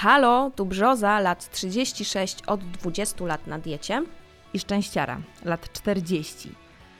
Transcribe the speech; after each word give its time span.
Halo, 0.00 0.50
tu 0.56 0.66
Brzoza, 0.66 1.20
lat 1.20 1.50
36, 1.50 2.42
od 2.46 2.60
20 2.60 3.24
lat 3.24 3.46
na 3.46 3.58
diecie. 3.58 4.02
I 4.54 4.58
szczęściara, 4.58 5.20
lat 5.44 5.72
40. 5.72 6.52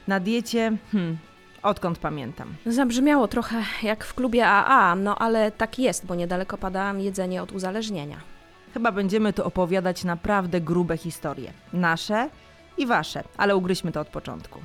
Na 0.09 0.21
diecie, 0.21 0.77
hmm, 0.93 1.19
odkąd 1.63 1.99
pamiętam. 1.99 2.55
Zabrzmiało 2.67 3.29
trochę 3.29 3.63
jak 3.83 4.05
w 4.05 4.15
klubie 4.15 4.47
AA, 4.47 4.95
no 4.95 5.19
ale 5.19 5.51
tak 5.51 5.79
jest, 5.79 6.07
bo 6.07 6.15
niedaleko 6.15 6.59
pada 6.59 6.93
jedzenie 6.93 7.43
od 7.43 7.53
uzależnienia. 7.53 8.21
Chyba 8.75 8.93
będziemy 8.93 9.33
tu 9.33 9.45
opowiadać 9.45 10.05
naprawdę 10.05 10.61
grube 10.61 10.97
historie. 10.97 11.53
Nasze 11.73 12.29
i 12.79 12.87
wasze, 12.87 13.25
ale 13.37 13.57
ugryźmy 13.57 13.93
to 13.93 14.01
od 14.01 14.09
początku. 14.09 14.61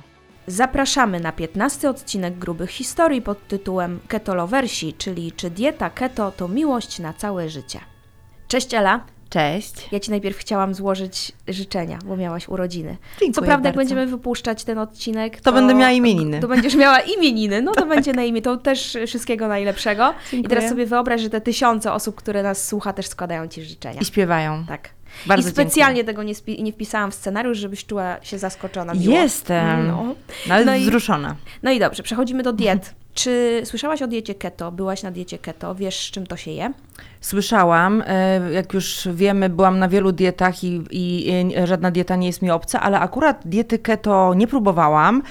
Zapraszamy 0.46 1.20
na 1.20 1.32
15 1.32 1.90
odcinek 1.90 2.38
grubych 2.38 2.70
historii 2.70 3.22
pod 3.22 3.48
tytułem 3.48 4.00
Ketolowersi, 4.08 4.92
czyli 4.92 5.32
czy 5.32 5.50
dieta 5.50 5.90
keto 5.90 6.30
to 6.30 6.48
miłość 6.48 6.98
na 6.98 7.12
całe 7.12 7.48
życie. 7.48 7.93
Cześć 8.48 8.74
Ela, 8.74 9.00
Cześć. 9.30 9.72
ja 9.92 10.00
Ci 10.00 10.10
najpierw 10.10 10.36
chciałam 10.38 10.74
złożyć 10.74 11.32
życzenia, 11.48 11.98
bo 12.04 12.16
miałaś 12.16 12.48
urodziny. 12.48 12.96
Dziękuję 13.10 13.32
Co 13.32 13.42
prawda, 13.42 13.68
jak 13.68 13.76
bardzo. 13.76 13.78
będziemy 13.78 14.06
wypuszczać 14.06 14.64
ten 14.64 14.78
odcinek, 14.78 15.40
To 15.40 15.52
będę 15.52 15.74
miała 15.74 15.92
imieniny. 15.92 16.40
To 16.40 16.48
będziesz 16.48 16.74
miała 16.74 17.00
imieniny, 17.00 17.62
no 17.62 17.72
to 17.72 17.86
będzie 17.86 18.12
na 18.12 18.24
imię, 18.24 18.42
to 18.42 18.56
też 18.56 18.98
wszystkiego 19.06 19.48
najlepszego. 19.48 20.14
I 20.26 20.30
Dziękuję. 20.30 20.48
teraz 20.56 20.70
sobie 20.70 20.86
wyobraź, 20.86 21.20
że 21.20 21.30
te 21.30 21.40
tysiące 21.40 21.92
osób, 21.92 22.14
które 22.16 22.42
nas 22.42 22.66
słucha, 22.68 22.92
też 22.92 23.06
składają 23.06 23.48
Ci 23.48 23.62
życzenia. 23.64 24.00
I 24.00 24.04
śpiewają. 24.04 24.64
Tak. 24.68 24.90
Bardzo 25.26 25.48
I 25.48 25.52
specjalnie 25.52 26.04
tego 26.04 26.22
nie, 26.22 26.34
spi- 26.34 26.62
nie 26.62 26.72
wpisałam 26.72 27.10
w 27.10 27.14
scenariusz, 27.14 27.58
żebyś 27.58 27.86
czuła 27.86 28.16
się 28.22 28.38
zaskoczona. 28.38 28.92
dziękuję. 28.92 29.10
Miło. 29.10 29.22
Jestem. 29.22 29.86
No. 29.86 30.14
Nawet 30.46 30.66
No 30.66 30.74
i- 30.76 30.80
wzruszona. 30.80 31.36
no 31.62 31.70
i 31.70 31.78
dobrze, 31.78 32.02
przechodzimy 32.02 32.42
do 32.42 32.52
diet. 32.52 32.94
Czy 33.14 33.62
słyszałaś 33.64 34.02
o 34.02 34.06
diecie 34.06 34.34
keto? 34.34 34.72
Byłaś 34.72 35.02
na 35.02 35.10
diecie 35.10 35.38
keto? 35.38 35.74
Wiesz, 35.74 36.06
z 36.08 36.10
czym 36.10 36.26
to 36.26 36.36
się 36.36 36.50
je? 36.50 36.72
Słyszałam, 37.24 38.02
e, 38.06 38.52
jak 38.52 38.74
już 38.74 39.08
wiemy, 39.12 39.48
byłam 39.48 39.78
na 39.78 39.88
wielu 39.88 40.12
dietach 40.12 40.64
i, 40.64 40.82
i 40.90 41.32
żadna 41.64 41.90
dieta 41.90 42.16
nie 42.16 42.26
jest 42.26 42.42
mi 42.42 42.50
obca, 42.50 42.80
ale 42.80 43.00
akurat 43.00 43.40
diety 43.44 43.78
keto 43.78 44.34
nie 44.34 44.46
próbowałam. 44.46 45.22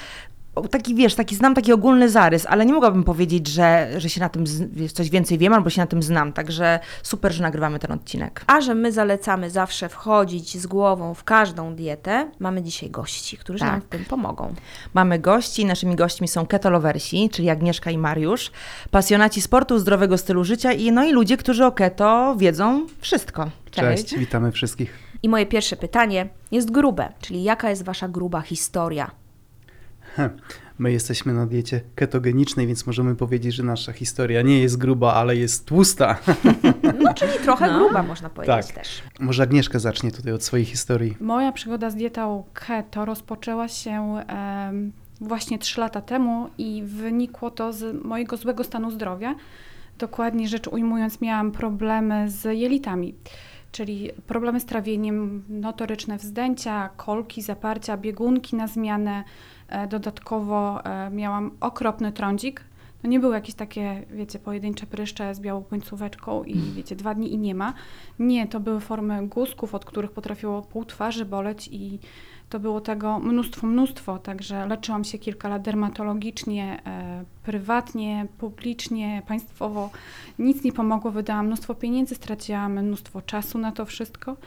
Taki, 0.71 0.95
wiesz, 0.95 1.15
taki 1.15 1.35
znam 1.35 1.55
taki 1.55 1.73
ogólny 1.73 2.09
zarys, 2.09 2.45
ale 2.45 2.65
nie 2.65 2.73
mogłabym 2.73 3.03
powiedzieć, 3.03 3.47
że, 3.47 3.89
że 3.97 4.09
się 4.09 4.19
na 4.19 4.29
tym 4.29 4.47
z- 4.47 4.93
coś 4.93 5.09
więcej 5.09 5.37
wiem 5.37 5.53
albo 5.53 5.69
się 5.69 5.81
na 5.81 5.87
tym 5.87 6.03
znam, 6.03 6.33
także 6.33 6.79
super, 7.03 7.31
że 7.33 7.43
nagrywamy 7.43 7.79
ten 7.79 7.91
odcinek. 7.91 8.43
A 8.47 8.61
że 8.61 8.75
my 8.75 8.91
zalecamy 8.91 9.49
zawsze 9.49 9.89
wchodzić 9.89 10.57
z 10.57 10.67
głową 10.67 11.13
w 11.13 11.23
każdą 11.23 11.75
dietę, 11.75 12.31
mamy 12.39 12.61
dzisiaj 12.63 12.89
gości, 12.89 13.37
którzy 13.37 13.59
Tak. 13.59 13.71
nam 13.71 13.81
w 13.81 13.85
tym 13.85 14.05
pomogą. 14.05 14.53
Mamy 14.93 15.19
gości, 15.19 15.65
naszymi 15.65 15.95
gośćmi 15.95 16.27
są 16.27 16.45
ketolowersi, 16.47 17.29
czyli 17.29 17.49
Agnieszka 17.49 17.91
i 17.91 17.97
Mariusz, 17.97 18.51
pasjonaci 18.91 19.41
sportu, 19.41 19.79
zdrowego 19.79 20.17
stylu 20.17 20.43
życia 20.43 20.71
i 20.73 20.91
no 20.91 21.03
i 21.03 21.11
ludzie, 21.11 21.37
którzy 21.37 21.65
o 21.65 21.71
keto 21.71 22.35
wiedzą 22.37 22.85
wszystko. 23.01 23.49
Cześć, 23.71 24.15
witamy 24.17 24.51
wszystkich. 24.51 24.99
I 25.23 25.29
moje 25.29 25.45
pierwsze 25.45 25.75
pytanie 25.75 26.27
jest 26.51 26.71
grube, 26.71 27.13
czyli 27.21 27.43
jaka 27.43 27.69
jest 27.69 27.83
Wasza 27.83 28.07
gruba 28.07 28.41
historia? 28.41 29.11
My 30.79 30.91
jesteśmy 30.91 31.33
na 31.33 31.45
diecie 31.45 31.81
ketogenicznej, 31.95 32.67
więc 32.67 32.87
możemy 32.87 33.15
powiedzieć, 33.15 33.55
że 33.55 33.63
nasza 33.63 33.93
historia 33.93 34.41
nie 34.41 34.61
jest 34.61 34.77
gruba, 34.77 35.13
ale 35.13 35.35
jest 35.35 35.65
tłusta. 35.65 36.17
No, 37.03 37.13
czyli 37.13 37.31
trochę 37.43 37.67
No. 37.71 37.79
gruba, 37.79 38.03
można 38.03 38.29
powiedzieć 38.29 38.67
Tak. 38.67 38.75
też. 38.75 39.03
Może 39.19 39.43
Agnieszka 39.43 39.79
zacznie 39.79 40.11
tutaj 40.11 40.33
od 40.33 40.43
swojej 40.43 40.65
historii. 40.65 41.17
Moja 41.21 41.51
przygoda 41.51 41.89
z 41.89 41.95
dietą 41.95 42.43
keto 42.53 43.05
rozpoczęła 43.05 43.67
się 43.67 44.15
em, 44.27 44.91
właśnie 45.21 45.59
3 45.59 45.79
lata 45.79 46.01
temu 46.01 46.49
i 46.57 46.83
wynikło 46.85 47.51
to 47.51 47.73
z 47.73 48.03
mojego 48.05 48.37
złego 48.37 48.63
stanu 48.63 48.91
zdrowia. 48.91 49.35
Dokładnie 49.97 50.47
rzecz 50.47 50.67
ujmując, 50.67 51.21
miałam 51.21 51.51
problemy 51.51 52.29
z 52.29 52.43
jelitami, 52.59 53.15
czyli 53.71 54.09
problemy 54.27 54.59
z 54.59 54.65
trawieniem, 54.65 55.43
notoryczne 55.49 56.17
wzdęcia, 56.17 56.89
kolki, 56.97 57.41
zaparcia, 57.41 57.97
biegunki 57.97 58.55
na 58.55 58.67
zmianę. 58.67 59.23
E, 59.73 59.87
Dodatkowo 59.87 60.85
e, 60.85 61.09
miałam 61.09 61.51
okropny 61.59 62.11
trądzik. 62.11 62.63
No 63.03 63.09
nie 63.09 63.19
były 63.19 63.35
jakieś 63.35 63.55
takie, 63.55 64.03
wiecie, 64.11 64.39
pojedyncze 64.39 64.85
pryszcze 64.85 65.35
z 65.35 65.39
białą 65.39 65.63
końcóweczką 65.63 66.43
i 66.43 66.55
wiecie, 66.55 66.95
dwa 66.95 67.15
dni 67.15 67.33
i 67.33 67.37
nie 67.37 67.55
ma. 67.55 67.73
Nie, 68.19 68.47
to 68.47 68.59
były 68.59 68.79
formy 68.79 69.27
guzków, 69.27 69.75
od 69.75 69.85
których 69.85 70.11
potrafiło 70.11 70.61
pół 70.61 70.85
twarzy 70.85 71.25
boleć 71.25 71.69
i 71.71 71.99
to 72.49 72.59
było 72.59 72.81
tego 72.81 73.19
mnóstwo, 73.19 73.67
mnóstwo. 73.67 74.17
Także 74.17 74.67
leczyłam 74.67 75.03
się 75.03 75.17
kilka 75.17 75.49
lat 75.49 75.61
dermatologicznie, 75.61 76.81
e, 76.85 77.23
prywatnie, 77.43 78.27
publicznie, 78.37 79.21
państwowo. 79.27 79.89
Nic 80.39 80.63
nie 80.63 80.73
pomogło, 80.73 81.11
wydałam 81.11 81.45
mnóstwo 81.45 81.75
pieniędzy, 81.75 82.15
straciłam 82.15 82.83
mnóstwo 82.83 83.21
czasu 83.21 83.57
na 83.57 83.71
to 83.71 83.85
wszystko 83.85 84.37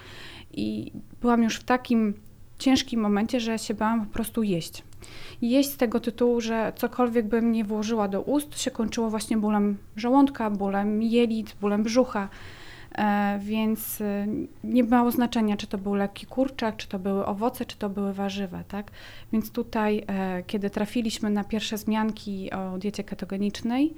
i 0.52 0.92
byłam 1.20 1.42
już 1.42 1.56
w 1.56 1.64
takim 1.64 2.14
ciężkim 2.58 3.00
momencie, 3.00 3.40
że 3.40 3.58
się 3.58 3.74
bałam 3.74 4.06
po 4.06 4.12
prostu 4.12 4.42
jeść. 4.42 4.82
Jeść 5.42 5.70
z 5.70 5.76
tego 5.76 6.00
tytułu, 6.00 6.40
że 6.40 6.72
cokolwiek 6.76 7.26
bym 7.26 7.52
nie 7.52 7.64
włożyła 7.64 8.08
do 8.08 8.22
ust, 8.22 8.60
się 8.60 8.70
kończyło 8.70 9.10
właśnie 9.10 9.36
bólem 9.36 9.76
żołądka, 9.96 10.50
bólem 10.50 11.02
jelit, 11.02 11.56
bólem 11.60 11.82
brzucha. 11.82 12.28
E, 12.98 13.38
więc 13.42 14.00
e, 14.00 14.26
nie 14.64 14.82
miało 14.82 15.10
znaczenia, 15.10 15.56
czy 15.56 15.66
to 15.66 15.78
był 15.78 15.94
lekki 15.94 16.26
kurczak, 16.26 16.76
czy 16.76 16.88
to 16.88 16.98
były 16.98 17.26
owoce, 17.26 17.64
czy 17.64 17.76
to 17.76 17.88
były 17.88 18.12
warzywa, 18.12 18.64
tak? 18.64 18.90
Więc 19.32 19.50
tutaj, 19.50 20.04
e, 20.06 20.42
kiedy 20.42 20.70
trafiliśmy 20.70 21.30
na 21.30 21.44
pierwsze 21.44 21.78
zmianki 21.78 22.50
o 22.50 22.78
diecie 22.78 23.04
ketogenicznej, 23.04 23.94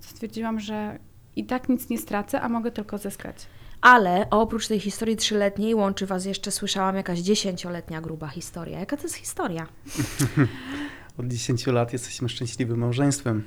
stwierdziłam, 0.00 0.60
że 0.60 0.98
i 1.36 1.44
tak 1.44 1.68
nic 1.68 1.88
nie 1.88 1.98
stracę, 1.98 2.40
a 2.40 2.48
mogę 2.48 2.70
tylko 2.70 2.98
zyskać. 2.98 3.36
Ale 3.80 4.26
oprócz 4.30 4.68
tej 4.68 4.80
historii 4.80 5.16
trzyletniej 5.16 5.74
łączy 5.74 6.06
Was 6.06 6.24
jeszcze, 6.24 6.50
słyszałam, 6.50 6.96
jakaś 6.96 7.18
dziesięcioletnia 7.18 8.00
gruba 8.00 8.28
historia. 8.28 8.78
Jaka 8.78 8.96
to 8.96 9.02
jest 9.02 9.14
historia? 9.14 9.66
Od 11.18 11.26
10 11.26 11.66
lat 11.66 11.92
jesteśmy 11.92 12.28
szczęśliwym 12.28 12.78
małżeństwem. 12.78 13.44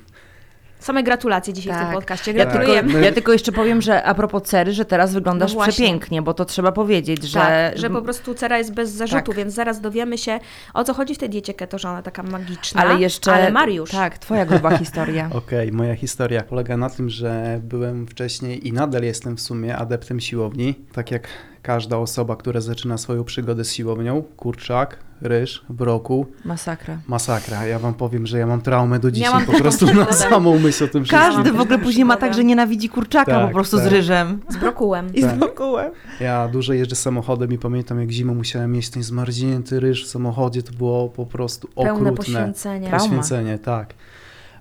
Same 0.82 1.02
gratulacje 1.02 1.52
dzisiaj 1.52 1.72
w 1.72 1.76
tym 1.76 1.86
Tak. 1.86 1.94
podcaście. 1.94 2.32
Ja 2.32 2.36
tylko, 2.36 2.52
Gratulujemy. 2.52 2.92
My- 2.92 3.04
ja 3.04 3.12
tylko 3.12 3.32
jeszcze 3.32 3.52
powiem, 3.52 3.82
że 3.82 4.02
a 4.04 4.14
propos 4.14 4.42
cery, 4.42 4.72
że 4.72 4.84
teraz 4.84 5.12
wyglądasz 5.14 5.54
No 5.54 5.62
przepięknie, 5.62 6.22
bo 6.22 6.34
to 6.34 6.44
trzeba 6.44 6.72
powiedzieć, 6.72 7.22
że... 7.24 7.38
Tak, 7.40 7.78
że 7.78 7.90
po 7.90 8.02
prostu 8.02 8.34
cera 8.34 8.58
jest 8.58 8.74
bez 8.74 8.90
zarzutu, 8.90 9.22
Tak. 9.26 9.36
więc 9.36 9.54
zaraz 9.54 9.80
dowiemy 9.80 10.18
się, 10.18 10.40
o 10.74 10.84
co 10.84 10.94
chodzi 10.94 11.14
w 11.14 11.18
tej 11.18 11.28
diecie 11.30 11.54
keto, 11.54 11.78
że 11.78 11.88
ona 11.88 12.02
taka 12.02 12.22
magiczna. 12.22 12.80
Ale 12.80 13.00
jeszcze... 13.00 13.32
Ale 13.34 13.50
Mariusz, 13.50 13.90
Tak, 13.90 14.18
twoja 14.18 14.46
gruba 14.46 14.76
historia. 14.78 15.30
Okej, 15.34 15.72
moja 15.72 15.94
historia 15.96 16.42
polega 16.42 16.76
na 16.76 16.90
tym, 16.90 17.10
że 17.10 17.60
byłem 17.62 18.06
wcześniej 18.06 18.68
i 18.68 18.72
nadal 18.72 19.02
jestem 19.02 19.36
w 19.36 19.40
sumie 19.40 19.76
adeptem 19.76 20.20
siłowni. 20.20 20.74
Tak 20.92 21.10
jak 21.10 21.28
każda 21.62 21.96
osoba, 21.98 22.36
która 22.36 22.60
zaczyna 22.60 22.98
swoją 22.98 23.24
przygodę 23.24 23.64
z 23.64 23.72
siłownią, 23.72 24.22
kurczak, 24.36 24.96
ryż, 25.20 25.64
brokuł, 25.68 26.26
Masakra. 26.44 26.98
masakra. 27.08 27.66
Ja 27.66 27.78
wam 27.78 27.94
powiem, 27.94 28.26
że 28.26 28.38
ja 28.38 28.46
mam 28.46 28.60
traumę 28.60 28.98
do 28.98 29.10
dzisiaj 29.10 29.30
Miałam 29.32 29.46
po 29.46 29.52
prostu 29.52 29.86
na 29.86 29.90
przygodę. 29.92 30.12
samą 30.12 30.58
myśl 30.58 30.84
o 30.84 30.88
tym 30.88 31.04
wszystkim. 31.04 31.32
Każdy 31.34 31.52
w 31.52 31.60
ogóle 31.60 31.78
później 31.78 32.04
ma 32.04 32.16
tak, 32.16 32.34
że 32.34 32.44
nienawidzi 32.44 32.88
kurczaka 32.88 33.32
Tak, 33.32 33.46
po 33.46 33.52
prostu 33.54 33.78
z 33.78 33.82
tak. 33.82 33.92
ryżem. 33.92 34.40
z 34.48 34.56
brokułem. 34.56 35.14
I 35.14 35.22
z 35.22 35.24
Tak. 35.24 35.38
brokułem. 35.38 35.90
Ja 36.20 36.48
dużo 36.48 36.72
jeżdżę 36.72 36.96
samochodem 36.96 37.52
i 37.52 37.58
pamiętam, 37.58 38.00
jak 38.00 38.10
zimą 38.10 38.34
musiałem 38.34 38.72
mieć 38.72 38.90
ten 38.90 39.02
zmarznięty 39.02 39.80
ryż 39.80 40.04
w 40.06 40.08
samochodzie, 40.10 40.62
to 40.62 40.72
było 40.72 41.08
po 41.08 41.26
prostu 41.26 41.68
Pełne 41.68 41.92
okrutne. 41.92 42.16
poświęcenie. 42.16 42.88
Trauma. 42.88 43.04
Poświęcenie, 43.04 43.58
tak. 43.58 43.94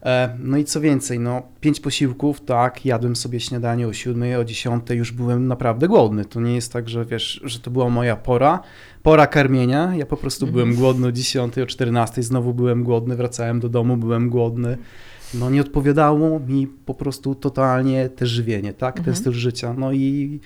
E, 0.04 0.38
no 0.40 0.58
i 0.58 0.64
co 0.66 0.82
więcej, 0.82 1.20
no 1.20 1.42
pięć 1.62 1.80
posiłków, 1.80 2.42
tak, 2.42 2.86
jadłem 2.86 3.16
sobie 3.16 3.40
śniadanie 3.40 3.88
o 3.88 3.94
siódmej, 3.94 4.36
o 4.36 4.44
dziesiątej, 4.46 4.98
już 4.98 5.12
byłem 5.12 5.48
naprawdę 5.48 5.88
głodny. 5.88 6.26
To 6.26 6.42
nie 6.42 6.56
jest 6.56 6.74
tak, 6.74 6.90
że 6.90 7.06
wiesz, 7.06 7.42
że 7.44 7.60
to 7.60 7.72
była 7.72 7.90
moja 7.90 8.16
pora, 8.16 8.60
pora 9.04 9.28
karmienia. 9.28 9.96
Ja 9.96 10.06
po 10.06 10.18
prostu 10.18 10.46
Mhm. 10.46 10.54
byłem 10.54 10.76
głodny 10.80 11.08
o 11.08 11.12
dziesiątej, 11.12 11.64
o 11.64 11.68
czternastej, 11.68 12.24
znowu 12.24 12.54
byłem 12.54 12.84
głodny, 12.84 13.16
wracałem 13.16 13.60
do 13.60 13.70
domu, 13.70 13.98
byłem 13.98 14.30
głodny. 14.30 14.78
No 15.34 15.50
nie 15.50 15.62
odpowiadało 15.62 16.40
mi 16.40 16.68
po 16.68 16.94
prostu 16.94 17.36
totalnie 17.36 18.10
te 18.10 18.26
żywienie, 18.26 18.74
tak, 18.74 18.98
Mhm. 18.98 19.06
ten 19.06 19.16
styl 19.16 19.34
życia. 19.34 19.74
No 19.78 19.92
i 19.92 20.40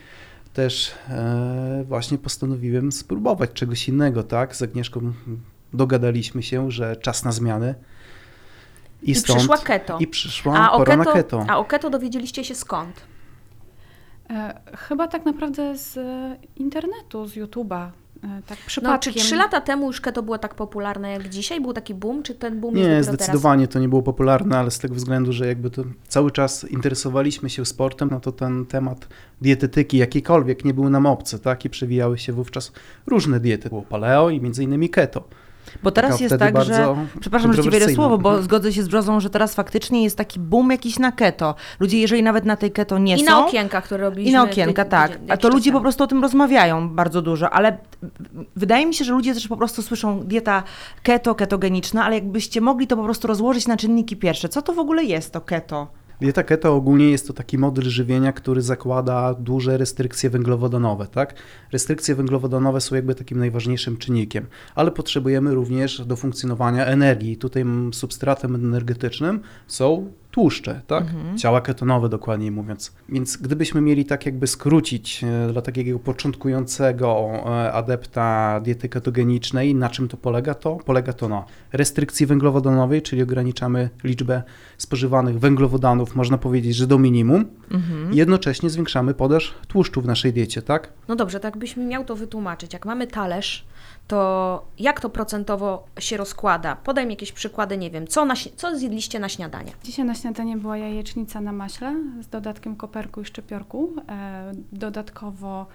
też 0.54 0.92
e, 1.10 1.84
właśnie 1.88 2.18
postanowiłem 2.18 2.92
spróbować 2.92 3.52
czegoś 3.54 3.90
innego, 3.90 4.24
tak, 4.24 4.56
z 4.56 4.62
Agnieszką 4.62 5.14
dogadaliśmy 5.74 6.44
się, 6.44 6.72
że 6.72 6.96
czas 6.96 7.24
na 7.26 7.32
zmiany. 7.32 7.76
I, 9.04 9.12
I 9.12 9.16
stąd, 9.16 9.40
przyszła 9.40 9.58
keto. 9.58 9.98
I 10.00 10.08
przyszła 10.08 10.60
A 10.60 10.72
o 10.72 10.78
pora 10.78 10.98
na 10.98 11.06
keto, 11.06 11.16
keto. 11.16 11.46
a 11.48 11.58
o 11.58 11.66
keto 11.66 11.90
dowiedzieliście 11.90 12.44
się 12.44 12.56
skąd? 12.56 13.02
E, 14.30 14.60
chyba 14.78 15.08
tak 15.08 15.26
naprawdę 15.26 15.78
z 15.78 15.98
e, 15.98 16.38
internetu, 16.56 17.28
z 17.28 17.36
YouTube'a. 17.36 17.90
E, 18.24 18.42
tak 18.48 18.58
No, 18.82 18.98
czy 18.98 19.14
trzy 19.14 19.36
lata 19.36 19.62
temu 19.62 19.88
już 19.88 20.02
keto 20.02 20.24
było 20.24 20.38
tak 20.38 20.56
popularne 20.56 21.12
jak 21.12 21.30
dzisiaj? 21.30 21.62
Był 21.62 21.74
taki 21.74 21.94
boom, 21.94 22.24
czy 22.24 22.36
ten 22.36 22.60
boom 22.60 22.78
jest 22.78 22.90
Nie, 22.90 23.04
zdecydowanie 23.04 23.68
to 23.68 23.80
nie 23.80 23.90
było 23.90 24.02
popularne, 24.02 24.58
ale 24.58 24.72
z 24.72 24.80
tego 24.80 24.96
względu, 24.96 25.34
że 25.34 25.48
jakby 25.48 25.70
to 25.70 25.84
cały 26.08 26.32
czas 26.32 26.64
interesowaliśmy 26.64 27.50
się 27.50 27.66
sportem, 27.66 28.10
no 28.12 28.20
to 28.20 28.32
ten 28.32 28.66
temat 28.66 29.08
dietetyki 29.42 29.98
jakiejkolwiek 29.98 30.66
nie 30.66 30.74
był 30.74 30.90
nam 30.90 31.06
obcy, 31.06 31.40
tak? 31.40 31.66
I 31.66 31.70
przewijały 31.70 32.18
się 32.18 32.34
wówczas 32.34 32.72
różne 33.08 33.40
diety. 33.40 33.70
Było 33.70 33.82
paleo 33.82 34.30
i 34.30 34.42
między 34.42 34.64
innymi 34.64 34.90
keto. 34.90 35.24
Bo 35.84 35.92
teraz 35.92 36.20
jest 36.20 36.36
tak, 36.40 36.64
że. 36.64 36.96
Przepraszam, 37.20 37.54
że 37.54 37.64
ci 37.64 37.70
wiele 37.70 37.72
kontrowersyjna. 37.72 37.96
słowo, 37.96 38.18
bo 38.18 38.42
zgodzę 38.42 38.74
się 38.74 38.84
z 38.84 38.88
Brzozą, 38.88 39.20
że 39.20 39.30
teraz 39.30 39.56
faktycznie 39.56 40.04
jest 40.04 40.18
taki 40.18 40.40
boom 40.40 40.72
jakiś 40.72 41.00
na 41.00 41.12
keto. 41.12 41.56
Ludzie, 41.80 42.00
jeżeli 42.00 42.24
nawet 42.24 42.46
na 42.46 42.56
tej 42.56 42.72
keto 42.72 42.98
nie 42.98 43.16
I 43.16 43.20
są. 43.20 43.26
na 43.26 43.46
okienka, 43.46 43.82
które 43.82 44.04
robiliśmy. 44.04 44.30
I 44.32 44.34
na 44.34 44.44
okienka, 44.44 44.86
tak. 44.86 45.20
A 45.30 45.38
to 45.38 45.50
ludzie 45.50 45.72
po 45.72 45.82
prostu 45.82 46.04
o 46.04 46.08
tym 46.08 46.22
rozmawiają 46.22 46.90
bardzo 46.90 47.22
dużo, 47.22 47.50
ale 47.50 47.78
wydaje 48.56 48.86
mi 48.86 48.94
się, 48.94 49.06
że 49.06 49.12
ludzie 49.12 49.34
też 49.34 49.48
po 49.48 49.58
prostu 49.58 49.82
słyszą 49.82 50.20
dieta 50.20 50.64
keto, 51.04 51.36
ketogeniczna, 51.36 52.06
ale 52.06 52.16
jakbyście 52.16 52.62
mogli 52.62 52.88
to 52.88 52.96
po 52.98 53.04
prostu 53.04 53.28
rozłożyć 53.28 53.68
na 53.68 53.78
czynniki 53.78 54.16
pierwsze. 54.16 54.50
Co 54.50 54.62
to 54.62 54.74
w 54.74 54.80
ogóle 54.80 55.04
jest 55.04 55.34
to 55.34 55.42
keto? 55.42 55.88
Dieta 56.22 56.44
keto 56.44 56.76
ogólnie 56.76 57.12
jest 57.12 57.28
to 57.28 57.34
taki 57.34 57.58
model 57.58 57.84
żywienia, 57.84 58.34
który 58.34 58.62
zakłada 58.62 59.34
duże 59.34 59.78
restrykcje 59.78 60.30
węglowodanowe, 60.30 61.08
tak? 61.08 61.36
Restrykcje 61.72 62.16
węglowodanowe 62.16 62.82
są 62.82 62.96
jakby 62.96 63.16
takim 63.16 63.40
najważniejszym 63.40 63.98
czynnikiem, 63.98 64.46
ale 64.76 64.92
potrzebujemy 64.92 65.54
również 65.54 66.06
do 66.06 66.16
funkcjonowania 66.16 66.86
energii. 66.86 67.38
Tutaj 67.38 67.66
substratem 67.92 68.56
energetycznym 68.56 69.42
są 69.68 70.12
tłuszcze, 70.36 70.82
tak? 70.88 71.04
Ciała 71.38 71.62
ketonowe 71.62 72.10
dokładniej 72.10 72.52
mówiąc. 72.52 72.96
Więc 73.10 73.38
gdybyśmy 73.38 73.82
mieli 73.82 74.06
tak 74.06 74.26
jakby 74.26 74.48
skrócić 74.48 75.24
e, 75.24 75.52
dla 75.52 75.62
takiego 75.62 76.00
początkującego 76.00 77.32
e, 77.46 77.72
adepta 77.74 78.60
diety 78.64 78.90
ketogenicznej, 78.90 79.76
na 79.76 79.90
czym 79.90 80.08
to 80.08 80.18
polega? 80.18 80.54
To 80.54 80.76
polega 80.76 81.14
to 81.14 81.30
na 81.30 81.46
restrykcji 81.74 82.26
węglowodanowej, 82.26 83.02
czyli 83.02 83.24
ograniczamy 83.24 83.90
liczbę 84.04 84.44
spożywanych 84.78 85.40
węglowodanów, 85.40 86.16
można 86.16 86.38
powiedzieć, 86.38 86.76
że 86.76 86.88
do 86.88 87.00
minimum. 87.00 87.46
Jednocześnie 88.12 88.70
zwiększamy 88.70 89.14
podaż 89.14 89.54
tłuszczu 89.68 90.02
w 90.02 90.06
naszej 90.06 90.34
diecie, 90.34 90.62
tak? 90.62 90.94
No 91.08 91.16
dobrze, 91.16 91.40
tak 91.40 91.58
byśmy 91.58 91.86
miał 91.86 92.06
to 92.06 92.16
wytłumaczyć. 92.16 92.74
Jak 92.74 92.86
mamy 92.86 93.08
talerz, 93.08 93.66
to 94.08 94.66
jak 94.80 95.00
to 95.00 95.10
procentowo 95.10 95.88
się 96.00 96.18
rozkłada? 96.18 96.76
Podaj 96.76 97.06
mi 97.06 97.14
jakieś 97.14 97.32
przykłady, 97.32 97.78
nie 97.78 97.92
wiem, 97.92 98.08
co, 98.08 98.26
na, 98.26 98.34
co 98.56 98.78
zjedliście 98.78 99.20
na 99.20 99.30
śniadanie? 99.30 99.72
Dzisiaj 99.84 100.06
na 100.06 100.16
śniadanie 100.16 100.58
była 100.58 100.78
jajecznica 100.78 101.42
na 101.42 101.52
maśle 101.52 101.96
z 102.22 102.28
dodatkiem 102.28 102.76
koperku 102.76 103.22
i 103.22 103.26
szczypiorku. 103.26 103.94
E, 104.10 104.52
dodatkowo 104.72 105.66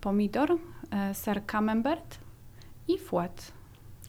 pomidor, 0.00 0.58
e, 0.90 1.14
ser 1.14 1.46
camembert 1.46 2.18
i 2.88 2.98
fouet. 2.98 3.55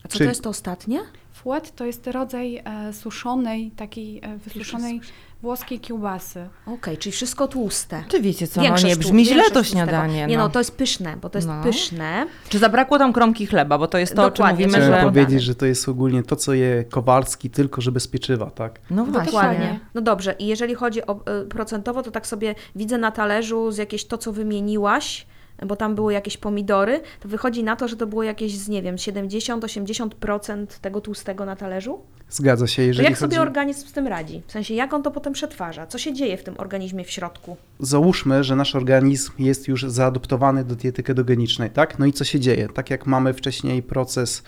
A 0.04 0.08
co 0.08 0.18
Czyli- 0.18 0.26
to 0.26 0.30
jest 0.30 0.42
to 0.42 0.50
ostatnie? 0.50 1.00
Fouet 1.32 1.74
to 1.74 1.84
jest 1.84 2.06
rodzaj 2.06 2.56
e, 2.56 2.92
suszonej, 2.92 3.70
takiej 3.70 4.20
e, 4.22 4.38
wysuszonej 4.38 5.00
włoskiej 5.42 5.80
kiełbasy. 5.80 6.48
Okej, 6.66 6.98
czyli 6.98 7.12
wszystko 7.12 7.48
tłuste. 7.48 8.04
Czy 8.08 8.20
wiecie 8.20 8.46
co, 8.46 8.60
no 8.60 8.66
Większość 8.66 8.94
nie 8.94 8.96
brzmi 8.96 9.24
źle 9.24 9.34
większość 9.34 9.54
to 9.54 9.60
tłustego. 9.60 9.82
śniadanie. 9.86 10.26
Nie 10.26 10.36
no. 10.36 10.44
no, 10.44 10.50
to 10.50 10.58
jest 10.60 10.76
pyszne, 10.76 11.16
bo 11.16 11.30
to 11.30 11.38
jest 11.38 11.48
No. 11.48 11.62
pyszne. 11.62 12.26
Czy 12.48 12.58
zabrakło 12.58 12.98
tam 12.98 13.12
kromki 13.12 13.46
chleba, 13.46 13.78
bo 13.78 13.86
to 13.86 13.98
jest 13.98 14.14
to, 14.14 14.24
o 14.24 14.30
czym 14.30 14.46
mówimy, 14.46 14.82
że... 14.82 15.00
powiedzieć, 15.02 15.42
że 15.42 15.54
to 15.54 15.66
jest 15.66 15.88
ogólnie 15.88 16.22
to, 16.22 16.36
co 16.36 16.54
je 16.54 16.84
Kowalski, 16.84 17.50
tylko 17.50 17.80
że 17.80 17.92
bez 17.92 18.08
pieczywa, 18.08 18.50
tak? 18.50 18.80
No 18.90 19.04
właśnie. 19.04 19.32
Dokładnie. 19.32 19.80
No 19.94 20.00
dobrze, 20.00 20.34
i 20.38 20.46
jeżeli 20.46 20.74
chodzi 20.74 21.06
o 21.06 21.20
y, 21.42 21.46
procentowo, 21.46 22.02
to 22.02 22.10
tak 22.10 22.26
sobie 22.26 22.54
widzę 22.76 22.98
na 22.98 23.10
talerzu 23.10 23.72
z 23.72 23.76
jakieś 23.76 24.04
to, 24.04 24.18
co 24.18 24.32
wymieniłaś, 24.32 25.26
bo 25.66 25.76
tam 25.76 25.94
były 25.94 26.12
jakieś 26.12 26.36
pomidory, 26.36 27.00
to 27.20 27.28
wychodzi 27.28 27.64
na 27.64 27.76
to, 27.76 27.88
że 27.88 27.96
to 27.96 28.06
było 28.06 28.22
jakieś 28.22 28.58
z, 28.58 28.68
nie 28.68 28.82
wiem, 28.82 28.96
70-80% 28.96 30.66
tego 30.80 31.00
tłustego 31.00 31.44
na 31.44 31.56
talerzu? 31.56 31.98
Zgadza 32.30 32.66
się, 32.66 32.82
To 32.82 32.86
jeżeli 32.86 33.04
jak 33.04 33.18
chodzi... 33.18 33.20
sobie 33.20 33.42
organizm 33.42 33.88
z 33.88 33.92
tym 33.92 34.06
radzi? 34.06 34.42
W 34.46 34.52
sensie, 34.52 34.74
jak 34.74 34.94
on 34.94 35.02
to 35.02 35.10
potem 35.10 35.32
przetwarza? 35.32 35.86
Co 35.86 35.98
się 35.98 36.12
dzieje 36.12 36.36
w 36.36 36.42
tym 36.44 36.54
organizmie 36.58 37.04
w 37.04 37.10
środku? 37.10 37.56
Załóżmy, 37.80 38.44
że 38.44 38.56
nasz 38.56 38.74
organizm 38.74 39.32
jest 39.38 39.68
już 39.68 39.82
zaadoptowany 39.82 40.64
do 40.64 40.74
diety 40.74 41.02
ketogenicznej, 41.02 41.70
tak? 41.70 41.98
No 41.98 42.06
i 42.06 42.12
co 42.12 42.24
się 42.24 42.40
dzieje? 42.40 42.68
Tak 42.68 42.90
jak 42.90 43.06
mamy 43.06 43.34
wcześniej 43.34 43.82
proces 43.82 44.42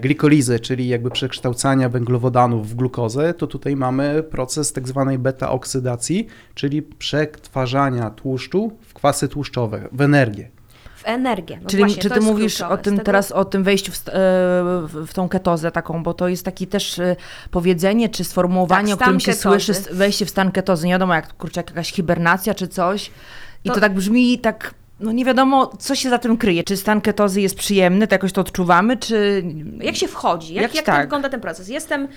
glikolizy, 0.00 0.60
czyli 0.60 0.88
jakby 0.88 1.10
przekształcania 1.10 1.88
węglowodanów 1.88 2.68
w 2.70 2.74
glukozę, 2.74 3.34
to 3.34 3.46
tutaj 3.46 3.76
mamy 3.76 4.22
proces 4.22 4.72
tak 4.72 4.88
zwanej 4.88 5.18
beta-oksydacji, 5.18 6.26
czyli 6.54 6.82
przetwarzania 6.82 8.10
tłuszczu 8.10 8.72
w 8.80 8.94
kwasy 8.94 9.28
tłuszczowe, 9.28 9.88
w 9.92 10.00
energię. 10.00 10.50
W 10.96 11.02
energię. 11.08 11.58
No 11.62 11.68
Czyli 11.68 11.82
właśnie, 11.82 12.02
czy 12.02 12.10
ty 12.10 12.20
mówisz 12.20 12.56
kluczowe. 12.56 12.74
o 12.74 12.78
tym 12.78 12.94
tego- 12.94 13.04
teraz, 13.04 13.32
o 13.32 13.44
tym 13.44 13.64
wejściu 13.64 13.92
w, 13.92 13.96
e, 13.96 14.00
w, 14.12 15.04
w 15.06 15.14
tą 15.14 15.28
ketozę 15.28 15.70
taką, 15.70 16.02
bo 16.02 16.14
to 16.14 16.28
jest 16.28 16.44
taki 16.44 16.66
też 16.66 16.98
e, 16.98 17.16
powiedzenie, 17.50 18.08
czy 18.08 18.24
sformułowanie, 18.24 18.88
Tak, 18.88 18.94
o 18.94 19.00
którym 19.02 19.20
się 19.20 19.32
ketozy. 19.32 19.74
słyszy, 19.74 19.94
wejście 19.94 20.26
w 20.26 20.30
stan 20.30 20.52
ketozy, 20.52 20.86
nie 20.86 20.92
wiadomo 20.92 21.14
jak, 21.14 21.36
kurczę, 21.36 21.60
jakaś 21.60 21.92
hibernacja 21.92 22.54
czy 22.54 22.68
coś. 22.68 23.10
I 23.64 23.68
to, 23.68 23.74
To- 23.74 23.80
tak 23.80 23.94
brzmi 23.94 24.38
tak, 24.38 24.74
no 25.00 25.12
nie 25.12 25.24
wiadomo, 25.24 25.66
co 25.78 25.94
się 25.94 26.10
za 26.10 26.18
tym 26.18 26.36
kryje. 26.36 26.64
Czy 26.64 26.76
stan 26.76 27.00
ketozy 27.00 27.40
jest 27.40 27.56
przyjemny, 27.56 28.06
to 28.06 28.14
jakoś 28.14 28.32
to 28.32 28.40
odczuwamy, 28.40 28.96
czy... 28.96 29.44
Jak 29.80 29.96
się 29.96 30.08
wchodzi? 30.08 30.54
Jak, 30.54 30.62
Jak 30.62 30.74
jak, 30.74 30.84
tak. 30.84 30.96
to 30.96 31.00
wygląda 31.02 31.28
ten 31.28 31.40
proces? 31.40 31.68
Jestem, 31.68 32.02
y, 32.04 32.08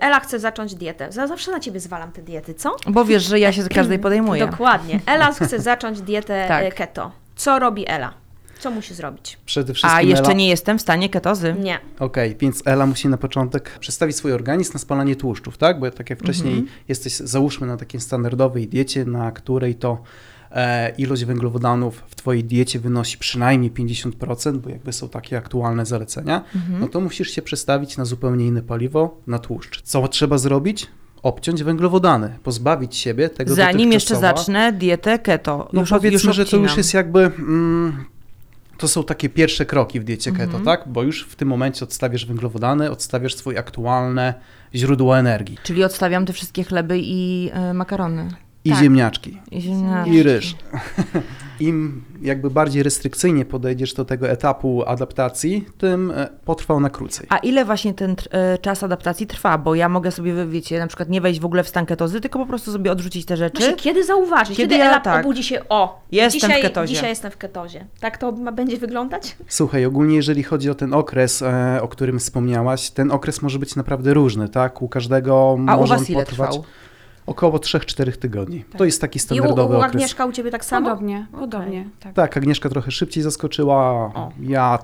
Ela 0.00 0.20
chce 0.20 0.38
zacząć 0.38 0.74
dietę. 0.74 1.12
Za- 1.12 1.26
Zawsze 1.26 1.50
na 1.52 1.60
ciebie 1.60 1.80
zwalam 1.80 2.12
te 2.12 2.22
diety, 2.22 2.54
co? 2.54 2.76
Bo 2.86 3.04
wiesz, 3.04 3.24
że 3.24 3.38
ja 3.40 3.52
się 3.52 3.62
z 3.62 3.68
każdej 3.68 3.98
podejmuję. 3.98 4.46
Dokładnie. 4.46 5.00
Ela 5.06 5.32
chce 5.44 5.60
zacząć 5.60 6.00
dietę 6.00 6.44
Tak. 6.48 6.64
tak. 6.64 6.74
keto. 6.74 7.12
Co 7.36 7.58
robi 7.58 7.84
Ela? 7.88 8.14
Co 8.58 8.70
musi 8.70 8.94
zrobić? 8.94 9.38
Przede 9.46 9.74
wszystkim 9.74 9.98
A 9.98 10.02
jeszcze 10.02 10.24
Ela... 10.24 10.32
nie 10.34 10.48
jestem 10.48 10.78
w 10.78 10.82
stanie 10.82 11.08
ketozy. 11.08 11.54
Nie. 11.60 11.78
Okej, 11.98 12.36
więc 12.40 12.62
Ela 12.66 12.86
musi 12.86 13.08
na 13.08 13.16
początek 13.16 13.78
przestawić 13.78 14.16
swój 14.16 14.32
organizm 14.32 14.72
na 14.72 14.78
spalanie 14.78 15.16
tłuszczów, 15.16 15.58
tak? 15.58 15.80
Bo 15.80 15.90
tak 15.90 16.10
jak 16.10 16.18
wcześniej 16.18 16.52
Mhm. 16.58 16.72
jesteś, 16.88 17.16
załóżmy, 17.16 17.66
na 17.66 17.76
takiej 17.76 18.00
standardowej 18.00 18.68
diecie, 18.68 19.04
na 19.04 19.32
której 19.32 19.74
to 19.74 20.02
ilość 20.98 21.24
węglowodanów 21.24 22.02
w 22.08 22.14
Twojej 22.14 22.44
diecie 22.44 22.78
wynosi 22.80 23.18
przynajmniej 23.18 23.70
50%, 23.70 24.58
bo 24.58 24.70
jakby 24.70 24.92
są 24.92 25.08
takie 25.08 25.38
aktualne 25.38 25.86
zalecenia, 25.86 26.44
Mhm. 26.54 26.80
no 26.80 26.88
to 26.88 27.00
musisz 27.00 27.30
się 27.30 27.42
przestawić 27.42 27.96
na 27.96 28.04
zupełnie 28.04 28.46
inne 28.46 28.62
paliwo, 28.62 29.20
na 29.26 29.38
tłuszcz. 29.38 29.82
Co 29.82 30.08
trzeba 30.08 30.38
zrobić? 30.38 30.86
Obciąć 31.22 31.62
węglowodany, 31.62 32.38
pozbawić 32.42 32.96
siebie 32.96 33.28
tego 33.28 33.54
Zanim 33.54 33.92
jeszcze 33.92 34.16
zacznę 34.16 34.72
dietę 34.72 35.18
keto. 35.18 35.68
no 35.72 35.80
już 35.80 35.90
powiedzmy, 35.90 36.28
już 36.28 36.36
że 36.36 36.44
to 36.46 36.56
już 36.56 36.76
jest 36.76 36.94
jakby. 36.94 37.20
Mm, 37.24 38.04
to 38.78 38.88
są 38.88 39.04
takie 39.04 39.28
pierwsze 39.28 39.66
kroki 39.66 40.00
w 40.00 40.04
diecie 40.04 40.32
keto, 40.32 40.44
Mhm. 40.44 40.64
tak? 40.64 40.88
Bo 40.88 41.02
już 41.02 41.24
w 41.24 41.36
tym 41.36 41.48
momencie 41.48 41.84
odstawiasz 41.84 42.26
węglowodany, 42.26 42.90
odstawiasz 42.90 43.34
swoje 43.34 43.58
aktualne 43.58 44.34
źródło 44.74 45.18
energii. 45.18 45.58
Czyli 45.62 45.84
odstawiam 45.84 46.26
te 46.26 46.32
wszystkie 46.32 46.64
chleby 46.64 46.98
i 47.02 47.50
e, 47.52 47.74
makarony. 47.74 48.28
I 48.68 48.70
Tak. 48.70 48.80
ziemniaczki, 48.82 49.38
I 49.50 49.60
ziemniaczki. 49.60 50.12
i 50.14 50.22
ryż. 50.22 50.56
Im 51.60 52.04
jakby 52.22 52.50
bardziej 52.50 52.82
restrykcyjnie 52.82 53.44
podejdziesz 53.44 53.94
do 53.94 54.04
tego 54.04 54.28
etapu 54.28 54.84
adaptacji, 54.86 55.64
tym 55.78 56.10
e, 56.10 56.28
potrwał 56.44 56.80
na 56.80 56.90
krócej. 56.90 57.26
A 57.30 57.36
ile 57.38 57.64
właśnie 57.64 57.94
ten 57.94 58.14
tr- 58.14 58.26
e, 58.30 58.58
czas 58.58 58.82
adaptacji 58.82 59.26
trwa? 59.26 59.58
Bo 59.58 59.74
ja 59.74 59.88
mogę 59.88 60.10
sobie, 60.10 60.46
wiecie, 60.46 60.78
na 60.78 60.86
przykład 60.86 61.08
nie 61.08 61.20
wejść 61.20 61.40
w 61.40 61.44
ogóle 61.44 61.64
w 61.64 61.68
stan 61.68 61.86
ketozy, 61.86 62.20
tylko 62.20 62.38
po 62.38 62.46
prostu 62.46 62.72
sobie 62.72 62.92
odrzucić 62.92 63.26
te 63.26 63.36
rzeczy. 63.36 63.58
Właśnie, 63.58 63.76
kiedy 63.76 64.04
zauważyć? 64.04 64.56
Kiedy 64.56 64.62
Kiedy, 64.68 64.84
ja 64.84 64.90
Ela 64.90 65.00
tak. 65.00 65.24
obudzi 65.24 65.42
się, 65.42 65.68
o, 65.68 66.00
Jestem 66.12 66.40
w 66.40 66.42
dzisiaj, 66.42 66.62
ketozie. 66.62 66.94
dzisiaj 66.94 67.08
jestem 67.10 67.30
w 67.30 67.36
ketozie. 67.36 67.86
Tak 68.00 68.18
to 68.18 68.32
ma, 68.32 68.52
będzie 68.52 68.76
wyglądać? 68.76 69.36
Słuchaj, 69.48 69.84
ogólnie 69.86 70.16
jeżeli 70.16 70.42
chodzi 70.42 70.70
o 70.70 70.74
ten 70.74 70.94
okres, 70.94 71.42
e, 71.42 71.78
o 71.82 71.88
którym 71.88 72.18
wspomniałaś, 72.18 72.90
ten 72.90 73.10
okres 73.10 73.42
może 73.42 73.58
być 73.58 73.76
naprawdę 73.76 74.14
różny, 74.14 74.48
tak? 74.48 74.82
U 74.82 74.88
każdego 74.88 75.56
A 75.68 75.76
może 75.76 75.84
u 75.84 75.86
was 75.86 76.00
on 76.00 76.06
ile 76.06 76.24
potrwać 76.24 76.50
trwał? 76.50 76.64
Okowo 77.28 77.58
3-4 77.58 78.12
tygodni. 78.12 78.64
To 78.76 78.84
jest 78.84 79.00
taki 79.00 79.16
I 79.16 79.20
u, 79.20 79.22
standardowy 79.22 79.74
u 79.74 79.78
okres. 79.78 79.94
Agnieszka 79.94 80.26
u 80.26 80.32
Ciebie 80.32 80.50
tak 80.50 80.64
samo? 80.64 80.88
Podobnie, 80.88 81.26
podobnie. 81.32 81.88
Tak. 82.00 82.14
Tak, 82.14 82.36
Agnieszka 82.36 82.68
trochę 82.68 82.90
szybciej 82.90 83.22
zaskoczyła. 83.22 83.80
O. 84.14 84.32
Ja 84.40 84.78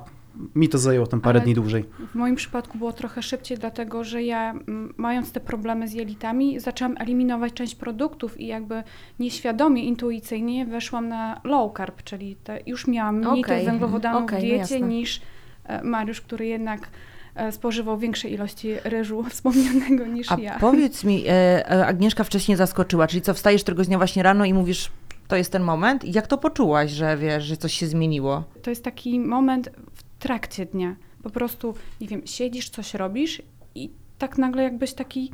mi 0.54 0.68
to 0.68 0.78
zajęło 0.78 1.06
tam 1.06 1.20
parę 1.20 1.38
Ale- 1.38 1.44
dni 1.44 1.54
dłużej. 1.54 1.84
W 2.12 2.14
moim 2.14 2.34
przypadku 2.34 2.78
było 2.78 2.92
trochę 2.92 3.22
szybciej, 3.22 3.58
dlatego 3.58 4.04
że 4.04 4.22
ja, 4.22 4.54
mając 4.96 5.32
te 5.32 5.40
problemy 5.40 5.88
z 5.88 5.92
jelitami, 5.92 6.60
zaczęłam 6.60 6.94
eliminować 6.98 7.52
część 7.52 7.74
produktów 7.74 8.40
i 8.40 8.46
jakby 8.46 8.82
nieświadomie, 9.18 9.84
intuicyjnie 9.84 10.66
weszłam 10.66 11.08
na 11.08 11.40
low 11.44 11.72
carb, 11.76 12.02
czyli 12.02 12.36
te, 12.36 12.58
już 12.66 12.86
miałam 12.86 13.18
mniej 13.18 13.40
Okej, 13.44 13.56
tych 13.58 13.64
węglowodanów 13.70 14.22
okej, 14.22 14.38
w 14.40 14.42
no 14.42 14.48
diecie 14.48 14.74
jasne. 14.74 14.88
niż 14.88 15.20
e, 15.64 15.84
Mariusz, 15.84 16.20
który 16.20 16.46
jednak 16.46 16.88
spożywał 17.50 17.98
większej 17.98 18.32
ilości 18.32 18.74
ryżu 18.84 19.24
wspomnianego 19.30 20.06
niż 20.06 20.32
A 20.32 20.36
ja. 20.40 20.58
powiedz 20.58 21.04
mi, 21.04 21.24
e, 21.26 21.30
e, 21.70 21.86
Agnieszka 21.86 22.24
wcześniej 22.24 22.56
zaskoczyła, 22.56 23.06
czyli 23.06 23.22
co, 23.22 23.34
wstajesz 23.34 23.62
któregoś 23.62 23.86
dnia 23.86 23.98
właśnie 23.98 24.22
rano 24.22 24.44
i 24.44 24.54
mówisz, 24.54 24.90
to 25.28 25.36
jest 25.36 25.52
ten 25.52 25.62
moment? 25.62 26.04
I 26.04 26.12
jak 26.12 26.26
to 26.26 26.38
poczułaś, 26.38 26.90
że 26.90 27.16
wiesz, 27.16 27.44
że 27.44 27.56
coś 27.56 27.72
się 27.74 27.86
zmieniło? 27.86 28.44
To 28.62 28.70
jest 28.70 28.84
taki 28.84 29.20
moment 29.20 29.70
w 29.94 30.02
trakcie 30.22 30.66
dnia. 30.66 30.96
Po 31.22 31.30
prostu, 31.30 31.74
nie 32.00 32.08
wiem, 32.08 32.22
siedzisz, 32.24 32.68
coś 32.70 32.94
robisz 32.94 33.42
i 33.74 33.90
tak 34.18 34.38
nagle 34.38 34.62
jakbyś 34.62 34.92
taki 34.94 35.32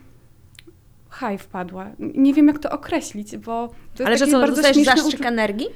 haj 1.09 1.39
wpadła. 1.39 1.91
Nie 1.99 2.35
wiem, 2.35 2.47
jak 2.47 2.59
to 2.59 2.71
określić, 2.71 3.37
bo 3.37 3.69
to 3.69 4.03
jest 4.03 4.07
Ale 4.07 4.19
że 4.19 4.27
co, 4.27 4.41
bardzo 4.41 4.63
dostajesz 4.63 4.87
zastrzyk 4.87 5.21
uczu- 5.21 5.27
energii? 5.29 5.67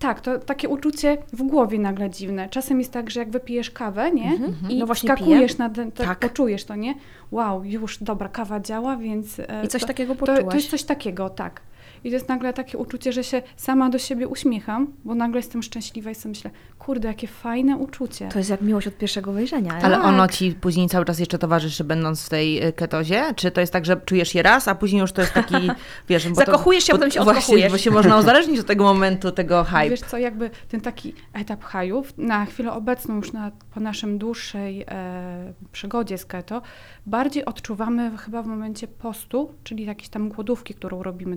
Tak, 0.00 0.20
to 0.20 0.38
takie 0.38 0.68
uczucie 0.68 1.18
w 1.32 1.42
głowie 1.42 1.78
nagle 1.78 2.10
dziwne. 2.10 2.48
Czasem 2.48 2.78
jest 2.78 2.92
tak, 2.92 3.10
że 3.10 3.20
jak 3.20 3.30
wypijesz 3.30 3.70
kawę, 3.70 4.10
nie? 4.10 4.38
I 4.68 4.78
No 4.78 4.86
właśnie 4.86 5.06
skakujesz 5.08 5.58
na 5.58 5.70
ten, 5.70 5.92
tak, 5.92 6.06
Tak. 6.06 6.18
poczujesz 6.18 6.64
to, 6.64 6.76
nie? 6.76 6.94
Wow, 7.30 7.64
już, 7.64 7.98
dobra, 8.02 8.28
kawa 8.28 8.60
działa, 8.60 8.96
więc... 8.96 9.38
e, 9.38 9.62
I 9.64 9.68
coś 9.68 9.80
to, 9.80 9.86
takiego 9.86 10.14
to, 10.14 10.20
poczułaś? 10.20 10.44
to 10.50 10.56
jest 10.56 10.70
coś 10.70 10.82
takiego, 10.82 11.30
tak. 11.30 11.60
I 12.04 12.10
to 12.10 12.14
jest 12.14 12.28
nagle 12.28 12.52
takie 12.52 12.78
uczucie, 12.78 13.12
że 13.12 13.24
się 13.24 13.42
sama 13.56 13.90
do 13.90 13.98
siebie 13.98 14.28
uśmiecham, 14.28 14.86
bo 15.04 15.14
nagle 15.14 15.38
jestem 15.38 15.62
szczęśliwa 15.62 16.10
i 16.10 16.14
sobie 16.14 16.28
myślę, 16.30 16.50
kurde, 16.78 17.08
jakie 17.08 17.26
fajne 17.28 17.76
uczucie. 17.76 18.28
To 18.28 18.38
jest 18.38 18.50
jak 18.50 18.60
miłość 18.62 18.86
od 18.86 18.96
pierwszego 18.98 19.32
wejrzenia. 19.32 19.72
Ale 19.82 19.96
Tak. 19.96 20.04
ono 20.04 20.28
ci 20.28 20.52
później 20.52 20.88
cały 20.88 21.04
czas 21.04 21.18
jeszcze 21.18 21.38
towarzyszy, 21.38 21.84
będąc 21.84 22.26
w 22.26 22.28
tej 22.28 22.66
y, 22.66 22.72
ketozie? 22.72 23.22
Czy 23.36 23.50
to 23.50 23.60
jest 23.60 23.72
tak, 23.72 23.84
że 23.84 23.96
czujesz 23.96 24.34
je 24.34 24.42
raz, 24.42 24.68
a 24.68 24.74
później 24.74 25.00
już 25.00 25.12
to 25.12 25.20
jest 25.20 25.34
taki, 25.34 25.54
wiesz... 26.08 26.28
Bo 26.28 26.34
to, 26.34 26.40
Zakochujesz 26.40 26.84
się, 26.84 26.92
a 26.92 26.96
bo- 26.96 26.98
potem 26.98 27.10
się 27.10 27.20
Właśnie, 27.20 27.40
odkochujesz. 27.40 27.72
bo 27.72 27.78
się 27.78 27.90
można 27.90 28.18
uzależnić 28.18 28.60
od 28.60 28.66
tego 28.66 28.84
momentu, 28.84 29.32
tego 29.32 29.64
hype. 29.64 29.90
Wiesz 29.90 30.00
co, 30.00 30.18
jakby 30.18 30.50
ten 30.68 30.80
taki 30.80 31.14
etap 31.32 31.64
hajów, 31.64 32.18
na 32.18 32.46
chwilę 32.46 32.72
obecną 32.72 33.16
już 33.16 33.32
na, 33.32 33.50
po 33.74 33.80
naszym 33.80 34.18
dłuższej 34.18 34.84
e, 34.88 35.52
przygodzie 35.72 36.18
z 36.18 36.26
keto, 36.26 36.62
bardziej 37.06 37.44
odczuwamy 37.44 38.10
chyba 38.18 38.42
w 38.42 38.46
momencie 38.46 38.88
postu, 38.88 39.54
czyli 39.64 39.84
jakiejś 39.84 40.08
tam 40.08 40.28
głodówki, 40.28 40.74
którą 40.74 41.02
robimy 41.02 41.36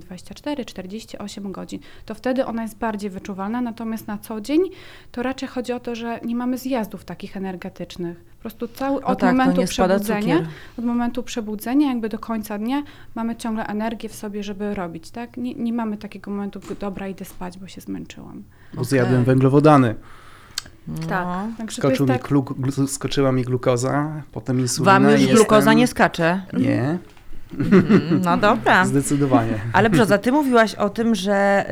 24-48 0.55 1.51
godzin. 1.51 1.79
To 2.05 2.15
wtedy 2.15 2.45
ona 2.45 2.61
jest 2.63 2.77
bardziej 2.77 3.09
wyczuwalna, 3.09 3.61
natomiast 3.61 4.07
na 4.07 4.17
co 4.17 4.41
dzień 4.41 4.61
to 5.11 5.23
raczej 5.23 5.49
chodzi 5.49 5.73
o 5.73 5.79
to, 5.79 5.95
że 5.95 6.19
nie 6.25 6.35
mamy 6.35 6.57
zjazdów 6.57 7.05
takich 7.05 7.37
energetycznych. 7.37 8.23
Po 8.23 8.41
prostu 8.41 8.67
cały, 8.67 9.01
No 9.01 9.07
od 9.07 9.19
tak, 9.19 9.29
to 9.29 9.35
momentu 9.37 9.63
przebudzenia, 9.65 10.47
od 10.79 10.85
momentu 10.85 11.23
przebudzenia 11.23 11.89
jakby 11.89 12.09
do 12.09 12.19
końca 12.19 12.57
dnia 12.57 12.83
mamy 13.15 13.35
ciągle 13.35 13.67
energię 13.67 14.09
w 14.09 14.15
sobie, 14.15 14.43
żeby 14.43 14.75
robić, 14.75 15.11
tak? 15.11 15.37
Nie, 15.37 15.53
nie 15.53 15.73
mamy 15.73 15.97
takiego 15.97 16.31
momentu, 16.31 16.59
dobra, 16.79 17.07
idę 17.07 17.25
spać, 17.25 17.57
bo 17.57 17.67
się 17.67 17.81
zmęczyłam. 17.81 18.43
Bo 18.73 18.83
zjadłem 18.83 19.23
węglowodany. 19.23 19.95
Tak. 21.09 21.25
No. 21.27 21.47
Także 21.57 21.81
Skoczył 21.81 22.05
jest 22.05 22.13
mi 22.13 22.19
tak, 22.19 22.27
glu, 22.27 22.43
glu, 22.43 22.87
skoczyła 22.87 23.31
mi 23.31 23.43
glukoza, 23.43 24.23
potem 24.31 24.59
insulina. 24.59 24.91
Wam 24.91 25.09
już 25.09 25.25
glukoza 25.25 25.57
jestem- 25.57 25.77
nie 25.77 25.87
skacze. 25.87 26.41
Nie, 26.53 26.97
No 28.25 28.37
dobra. 28.37 28.85
zdecydowanie. 28.85 29.53
Ale 29.73 29.89
Brzoza, 29.89 30.17
ty 30.17 30.31
mówiłaś 30.31 30.75
o 30.75 30.89
tym, 30.89 31.15
że 31.15 31.65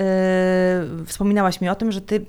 yy, 1.00 1.06
wspominałaś 1.06 1.62
mi 1.62 1.70
o 1.70 1.76
tym, 1.76 1.92
że 1.92 2.02
ty 2.02 2.26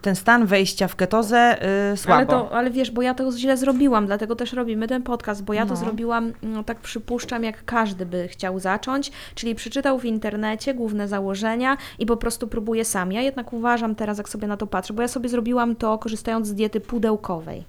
ten 0.00 0.16
stan 0.16 0.46
wejścia 0.46 0.88
w 0.88 0.96
ketozę 0.96 1.58
yy, 1.90 1.96
słabo. 1.96 2.16
Ale, 2.16 2.26
to, 2.26 2.52
ale 2.56 2.70
wiesz, 2.70 2.90
bo 2.90 3.02
ja 3.02 3.14
to 3.14 3.32
źle 3.32 3.56
zrobiłam, 3.56 4.06
dlatego 4.06 4.36
też 4.36 4.52
robimy 4.52 4.88
ten 4.88 5.02
podcast, 5.02 5.44
bo 5.44 5.52
ja 5.52 5.62
to 5.66 5.70
No. 5.70 5.76
zrobiłam, 5.76 6.32
no, 6.42 6.64
tak 6.64 6.78
przypuszczam, 6.78 7.44
jak 7.44 7.64
każdy 7.64 8.06
by 8.06 8.28
chciał 8.28 8.58
zacząć, 8.58 9.12
czyli 9.34 9.54
przeczytał 9.54 9.98
w 9.98 10.04
internecie 10.04 10.74
główne 10.74 11.08
założenia 11.08 11.76
i 11.98 12.06
po 12.06 12.16
prostu 12.16 12.48
próbuje 12.48 12.84
sam. 12.84 13.12
Ja 13.12 13.20
jednak 13.20 13.52
uważam 13.52 13.94
teraz, 13.94 14.18
jak 14.18 14.28
sobie 14.28 14.48
na 14.48 14.56
to 14.56 14.66
patrzę, 14.66 14.94
bo 14.94 15.02
ja 15.02 15.08
sobie 15.08 15.28
zrobiłam 15.28 15.76
to 15.76 15.98
korzystając 15.98 16.46
z 16.48 16.54
diety 16.54 16.80
pudełkowej. 16.80 17.64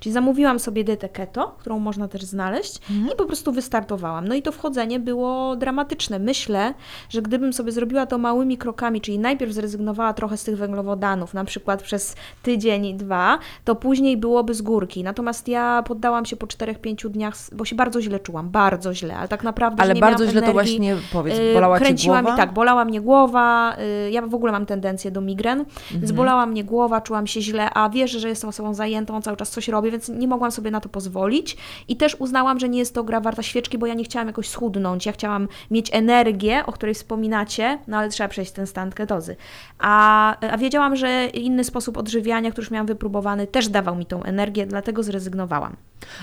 Czyli 0.00 0.12
zamówiłam 0.12 0.58
sobie 0.58 0.84
dietę 0.84 1.08
keto, 1.08 1.54
którą 1.58 1.78
można 1.78 2.08
też 2.08 2.22
znaleźć 2.24 2.78
i 3.12 3.16
po 3.16 3.24
prostu 3.26 3.52
wystartowałam. 3.52 4.28
No 4.28 4.34
i 4.34 4.42
to 4.42 4.52
wchodzenie 4.52 5.00
było 5.00 5.56
dramatyczne. 5.56 6.18
Myślę, 6.18 6.74
że 7.08 7.22
gdybym 7.22 7.52
sobie 7.52 7.72
zrobiła 7.72 8.06
to 8.06 8.18
małymi 8.18 8.58
krokami, 8.58 9.00
czyli 9.00 9.18
najpierw 9.18 9.52
zrezygnowała 9.52 10.12
trochę 10.12 10.36
z 10.36 10.44
tych 10.44 10.56
węglowodanów, 10.56 11.34
na 11.34 11.44
przykład 11.44 11.82
przez 11.82 12.16
tydzień, 12.42 12.96
dwa, 12.96 13.38
to 13.64 13.74
później 13.74 14.16
byłoby 14.16 14.54
z 14.54 14.62
górki. 14.62 15.02
Natomiast 15.04 15.48
ja 15.48 15.82
poddałam 15.86 16.24
się 16.26 16.36
po 16.36 16.46
4-5 16.46 17.08
dniach, 17.08 17.34
bo 17.52 17.64
się 17.64 17.76
bardzo 17.76 18.00
źle 18.02 18.20
czułam, 18.20 18.48
bardzo 18.50 18.94
źle, 18.94 19.16
ale 19.16 19.28
tak 19.28 19.44
naprawdę 19.44 19.82
Ale 19.82 19.94
bardzo 19.94 20.24
źle 20.26 20.42
to 20.42 20.46
energii. 20.50 20.52
właśnie 20.52 20.96
powiedz, 21.12 21.38
Yy, 21.38 21.54
bolała 21.54 21.78
cię 21.78 21.84
kręciła 21.84 22.22
głowa? 22.22 22.32
mi, 22.36 22.40
tak, 22.40 22.52
bolała 22.52 22.84
mnie 22.84 23.00
głowa, 23.00 23.76
yy, 24.04 24.10
ja 24.10 24.22
w 24.26 24.34
ogóle 24.34 24.52
mam 24.52 24.66
tendencję 24.66 25.10
do 25.10 25.20
migren, 25.20 25.58
więc 25.90 26.02
Mhm. 26.02 26.16
bolała 26.16 26.46
mnie 26.46 26.64
głowa, 26.64 27.00
czułam 27.00 27.26
się 27.26 27.40
źle, 27.42 27.70
a 27.74 27.88
wierzę, 27.90 28.20
że 28.20 28.28
jestem 28.28 28.50
osobą 28.50 28.74
zajętą, 28.74 29.22
cały 29.22 29.36
czas 29.36 29.50
coś 29.50 29.65
robię, 29.68 29.90
więc 29.90 30.08
nie 30.08 30.28
mogłam 30.28 30.52
sobie 30.52 30.70
na 30.70 30.80
to 30.80 30.88
pozwolić 30.88 31.56
i 31.88 31.96
też 31.96 32.16
uznałam, 32.18 32.58
że 32.58 32.68
nie 32.68 32.78
jest 32.78 32.94
to 32.94 33.04
gra 33.04 33.20
warta 33.20 33.42
świeczki, 33.42 33.78
bo 33.78 33.86
ja 33.86 33.94
nie 33.94 34.04
chciałam 34.04 34.26
jakoś 34.26 34.48
schudnąć, 34.48 35.06
ja 35.06 35.12
chciałam 35.12 35.48
mieć 35.70 35.90
energię, 35.92 36.66
o 36.66 36.72
której 36.72 36.94
wspominacie, 36.94 37.78
no 37.86 37.96
ale 37.96 38.08
trzeba 38.08 38.28
przejść 38.28 38.52
ten 38.52 38.66
stan 38.66 38.92
ketozy. 38.92 39.36
A, 39.78 40.36
a 40.50 40.58
wiedziałam, 40.58 40.96
że 40.96 41.26
inny 41.26 41.64
sposób 41.64 41.96
odżywiania, 41.96 42.50
który 42.50 42.64
już 42.64 42.70
miałam 42.70 42.86
wypróbowany, 42.86 43.46
też 43.46 43.68
dawał 43.68 43.96
mi 43.96 44.06
tą 44.06 44.22
energię, 44.22 44.66
dlatego 44.66 45.02
zrezygnowałam. 45.02 45.76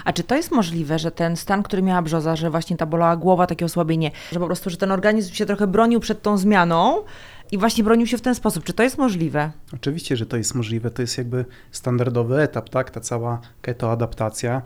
A 0.05 0.13
czy 0.13 0.23
to 0.23 0.35
jest 0.35 0.51
możliwe, 0.51 0.99
że 0.99 1.11
ten 1.11 1.35
stan, 1.35 1.63
który 1.63 1.81
miała 1.81 2.01
Brzoza, 2.01 2.35
że 2.35 2.49
właśnie 2.49 2.77
ta 2.77 2.85
bolała 2.85 3.15
głowa, 3.15 3.47
takie 3.47 3.65
osłabienie, 3.65 4.11
że 4.31 4.39
po 4.39 4.45
prostu, 4.45 4.69
że 4.69 4.77
ten 4.77 4.91
organizm 4.91 5.33
się 5.33 5.45
trochę 5.45 5.67
bronił 5.67 5.99
przed 5.99 6.21
tą 6.21 6.37
zmianą 6.37 7.03
i 7.53 7.57
właśnie 7.57 7.83
bronił 7.83 8.07
się 8.07 8.17
w 8.17 8.21
ten 8.21 8.35
sposób. 8.35 8.63
Czy 8.63 8.73
to 8.73 8.83
jest 8.83 8.97
możliwe? 8.97 9.51
Oczywiście, 9.73 10.17
że 10.17 10.25
to 10.25 10.37
jest 10.37 10.55
możliwe. 10.55 10.91
To 10.91 11.01
jest 11.01 11.17
jakby 11.17 11.45
standardowy 11.71 12.41
etap, 12.41 12.69
tak? 12.69 12.91
Ta 12.91 12.99
cała 12.99 13.41
ketoadaptacja 13.61 14.61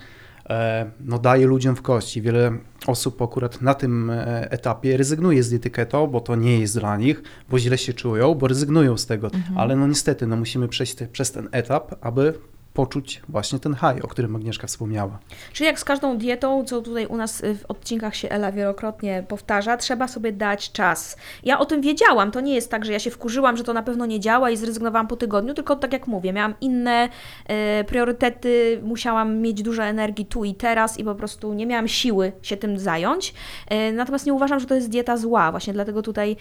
e, 0.50 0.92
no, 1.00 1.20
daje 1.20 1.48
ludziom 1.48 1.76
w 1.76 1.82
kości. 1.82 2.22
Wiele 2.22 2.52
osób 2.88 3.22
akurat 3.22 3.62
na 3.62 3.74
tym 3.74 4.10
e, 4.10 4.52
etapie 4.52 4.98
rezygnuje 4.98 5.44
z 5.44 5.50
diety 5.50 5.70
keto, 5.70 6.08
bo 6.08 6.22
to 6.22 6.36
nie 6.36 6.60
jest 6.60 6.80
dla 6.80 6.98
nich, 6.98 7.24
bo 7.50 7.60
źle 7.60 7.78
się 7.78 7.94
czują, 7.94 8.36
bo 8.36 8.48
rezygnują 8.48 8.98
z 8.98 9.06
tego. 9.06 9.32
Ale 9.56 9.76
no 9.76 9.88
niestety, 9.88 10.28
no, 10.28 10.36
musimy 10.36 10.68
przejść 10.68 10.96
te, 10.96 11.08
przez 11.08 11.32
ten 11.32 11.50
etap, 11.52 11.96
aby 12.02 12.34
poczuć 12.78 13.22
właśnie 13.30 13.60
ten 13.60 13.76
high, 13.76 14.06
o 14.06 14.08
którym 14.08 14.36
Agnieszka 14.36 14.68
wspomniała. 14.68 15.20
Czyli 15.54 15.68
jak 15.68 15.80
z 15.80 15.84
każdą 15.84 16.18
dietą, 16.18 16.66
co 16.66 16.82
tutaj 16.82 17.06
u 17.06 17.18
nas 17.18 17.44
y, 17.44 17.56
w 17.56 17.66
odcinkach 17.66 18.16
się 18.16 18.30
Ela 18.30 18.52
wielokrotnie 18.52 19.24
powtarza, 19.28 19.78
trzeba 19.78 20.08
sobie 20.08 20.32
dać 20.32 20.72
czas. 20.72 21.18
Ja 21.44 21.60
o 21.60 21.66
tym 21.66 21.82
wiedziałam, 21.82 22.32
to 22.32 22.42
nie 22.42 22.56
jest 22.56 22.72
tak, 22.72 22.86
że 22.86 22.92
ja 22.92 23.00
się 23.00 23.12
wkurzyłam, 23.12 23.58
że 23.58 23.64
to 23.64 23.74
na 23.74 23.84
pewno 23.84 24.06
nie 24.06 24.20
działa 24.20 24.50
i 24.50 24.58
zrezygnowałam 24.58 25.08
po 25.08 25.16
tygodniu, 25.16 25.54
tylko 25.54 25.76
tak 25.76 25.94
jak 25.94 26.08
mówię, 26.08 26.34
miałam 26.34 26.54
inne 26.62 27.10
e, 27.48 27.84
priorytety, 27.84 28.82
musiałam 28.84 29.38
mieć 29.38 29.64
dużo 29.64 29.84
energii 29.84 30.26
tu 30.26 30.44
i 30.44 30.56
teraz 30.56 31.00
i 31.00 31.04
po 31.04 31.16
prostu 31.16 31.54
nie 31.54 31.66
miałam 31.66 31.88
siły 31.88 32.32
się 32.42 32.58
tym 32.58 32.80
zająć. 32.80 33.34
E, 33.68 33.92
natomiast 33.92 34.26
nie 34.26 34.34
uważam, 34.34 34.60
że 34.60 34.66
to 34.66 34.76
jest 34.76 34.90
dieta 34.90 35.18
zła, 35.18 35.52
właśnie 35.52 35.74
dlatego 35.74 36.02
tutaj 36.02 36.36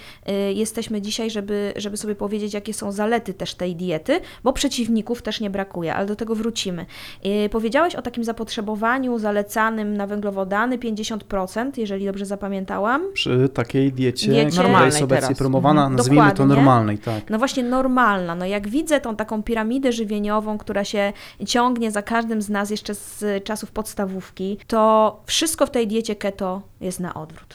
jesteśmy 0.55 1.03
dzisiaj, 1.03 1.31
żeby, 1.31 1.73
żeby 1.77 1.97
sobie 1.97 2.15
powiedzieć, 2.15 2.55
jakie 2.55 2.75
są 2.75 2.93
zalety 2.93 3.35
też 3.35 3.55
tej 3.55 3.77
diety, 3.77 4.21
bo 4.45 4.53
przeciwników 4.53 5.23
też 5.23 5.41
nie 5.41 5.51
brakuje, 5.51 5.95
ale 5.95 6.07
do 6.07 6.17
tego 6.17 6.26
wrócimy. 6.35 6.87
E, 7.23 7.49
Powiedziałeś 7.49 7.95
o 7.95 8.03
takim 8.03 8.25
zapotrzebowaniu 8.25 9.19
zalecanym 9.19 9.97
na 9.97 10.07
węglowodany 10.07 10.79
50%, 10.79 11.71
jeżeli 11.77 12.07
dobrze 12.07 12.27
zapamiętałam. 12.27 13.03
Przy 13.13 13.49
takiej 13.49 13.93
diecie, 13.93 14.29
Diecie- 14.29 14.47
która 14.51 14.63
Normalnej 14.63 14.87
jest 14.87 15.03
obecnie 15.03 15.23
teraz. 15.23 15.39
promowana, 15.39 15.81
Mhm. 15.81 15.97
nazwijmy 15.97 16.23
to 16.25 16.31
Dokładnie. 16.31 16.55
normalnej, 16.55 16.99
tak. 16.99 17.31
No 17.31 17.39
właśnie 17.39 17.63
normalna. 17.63 18.35
No 18.35 18.47
jak 18.47 18.69
widzę 18.69 19.01
tą 19.01 19.17
taką 19.17 19.43
piramidę 19.43 19.93
żywieniową, 19.93 20.59
która 20.59 20.85
się 20.85 21.13
ciągnie 21.47 21.91
za 21.91 22.03
każdym 22.03 22.43
z 22.43 22.49
nas 22.49 22.71
jeszcze 22.71 22.95
z 22.95 23.45
czasów 23.45 23.71
podstawówki, 23.71 24.59
to 24.67 25.21
wszystko 25.27 25.67
w 25.67 25.71
tej 25.71 25.87
diecie 25.87 26.17
keto 26.17 26.63
jest 26.81 27.01
na 27.01 27.15
odwrót. 27.15 27.55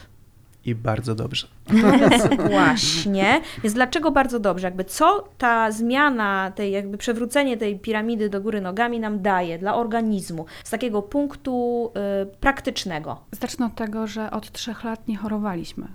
I 0.65 0.75
bardzo 0.75 1.15
dobrze. 1.15 1.47
Więc 1.71 2.41
właśnie. 2.51 3.41
Więc 3.63 3.73
dlaczego 3.73 4.11
bardzo 4.11 4.39
dobrze? 4.39 4.67
Jakby 4.67 4.83
co 4.83 5.23
ta 5.37 5.71
zmiana, 5.71 6.51
tej 6.55 6.71
jakby 6.71 6.97
przewrócenie 6.97 7.57
tej 7.57 7.79
piramidy 7.79 8.29
do 8.29 8.41
góry 8.41 8.61
nogami 8.61 8.99
nam 8.99 9.21
daje 9.21 9.57
dla 9.57 9.75
organizmu 9.75 10.45
z 10.63 10.69
takiego 10.69 11.01
punktu 11.01 11.91
y, 12.23 12.25
praktycznego? 12.25 13.21
zacznę 13.31 13.65
od 13.65 13.75
tego, 13.75 14.07
że 14.07 14.31
od 14.31 14.51
trzech 14.51 14.83
lat 14.83 15.07
nie 15.07 15.17
chorowaliśmy. 15.17 15.87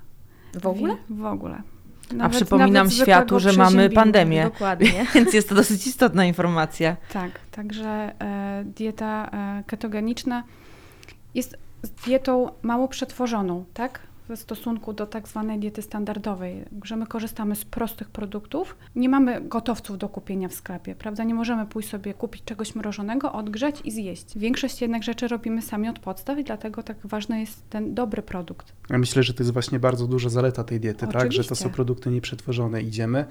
W 0.55 0.67
ogóle? 0.67 0.97
W 1.11 1.25
ogóle. 1.25 1.63
A 2.21 2.29
przypominam 2.29 2.91
światu, 2.91 3.41
że 3.41 3.53
mamy 3.53 3.91
pandemię. 3.91 4.45
Dokładnie. 4.45 5.07
Więc 5.15 5.35
jest 5.35 5.49
to 5.49 5.55
dosyć 5.55 5.87
istotna 5.87 6.25
informacja. 6.25 6.97
Tak, 7.13 7.31
także 7.51 7.89
e, 8.21 8.65
dieta 8.65 9.31
e, 9.33 9.65
ketogeniczna 9.67 10.43
jest 11.35 11.57
dietą 12.07 12.51
mało 12.63 12.89
przetworzoną, 12.89 13.65
tak? 13.75 14.01
W 14.29 14.37
stosunku 14.37 14.93
do 14.93 15.07
tak 15.07 15.29
zwanej 15.29 15.59
diety 15.59 15.83
standardowej, 15.83 16.65
że 16.85 16.97
my 16.97 17.07
korzystamy 17.07 17.57
z 17.57 17.65
prostych 17.65 18.11
produktów. 18.11 18.77
Nie 18.97 19.09
mamy 19.09 19.41
gotowców 19.41 19.99
do 19.99 20.09
kupienia 20.09 20.49
w 20.49 20.55
sklepie, 20.55 20.95
prawda? 20.95 21.25
Nie 21.25 21.35
możemy 21.35 21.67
pójść 21.67 21.89
sobie 21.89 22.15
kupić 22.15 22.45
czegoś 22.45 22.75
mrożonego, 22.75 23.33
odgrzać 23.33 23.81
i 23.85 23.91
zjeść. 23.91 24.39
Większość 24.39 24.81
jednak 24.83 25.03
rzeczy 25.03 25.29
robimy 25.29 25.63
sami 25.63 25.89
od 25.89 25.99
podstaw 25.99 26.39
i 26.39 26.45
dlatego 26.45 26.83
tak 26.83 26.97
ważny 27.05 27.41
jest 27.41 27.71
ten 27.71 27.95
dobry 27.95 28.23
produkt. 28.23 28.73
Ja 28.91 28.99
myślę, 28.99 29.23
że 29.23 29.35
to 29.35 29.43
jest 29.43 29.53
właśnie 29.53 29.79
bardzo 29.79 30.07
duża 30.07 30.29
zaleta 30.29 30.65
tej 30.65 30.81
diety, 30.81 31.07
tak? 31.07 31.33
Że 31.33 31.39
to 31.39 31.45
są 31.45 31.53
Oczywiście. 31.53 31.71
produkty 31.71 32.11
nieprzetworzone. 32.11 32.83
Idziemy, 32.83 33.25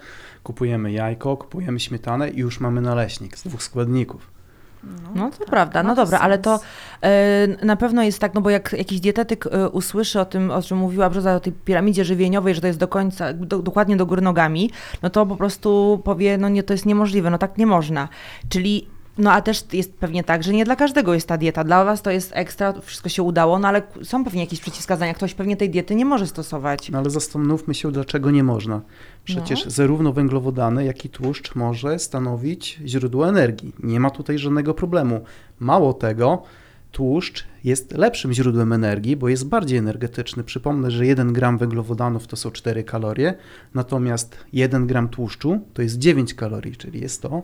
kupujemy 0.44 0.92
jajko, 0.92 1.38
kupujemy 1.38 1.80
śmietanę 1.80 2.30
i 2.30 2.40
już 2.40 2.60
mamy 2.60 2.82
naleśnik 2.82 3.38
z 3.38 3.44
dwóch 3.44 3.64
składników. 3.64 4.36
No 5.16 5.32
to 5.32 5.38
tak, 5.38 5.48
prawda, 5.48 5.84
no 5.84 5.96
dobra, 5.96 6.20
ale 6.20 6.38
to 6.38 6.60
e, 7.02 7.48
na 7.66 7.76
pewno 7.76 8.04
jest 8.04 8.20
tak, 8.20 8.34
no 8.34 8.42
bo 8.42 8.50
jak 8.50 8.76
jakiś 8.78 9.00
dietetyk 9.00 9.48
e, 9.48 9.70
usłyszy 9.70 10.20
o 10.20 10.26
tym, 10.26 10.52
o 10.52 10.62
czym 10.62 10.78
mówiła 10.78 11.10
Brzoza, 11.10 11.36
o 11.36 11.40
tej 11.40 11.54
piramidzie 11.54 12.06
żywieniowej, 12.06 12.56
że 12.56 12.62
to 12.62 12.68
jest 12.68 12.80
do 12.80 12.88
końca, 12.88 13.34
do, 13.34 13.60
dokładnie 13.60 13.98
do 13.98 14.06
góry 14.06 14.22
nogami, 14.22 14.72
no 15.02 15.10
to 15.10 15.26
po 15.26 15.36
prostu 15.36 16.02
powie, 16.04 16.38
no 16.38 16.50
nie, 16.50 16.64
to 16.64 16.74
jest 16.74 16.86
niemożliwe, 16.86 17.30
no 17.30 17.38
tak 17.38 17.58
nie 17.58 17.66
można. 17.66 18.10
Czyli 18.50 18.88
no 19.18 19.32
a 19.32 19.42
też 19.42 19.64
jest 19.74 19.94
pewnie 19.94 20.24
tak, 20.24 20.44
że 20.44 20.54
nie 20.54 20.66
dla 20.66 20.76
każdego 20.76 21.14
jest 21.14 21.28
ta 21.28 21.38
dieta. 21.38 21.64
Dla 21.64 21.86
was 21.86 22.02
to 22.02 22.12
jest 22.12 22.32
ekstra, 22.34 22.74
wszystko 22.82 23.10
się 23.10 23.24
udało, 23.24 23.60
no 23.60 23.68
ale 23.68 23.82
są 24.04 24.24
pewnie 24.24 24.42
jakieś 24.42 24.60
przeciwwskazania. 24.60 25.14
Ktoś 25.14 25.34
pewnie 25.34 25.58
tej 25.58 25.70
diety 25.70 25.96
nie 25.96 26.06
może 26.06 26.28
stosować. 26.28 26.90
No 26.90 26.98
ale 26.98 27.10
zastanówmy 27.10 27.74
się, 27.74 27.92
dlaczego 27.92 28.32
nie 28.32 28.44
można. 28.44 28.82
Przecież 29.24 29.66
No. 29.66 29.72
zarówno 29.72 30.14
węglowodany, 30.14 30.86
jak 30.86 31.06
i 31.06 31.10
tłuszcz 31.10 31.56
może 31.56 32.00
stanowić 32.00 32.80
źródło 32.86 33.30
energii. 33.30 33.74
Nie 33.84 34.00
ma 34.00 34.10
tutaj 34.10 34.38
żadnego 34.38 34.74
problemu. 34.74 35.22
Mało 35.60 35.94
tego, 35.94 36.44
tłuszcz 36.92 37.46
jest 37.64 37.92
lepszym 37.92 38.34
źródłem 38.34 38.74
energii, 38.74 39.16
bo 39.16 39.30
jest 39.30 39.48
bardziej 39.48 39.78
energetyczny. 39.78 40.44
Przypomnę, 40.44 40.92
że 40.92 41.06
1 41.06 41.34
gram 41.34 41.58
węglowodanów 41.58 42.28
to 42.28 42.36
są 42.36 42.52
4 42.52 42.84
kalorie, 42.84 43.34
natomiast 43.74 44.38
1 44.54 44.88
gram 44.88 45.10
tłuszczu 45.10 45.60
to 45.74 45.82
jest 45.82 45.98
9 45.98 46.34
kalorii, 46.34 46.76
czyli 46.76 47.02
jest 47.02 47.22
to 47.22 47.44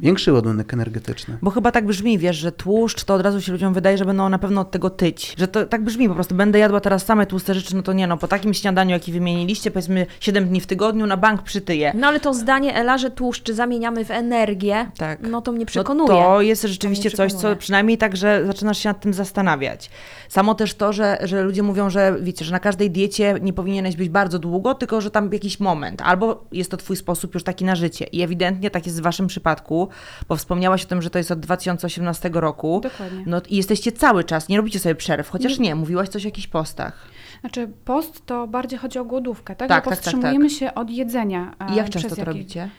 większy 0.00 0.32
ładunek 0.32 0.74
energetyczny. 0.74 1.38
Bo 1.42 1.50
chyba 1.50 1.72
tak 1.72 1.86
brzmi, 1.86 2.18
wiesz, 2.18 2.36
że 2.36 2.52
tłuszcz 2.52 3.04
to 3.04 3.14
od 3.14 3.22
razu 3.22 3.40
się 3.40 3.52
ludziom 3.52 3.74
wydaje, 3.74 3.98
że 3.98 4.04
będą 4.04 4.28
na 4.28 4.38
pewno 4.38 4.60
od 4.60 4.70
tego 4.70 4.90
tyć. 4.90 5.34
Że 5.38 5.48
to 5.48 5.66
tak 5.66 5.84
brzmi 5.84 6.08
po 6.08 6.14
prostu, 6.14 6.34
będę 6.34 6.58
jadła 6.58 6.80
teraz 6.80 7.04
same 7.04 7.26
tłuste 7.26 7.54
rzeczy, 7.54 7.76
no 7.76 7.82
to 7.82 7.92
nie 7.92 8.06
no, 8.06 8.16
po 8.16 8.28
takim 8.28 8.54
śniadaniu, 8.54 8.90
jaki 8.90 9.12
wymieniliście, 9.12 9.70
powiedzmy 9.70 10.06
7 10.20 10.48
dni 10.48 10.60
w 10.60 10.66
tygodniu, 10.66 11.06
na 11.06 11.16
bank 11.16 11.42
przytyję. 11.42 11.92
No 11.94 12.06
ale 12.06 12.20
to 12.20 12.34
zdanie 12.34 12.74
Ela, 12.74 12.98
że 12.98 13.10
tłuszczy 13.10 13.54
zamieniamy 13.54 14.04
w 14.04 14.10
energię, 14.10 14.90
Tak. 14.98 15.18
no 15.22 15.40
to 15.42 15.52
mnie 15.52 15.60
No 15.60 15.66
przekonuje. 15.66 16.08
to 16.08 16.40
jest 16.40 16.62
rzeczywiście 16.62 17.10
coś, 17.10 17.32
co 17.32 17.56
przynajmniej 17.56 17.98
tak, 17.98 18.16
że 18.16 18.46
zaczynasz 18.46 18.78
się 18.78 18.88
nad 18.88 19.00
tym 19.00 19.14
zastanawiać. 19.14 19.90
Samo 20.28 20.54
też 20.54 20.74
to, 20.74 20.92
że, 20.92 21.18
że 21.22 21.42
ludzie 21.42 21.62
mówią, 21.62 21.90
że 21.90 22.16
wiecie, 22.20 22.44
że 22.44 22.52
na 22.52 22.60
każdej 22.60 22.90
diecie 22.90 23.34
nie 23.42 23.52
powinieneś 23.52 23.96
być 23.96 24.08
bardzo 24.08 24.38
długo, 24.38 24.74
tylko 24.74 25.00
że 25.00 25.10
tam 25.10 25.32
jakiś 25.32 25.60
moment, 25.60 26.02
albo 26.02 26.44
jest 26.52 26.70
to 26.70 26.76
twój 26.76 26.96
sposób 26.96 27.34
już 27.34 27.42
taki 27.44 27.64
na 27.64 27.74
życie. 27.76 28.04
I 28.04 28.22
ewidentnie 28.22 28.70
tak 28.70 28.86
jest 28.86 28.98
w 29.00 29.02
waszym 29.02 29.30
przypadku, 29.46 29.88
bo 30.28 30.36
wspomniałaś 30.36 30.84
o 30.84 30.88
tym, 30.88 31.02
że 31.02 31.10
to 31.10 31.18
jest 31.18 31.30
od 31.30 31.40
2018 31.40 32.30
roku. 32.32 32.80
Dokładnie. 32.82 33.24
No 33.26 33.40
i 33.48 33.56
jesteście 33.56 33.92
cały 33.92 34.24
czas, 34.24 34.48
nie 34.48 34.56
robicie 34.56 34.78
sobie 34.78 34.94
przerw, 34.94 35.28
chociaż 35.28 35.58
nie, 35.58 35.74
mówiłaś 35.74 36.08
coś 36.08 36.24
o 36.24 36.28
jakichś 36.28 36.46
postach. 36.46 37.08
Znaczy 37.40 37.68
post 37.84 38.26
to 38.26 38.46
bardziej 38.46 38.78
chodzi 38.78 38.98
o 38.98 39.04
głodówkę, 39.04 39.56
tak? 39.56 39.68
Tak, 39.68 39.84
tak, 39.84 39.84
tak, 39.84 39.94
powstrzymujemy 39.94 40.50
się 40.50 40.74
od 40.74 40.90
jedzenia. 40.90 41.54
I 41.72 41.74
jak 41.74 41.88
przez 41.88 42.02
często 42.02 42.16
to 42.16 42.24
robicie? 42.24 42.70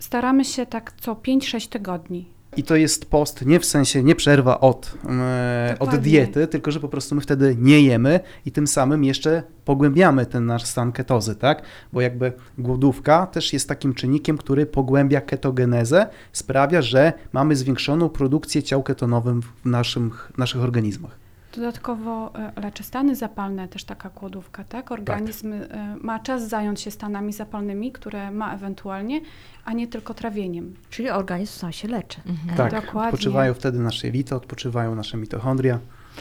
Staramy 0.00 0.44
się 0.44 0.66
tak 0.66 0.92
co 1.00 1.14
5-6 1.14 1.68
tygodni. 1.68 2.31
I 2.56 2.62
to 2.62 2.76
jest 2.76 3.06
post 3.06 3.46
nie 3.46 3.60
w 3.60 3.64
sensie 3.64 4.02
nie 4.02 4.14
przerwa 4.14 4.60
od, 4.60 4.94
e, 5.08 5.76
od 5.78 5.96
diety, 5.96 6.46
tylko 6.46 6.70
że 6.70 6.80
po 6.80 6.88
prostu 6.88 7.14
my 7.14 7.20
wtedy 7.20 7.56
nie 7.58 7.80
jemy 7.80 8.20
i 8.46 8.52
tym 8.52 8.66
samym 8.66 9.04
jeszcze 9.04 9.42
pogłębiamy 9.64 10.26
ten 10.26 10.46
nasz 10.46 10.64
stan 10.64 10.92
ketozy, 10.92 11.34
tak? 11.36 11.62
Bo 11.92 12.00
jakby 12.00 12.32
głodówka 12.58 13.26
też 13.26 13.52
jest 13.52 13.68
takim 13.68 13.94
czynnikiem, 13.94 14.38
który 14.38 14.66
pogłębia 14.66 15.20
ketogenezę, 15.20 16.06
sprawia, 16.32 16.82
że 16.82 17.12
mamy 17.32 17.56
zwiększoną 17.56 18.08
produkcję 18.08 18.62
ciał 18.62 18.82
ketonowych 18.82 19.36
w 19.36 19.64
naszym, 19.64 20.10
w 20.34 20.38
naszych 20.38 20.62
organizmach. 20.62 21.21
Dodatkowo 21.56 22.32
e, 22.34 22.60
leczy 22.60 22.82
stany 22.82 23.16
zapalne, 23.16 23.68
też 23.68 23.84
taka 23.84 24.10
głodówka, 24.10 24.64
tak? 24.64 24.92
Organizm 24.92 25.52
e, 25.52 25.68
ma 26.00 26.18
czas 26.20 26.48
zająć 26.48 26.80
się 26.80 26.90
stanami 26.90 27.32
zapalnymi, 27.32 27.92
które 27.92 28.30
ma 28.30 28.54
ewentualnie, 28.54 29.20
a 29.64 29.72
nie 29.72 29.86
tylko 29.88 30.14
trawieniem. 30.14 30.74
Czyli 30.90 31.10
organizm 31.10 31.52
sam 31.58 31.72
się 31.72 31.88
leczy. 31.88 32.20
Tak, 32.56 32.72
Dokładnie. 32.72 33.08
odpoczywają 33.08 33.54
wtedy 33.54 33.78
nasze 33.78 34.06
jelita, 34.06 34.36
odpoczywają 34.36 34.94
nasze 34.94 35.16
mitochondria. 35.16 35.78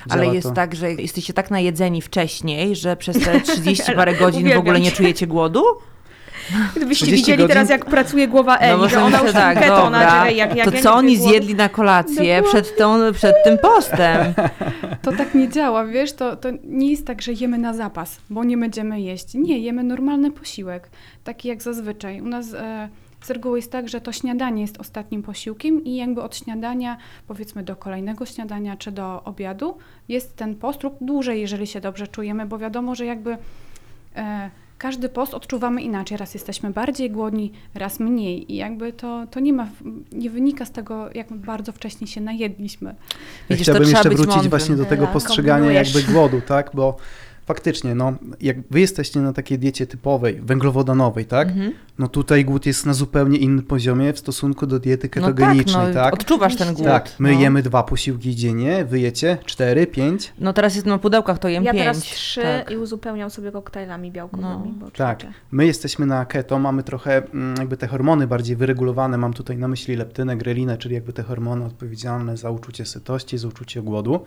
Ale 0.09 0.27
jest 0.27 0.47
to. 0.47 0.53
tak, 0.53 0.75
że 0.75 0.91
jesteście 0.91 1.33
tak 1.33 1.51
najedzeni 1.51 2.01
wcześniej, 2.01 2.75
że 2.75 2.95
przez 2.97 3.19
te 3.19 3.41
30 3.57 3.91
parę 3.95 4.15
godzin 4.15 4.53
w 4.53 4.57
ogóle 4.57 4.79
nie 4.79 4.91
czujecie 4.91 5.27
głodu? 5.27 5.63
Gdybyście 6.75 7.05
30 7.05 7.21
widzieli 7.21 7.37
godzin? 7.37 7.47
teraz, 7.53 7.69
jak 7.69 7.85
pracuje 7.85 8.27
głowa 8.27 8.57
Eli, 8.57 8.79
bo 8.79 8.89
że 8.89 9.03
ona 9.03 9.21
już 9.21 9.31
tak, 9.31 9.59
czekaj, 9.59 10.35
jak, 10.35 10.55
jak 10.55 10.69
to 10.69 10.75
ja 10.75 10.81
co 10.81 10.93
oni 10.93 11.17
czuję 11.17 11.29
zjedli 11.29 11.55
na 11.55 11.69
kolację 11.69 12.43
przed, 12.43 12.77
tą, 12.77 13.13
przed 13.13 13.35
tym 13.43 13.57
postem? 13.57 14.33
To 15.01 15.11
tak 15.11 15.35
nie 15.35 15.49
działa, 15.49 15.85
wiesz, 15.85 16.13
to, 16.13 16.35
to 16.35 16.49
nie 16.63 16.91
jest 16.91 17.07
tak, 17.07 17.21
że 17.21 17.33
jemy 17.33 17.57
na 17.57 17.73
zapas, 17.73 18.17
bo 18.29 18.43
nie 18.43 18.57
będziemy 18.57 19.01
jeść. 19.01 19.33
Nie, 19.33 19.59
jemy 19.59 19.83
normalny 19.83 20.31
posiłek, 20.31 20.89
taki 21.23 21.47
jak 21.47 21.61
zazwyczaj. 21.61 22.21
U 22.21 22.27
nas 22.27 22.53
e, 22.53 22.89
z 23.23 23.29
reguły 23.29 23.57
jest 23.57 23.71
tak, 23.71 23.89
że 23.89 24.01
to 24.01 24.11
śniadanie 24.11 24.61
jest 24.61 24.79
ostatnim 24.79 25.23
posiłkiem 25.23 25.83
i 25.83 25.95
jakby 25.95 26.21
od 26.21 26.35
śniadania, 26.35 26.97
powiedzmy 27.27 27.63
do 27.63 27.75
kolejnego 27.75 28.25
śniadania 28.25 28.77
czy 28.77 28.91
do 28.91 29.23
obiadu, 29.23 29.77
jest 30.07 30.35
ten 30.35 30.55
post 30.55 30.83
lub 30.83 30.97
dłużej, 31.01 31.41
jeżeli 31.41 31.67
się 31.67 31.81
dobrze 31.81 32.07
czujemy, 32.07 32.45
bo 32.45 32.57
wiadomo, 32.57 32.95
że 32.95 33.05
jakby 33.05 33.37
e, 34.15 34.49
każdy 34.81 35.09
post 35.09 35.33
odczuwamy 35.33 35.81
inaczej. 35.81 36.17
Raz 36.17 36.33
jesteśmy 36.33 36.69
bardziej 36.69 37.11
głodni, 37.11 37.51
raz 37.75 37.99
mniej 37.99 38.51
i 38.53 38.55
jakby 38.55 38.93
to, 38.93 39.27
to 39.31 39.39
nie 39.39 39.53
ma, 39.53 39.67
nie 40.11 40.29
wynika 40.29 40.65
z 40.65 40.71
tego, 40.71 41.09
jak 41.15 41.33
bardzo 41.33 41.71
wcześnie 41.71 42.07
się 42.07 42.21
najedliśmy. 42.21 42.89
Ja 42.89 42.95
Widzisz, 43.49 43.63
chciałbym 43.65 43.89
jeszcze 43.89 44.09
wrócić 44.09 44.27
mądrym. 44.27 44.49
właśnie 44.49 44.75
do 44.75 44.85
tego 44.85 45.03
Tak, 45.03 45.13
postrzegania 45.13 45.59
kombinujesz. 45.59 45.95
jakby 45.95 46.13
głodu, 46.13 46.41
tak? 46.47 46.71
Bo 46.73 46.97
faktycznie, 47.51 47.95
no, 47.95 48.13
jak 48.41 48.57
wy 48.69 48.79
jesteście 48.79 49.19
na 49.19 49.33
takiej 49.33 49.59
diecie 49.59 49.87
typowej, 49.87 50.41
węglowodanowej, 50.41 51.25
tak? 51.25 51.47
Mhm. 51.47 51.71
No 51.99 52.07
tutaj 52.07 52.45
głód 52.45 52.65
jest 52.65 52.85
na 52.85 52.93
zupełnie 52.93 53.37
innym 53.37 53.65
poziomie 53.65 54.13
w 54.13 54.19
stosunku 54.19 54.67
do 54.67 54.79
diety 54.79 55.07
No 55.15 55.21
tak, 55.21 55.35
ketogenicznej, 55.35 55.87
no, 55.87 55.93
tak? 55.93 56.13
odczuwasz 56.13 56.55
ten 56.55 56.73
głód. 56.73 56.87
Tak, 56.87 57.09
my 57.19 57.33
no. 57.33 57.39
jemy 57.39 57.63
dwa 57.63 57.83
posiłki 57.83 58.35
dziennie, 58.35 58.85
wy 58.85 58.99
jecie 58.99 59.37
cztery, 59.45 59.87
pięć. 59.87 60.33
No 60.39 60.53
teraz 60.53 60.75
jest 60.75 60.87
na 60.87 60.97
pudełkach, 60.97 61.39
to 61.39 61.47
jem 61.49 61.63
Ja 61.63 61.71
pięć. 61.71 61.83
teraz 61.83 61.97
trzy 61.99 62.41
tak. 62.41 62.71
i 62.71 62.77
uzupełniam 62.77 63.29
sobie 63.29 63.51
koktajlami 63.51 64.11
białkowymi. 64.11 64.47
No. 64.47 64.85
bo 64.85 64.91
Tak, 64.91 65.27
my 65.51 65.65
jesteśmy 65.65 66.05
na 66.05 66.25
keto, 66.25 66.59
mamy 66.59 66.83
trochę 66.83 67.17
mm, 67.17 67.55
jakby 67.59 67.77
te 67.77 67.87
hormony 67.87 68.27
bardziej 68.27 68.55
wyregulowane, 68.55 69.17
mam 69.17 69.33
tutaj 69.33 69.57
na 69.57 69.67
myśli 69.67 69.95
leptynę, 69.95 70.37
grelinę, 70.37 70.77
czyli 70.77 70.95
jakby 70.95 71.13
te 71.13 71.23
hormony 71.23 71.65
odpowiedzialne 71.65 72.37
za 72.37 72.49
uczucie 72.49 72.85
sytości, 72.85 73.37
za 73.37 73.47
uczucie 73.47 73.81
głodu 73.81 74.25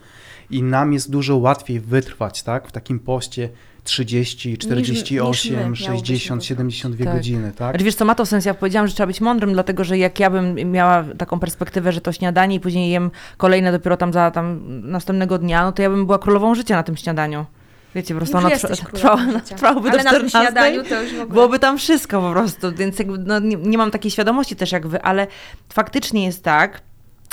i 0.51 0.63
nam 0.63 0.93
jest 0.93 1.11
dużo 1.11 1.37
łatwiej 1.37 1.81
wytrwać, 1.81 2.43
tak, 2.43 2.69
w 2.69 2.73
takim 2.73 2.99
poście 3.15 3.49
30, 3.85 4.59
48, 4.59 5.55
miałobyśmy 5.57 5.87
60, 5.87 6.41
wytrwać. 6.41 6.47
72 6.47 7.05
Tak. 7.05 7.15
godziny, 7.15 7.53
tak? 7.53 7.71
Znaczy, 7.71 7.85
wiesz 7.85 7.95
co, 7.95 8.05
ma 8.05 8.15
to 8.15 8.27
sens, 8.27 8.45
ja 8.45 8.55
powiedziałam, 8.55 8.89
że 8.89 8.95
trzeba 8.95 9.07
być 9.07 9.21
mądrym, 9.21 9.53
dlatego 9.53 9.85
że 9.85 9.99
jak 9.99 10.21
ja 10.21 10.31
bym 10.31 10.55
miała 10.73 11.05
taką 11.19 11.39
perspektywę, 11.39 11.93
że 11.93 12.01
to 12.01 12.13
śniadanie 12.13 12.57
i 12.57 12.61
później 12.61 12.91
jem 12.91 13.11
kolejne 13.37 13.73
dopiero 13.73 13.97
tam 13.97 14.13
za 14.13 14.31
tam 14.31 14.61
następnego 14.91 15.39
dnia, 15.39 15.65
no 15.65 15.73
to 15.73 15.83
ja 15.83 15.91
bym 15.91 16.07
była 16.07 16.19
królową 16.19 16.55
życia 16.55 16.77
na 16.77 16.83
tym 16.83 16.97
śniadaniu. 16.97 17.47
Wiecie, 17.95 18.15
po 18.15 18.19
prostu 18.19 18.37
Już 18.37 18.45
ono 18.45 18.55
jesteś 18.55 18.79
trwa, 18.79 18.91
królową 18.91 19.17
trwa, 19.27 19.39
życia. 19.39 19.55
trwałoby 19.55 19.91
Ale 19.91 19.99
do 19.99 20.05
na 20.05 20.11
tym 20.11 20.29
14. 20.29 20.39
śniadaniu 20.39 20.85
to 20.85 21.03
już 21.03 21.13
w 21.13 21.15
ogóle... 21.15 21.35
Byłoby 21.35 21.59
tam 21.59 21.79
wszystko 21.79 22.21
po 22.21 22.33
prostu, 22.33 22.73
więc 22.73 22.99
jakby, 22.99 23.19
no, 23.19 23.39
nie, 23.39 23.57
nie 23.57 23.79
mam 23.79 23.91
takiej 23.91 24.11
świadomości 24.11 24.57
też 24.57 24.73
jak 24.73 24.87
wy, 24.87 25.03
ale 25.03 25.27
faktycznie 25.73 26.25
jest 26.25 26.43
tak, 26.43 26.83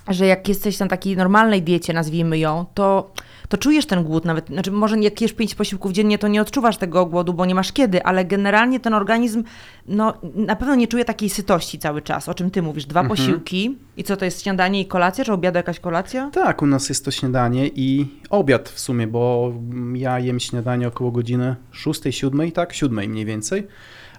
że 0.08 0.26
jak 0.26 0.48
jesteś 0.48 0.80
na 0.80 0.88
takiej 0.88 1.17
normalnej 1.17 1.62
diecie, 1.62 1.94
nazwijmy 1.94 2.38
ją, 2.38 2.65
to, 2.74 3.12
to 3.52 3.58
czujesz 3.58 3.86
ten 3.86 4.04
głód 4.04 4.26
nawet, 4.26 4.48
znaczy 4.48 4.72
może 4.72 5.00
jak 5.00 5.22
jesz 5.22 5.34
pięć 5.34 5.56
posiłków 5.56 5.92
dziennie, 5.92 6.18
to 6.18 6.28
nie 6.28 6.42
odczuwasz 6.42 6.78
tego 6.78 7.06
głodu, 7.06 7.34
bo 7.34 7.46
nie 7.46 7.56
masz 7.56 7.72
kiedy, 7.72 8.04
ale 8.04 8.26
generalnie 8.26 8.80
ten 8.80 8.94
organizm, 8.94 9.44
no 9.88 10.14
na 10.36 10.56
pewno 10.56 10.76
nie 10.76 10.88
czuje 10.88 11.06
takiej 11.06 11.30
sytości 11.30 11.80
cały 11.80 12.02
czas, 12.02 12.30
o 12.30 12.34
czym 12.34 12.52
ty 12.52 12.62
mówisz, 12.62 12.86
dwa 12.86 13.00
Mhm. 13.02 13.18
posiłki 13.18 13.78
i 13.98 14.04
co 14.04 14.18
to 14.18 14.26
jest 14.26 14.44
śniadanie 14.44 14.82
i 14.82 14.86
kolacja, 14.86 15.26
czy 15.26 15.34
obiad 15.34 15.56
jakaś 15.56 15.80
kolacja? 15.80 16.30
Tak, 16.34 16.62
u 16.62 16.66
nas 16.68 16.90
jest 16.90 17.06
to 17.06 17.12
śniadanie 17.12 17.68
i 17.68 18.08
obiad 18.30 18.70
w 18.70 18.80
sumie, 18.80 19.08
bo 19.08 19.54
ja 19.94 20.20
jem 20.20 20.40
śniadanie 20.40 20.88
około 20.88 21.12
godziny 21.12 21.56
6, 21.72 22.02
7, 22.12 22.52
tak, 22.52 22.74
7 22.74 23.06
mniej 23.10 23.26
więcej. 23.26 23.68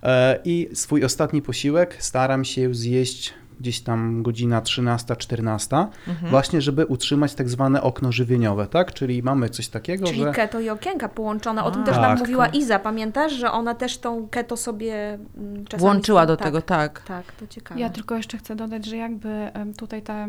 E, 0.03 0.39
I 0.45 0.69
swój 0.75 1.05
ostatni 1.05 1.43
posiłek 1.43 1.97
staram 1.99 2.45
się 2.45 2.75
zjeść 2.75 3.35
gdzieś 3.61 3.81
tam 3.81 4.23
godzina 4.23 4.61
13, 4.61 5.17
14, 5.17 5.77
Mhm. 6.09 6.31
właśnie 6.31 6.61
żeby 6.61 6.87
utrzymać 6.87 7.35
tak 7.35 7.49
zwane 7.49 7.83
okno 7.83 8.13
żywieniowe, 8.13 8.67
tak? 8.67 8.93
Czyli 8.95 9.23
mamy 9.23 9.49
coś 9.49 9.69
takiego, 9.69 10.07
Czyli 10.07 10.21
że 10.21 10.33
keto 10.33 10.61
i 10.61 10.69
okienka 10.69 11.09
połączone. 11.09 11.65
O 11.65 11.71
tym 11.71 11.83
A. 11.83 11.85
też 11.85 11.97
nam 11.97 12.05
Tak. 12.05 12.19
mówiła 12.19 12.47
Iza. 12.47 12.79
Pamiętasz, 12.79 13.33
że 13.33 13.51
ona 13.51 13.75
też 13.75 13.99
tą 13.99 14.29
keto 14.29 14.57
sobie 14.57 15.19
mm, 15.37 15.65
czasami... 15.65 15.81
Włączyła 15.81 16.27
do 16.27 16.37
tak, 16.37 16.47
tego, 16.47 16.63
tak. 16.63 17.03
Tak, 17.03 17.33
to 17.33 17.47
ciekawe. 17.47 17.81
Ja 17.81 17.91
tylko 17.91 18.17
jeszcze 18.17 18.39
chcę 18.39 18.57
dodać, 18.57 18.87
że 18.87 18.97
jakby 18.97 19.51
tutaj 19.77 20.03
ta, 20.03 20.27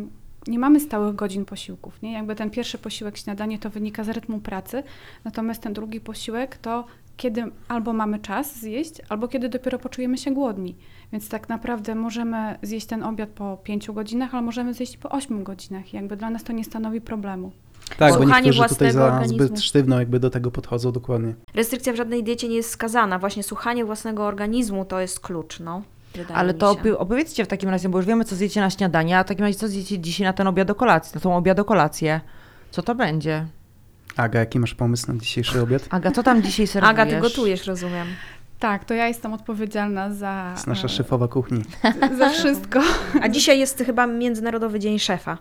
nie 0.47 0.59
mamy 0.59 0.79
stałych 0.79 1.15
godzin 1.15 1.45
posiłków, 1.45 2.01
nie? 2.01 2.13
Jakby 2.13 2.35
ten 2.35 2.49
pierwszy 2.49 2.77
posiłek, 2.77 3.17
śniadanie, 3.17 3.59
to 3.59 3.69
wynika 3.69 4.03
z 4.03 4.09
rytmu 4.09 4.39
pracy, 4.39 4.83
natomiast 5.23 5.61
ten 5.61 5.73
drugi 5.73 6.01
posiłek 6.01 6.57
to 6.57 6.85
kiedy 7.17 7.43
albo 7.67 7.93
mamy 7.93 8.19
czas 8.19 8.59
zjeść, 8.59 8.93
albo 9.09 9.27
kiedy 9.27 9.49
dopiero 9.49 9.79
poczujemy 9.79 10.17
się 10.17 10.31
głodni. 10.31 10.75
Więc 11.13 11.29
tak 11.29 11.49
naprawdę 11.49 11.95
możemy 11.95 12.57
zjeść 12.61 12.85
ten 12.85 13.03
obiad 13.03 13.29
po 13.29 13.57
5 13.63 13.91
godzinach, 13.91 14.33
ale 14.33 14.41
możemy 14.41 14.73
zjeść 14.73 14.97
po 14.97 15.09
8 15.09 15.43
godzinach. 15.43 15.93
Jakby 15.93 16.17
dla 16.17 16.29
nas 16.29 16.43
to 16.43 16.53
nie 16.53 16.63
stanowi 16.63 17.01
problemu. 17.01 17.51
tak, 17.97 18.13
bo 18.13 18.25
niektórzy 18.25 18.69
tutaj 18.69 18.91
za 18.91 19.05
organizmu. 19.05 19.37
zbyt 19.37 19.61
sztywno 19.61 19.99
jakby 19.99 20.19
do 20.19 20.29
tego 20.29 20.51
podchodzą 20.51 20.91
dokładnie. 20.91 21.33
Restrykcja 21.53 21.93
w 21.93 21.95
żadnej 21.95 22.23
diecie 22.23 22.47
nie 22.47 22.55
jest 22.55 22.69
skazana. 22.69 23.19
Właśnie 23.19 23.43
słuchanie 23.43 23.85
własnego 23.85 24.25
organizmu 24.25 24.85
to 24.85 24.99
jest 24.99 25.19
klucz, 25.19 25.59
no. 25.59 25.81
Wydaje 26.15 26.35
Ale 26.37 26.53
mi 26.53 26.59
to 26.59 26.73
opy- 26.73 26.97
opowiedzcie 26.97 27.45
w 27.45 27.47
takim 27.47 27.69
razie, 27.69 27.89
bo 27.89 27.97
już 27.97 28.07
wiemy, 28.07 28.25
co 28.25 28.35
zjecie 28.35 28.61
na 28.61 28.69
śniadanie, 28.69 29.17
a 29.19 29.23
w 29.23 29.27
takim 29.27 29.45
razie 29.45 29.57
co 29.59 29.67
zjecie 29.67 29.99
dzisiaj 29.99 30.27
na 30.27 30.33
ten 30.33 30.47
obiad 30.47 30.69
o 30.69 30.75
kolację, 30.75 31.11
na 31.15 31.21
tą 31.21 31.35
obiad 31.37 31.59
o 31.59 31.65
kolację? 31.65 32.21
Co 32.71 32.81
to 32.81 32.95
będzie? 32.95 33.45
Aga, 34.17 34.39
jaki 34.39 34.59
masz 34.59 34.75
pomysł 34.75 35.11
na 35.13 35.19
dzisiejszy 35.19 35.61
obiad? 35.61 35.87
Aga, 35.89 36.11
co 36.11 36.23
tam 36.23 36.43
dzisiaj 36.43 36.67
serwujesz? 36.73 36.99
Aga, 36.99 37.05
ty 37.05 37.19
gotujesz, 37.19 37.67
rozumiem. 37.67 38.07
Tak, 38.63 38.85
to 38.85 38.93
ja 38.93 39.07
jestem 39.07 39.33
odpowiedzialna 39.33 40.13
za, 40.13 40.43
To 40.45 40.53
jest 40.53 40.67
nasza 40.67 40.85
e, 40.85 40.89
szefowa 40.89 41.27
kuchni. 41.27 41.61
za 42.19 42.29
wszystko. 42.29 42.81
A 43.21 43.29
dzisiaj 43.29 43.59
jest 43.59 43.83
chyba 43.85 44.07
Międzynarodowy 44.07 44.79
Dzień 44.79 44.99
Szefa. 44.99 45.37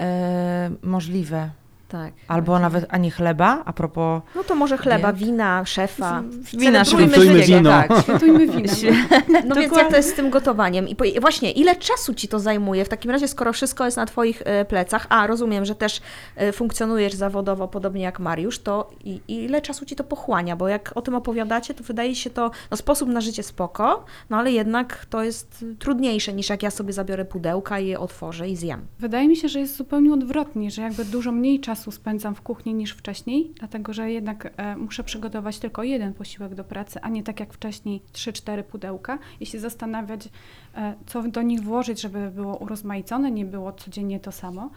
E, 0.00 0.70
możliwe. 0.82 1.50
Tak. 1.90 2.12
Albo 2.28 2.58
nawet 2.58 2.86
ani 2.88 3.10
chleba, 3.10 3.62
a 3.64 3.72
propos 3.72 4.22
No 4.34 4.44
to 4.44 4.54
może 4.54 4.78
chleba, 4.78 5.12
Diet. 5.12 5.26
wina, 5.28 5.64
szefa. 5.64 6.22
wina, 6.54 6.84
Celebrujmy 6.84 7.12
Świętujmy 7.14 7.42
wino. 7.42 7.70
Tak. 7.70 8.02
Świętujmy 8.02 8.46
winem. 8.46 8.74
No 9.48 9.54
więc 9.54 9.76
jak 9.76 9.90
to 9.90 9.96
jest 9.96 10.10
z 10.10 10.14
tym 10.14 10.30
gotowaniem? 10.30 10.88
I 10.88 11.20
właśnie, 11.20 11.50
ile 11.52 11.76
czasu 11.76 12.14
ci 12.14 12.28
to 12.28 12.38
zajmuje 12.38 12.84
w 12.84 12.88
takim 12.88 13.10
razie, 13.10 13.28
skoro 13.28 13.52
wszystko 13.52 13.84
jest 13.84 13.96
na 13.96 14.06
twoich 14.06 14.42
e, 14.44 14.64
plecach? 14.64 15.06
A, 15.08 15.26
rozumiem, 15.26 15.64
że 15.64 15.74
też 15.74 16.00
e, 16.36 16.52
funkcjonujesz 16.52 17.14
zawodowo, 17.14 17.68
podobnie 17.68 18.02
jak 18.02 18.20
Mariusz, 18.20 18.58
to 18.58 18.90
ile 19.28 19.62
czasu 19.62 19.86
ci 19.86 19.96
to 19.96 20.04
pochłania? 20.04 20.56
Bo 20.56 20.68
jak 20.68 20.92
o 20.94 21.02
tym 21.02 21.14
opowiadacie, 21.14 21.74
to 21.74 21.84
wydaje 21.84 22.14
się 22.14 22.30
to, 22.30 22.50
no 22.70 22.76
sposób 22.76 23.08
na 23.08 23.20
życie 23.20 23.42
spoko, 23.42 24.04
no 24.30 24.36
ale 24.36 24.52
jednak 24.52 25.06
to 25.10 25.22
jest 25.22 25.64
trudniejsze 25.78 26.32
niż 26.32 26.48
jak 26.48 26.62
ja 26.62 26.70
sobie 26.70 26.92
zabiorę 26.92 27.24
pudełka 27.24 27.80
i 27.80 27.86
je 27.86 28.00
otworzę 28.00 28.48
i 28.48 28.56
zjem. 28.56 28.86
Wydaje 28.98 29.28
mi 29.28 29.36
się, 29.36 29.48
że 29.48 29.60
jest 29.60 29.76
zupełnie 29.76 30.14
odwrotnie, 30.14 30.70
że 30.70 30.82
jakby 30.82 31.04
dużo 31.04 31.32
mniej 31.32 31.60
czasu 31.60 31.79
spędzam 31.90 32.34
w 32.34 32.42
kuchni 32.42 32.74
niż 32.74 32.92
wcześniej, 32.92 33.52
dlatego 33.58 33.92
że 33.92 34.10
jednak 34.10 34.52
e, 34.56 34.76
muszę 34.76 35.04
przygotować 35.04 35.58
tylko 35.58 35.82
jeden 35.82 36.14
posiłek 36.14 36.54
do 36.54 36.64
pracy, 36.64 37.00
a 37.02 37.08
nie 37.08 37.22
tak 37.22 37.40
jak 37.40 37.52
wcześniej 37.52 38.02
3-4 38.12 38.62
pudełka 38.62 39.18
i 39.40 39.46
się 39.46 39.60
zastanawiać, 39.60 40.28
e, 40.74 40.94
co 41.06 41.22
do 41.22 41.42
nich 41.42 41.60
włożyć, 41.60 42.00
żeby 42.00 42.30
było 42.30 42.56
urozmaicone, 42.56 43.30
nie 43.30 43.44
było 43.44 43.72
codziennie 43.72 44.20
to 44.20 44.32
samo. 44.32 44.70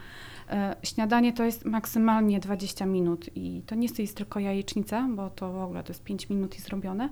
E, 0.50 0.76
śniadanie 0.84 1.34
to 1.34 1.44
jest 1.44 1.66
maksymalnie 1.66 2.40
20 2.40 2.86
minut 2.86 3.30
i 3.36 3.62
to 3.66 3.76
nie 3.76 3.88
jest 3.98 4.18
tylko 4.18 4.40
jajecznica, 4.40 5.08
bo 5.16 5.30
to 5.30 5.54
w 5.54 5.58
ogóle 5.58 5.84
to 5.84 5.90
jest 5.90 6.04
5 6.04 6.30
minut 6.30 6.58
i 6.58 6.62
zrobione, 6.62 7.10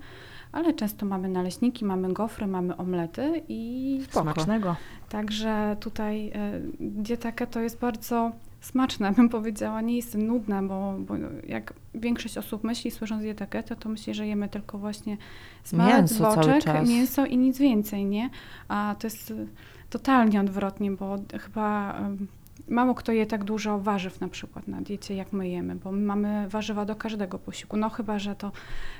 ale 0.51 0.73
często 0.73 1.05
mamy 1.05 1.29
naleśniki, 1.29 1.85
mamy 1.85 2.13
gofry, 2.13 2.47
mamy 2.47 2.77
omlety 2.77 3.43
i 3.47 3.99
Spoko. 4.09 4.33
Smacznego. 4.33 4.75
Także 5.09 5.77
tutaj 5.79 6.29
e, 6.29 6.61
dieta 6.79 7.31
keto 7.31 7.59
jest 7.59 7.79
bardzo 7.79 8.31
smaczna, 8.61 9.11
bym 9.11 9.29
powiedziała. 9.29 9.81
Nie 9.81 9.95
jest 9.95 10.17
nudna, 10.17 10.63
bo, 10.63 10.95
bo 10.99 11.13
jak 11.47 11.73
większość 11.95 12.37
osób 12.37 12.63
myśli, 12.63 12.91
słysząc 12.91 13.23
keto, 13.49 13.75
to 13.75 13.89
myśli, 13.89 14.13
że 14.13 14.27
jemy 14.27 14.49
tylko 14.49 14.77
właśnie 14.77 15.17
smalec, 15.63 16.11
Mięso 16.11 16.35
boczek, 16.35 16.63
mięso 16.87 17.25
i 17.25 17.37
nic 17.37 17.57
więcej, 17.57 18.05
nie? 18.05 18.29
A 18.67 18.95
to 18.99 19.07
jest 19.07 19.31
e, 19.31 19.35
totalnie 19.89 20.41
odwrotnie, 20.41 20.91
bo 20.91 21.17
chyba 21.39 21.97
em, 21.97 22.27
mało 22.67 22.95
kto 22.95 23.11
je 23.11 23.25
tak 23.25 23.43
dużo 23.43 23.79
warzyw 23.79 24.21
na 24.21 24.27
przykład 24.27 24.67
na 24.67 24.81
diecie, 24.81 25.15
jak 25.15 25.33
my 25.33 25.49
jemy, 25.49 25.75
bo 25.75 25.91
my 25.91 26.01
mamy 26.01 26.49
warzywa 26.49 26.85
do 26.85 26.95
każdego 26.95 27.39
posiłku. 27.39 27.77
No 27.77 27.89
chyba, 27.89 28.19
że 28.19 28.35
to 28.35 28.51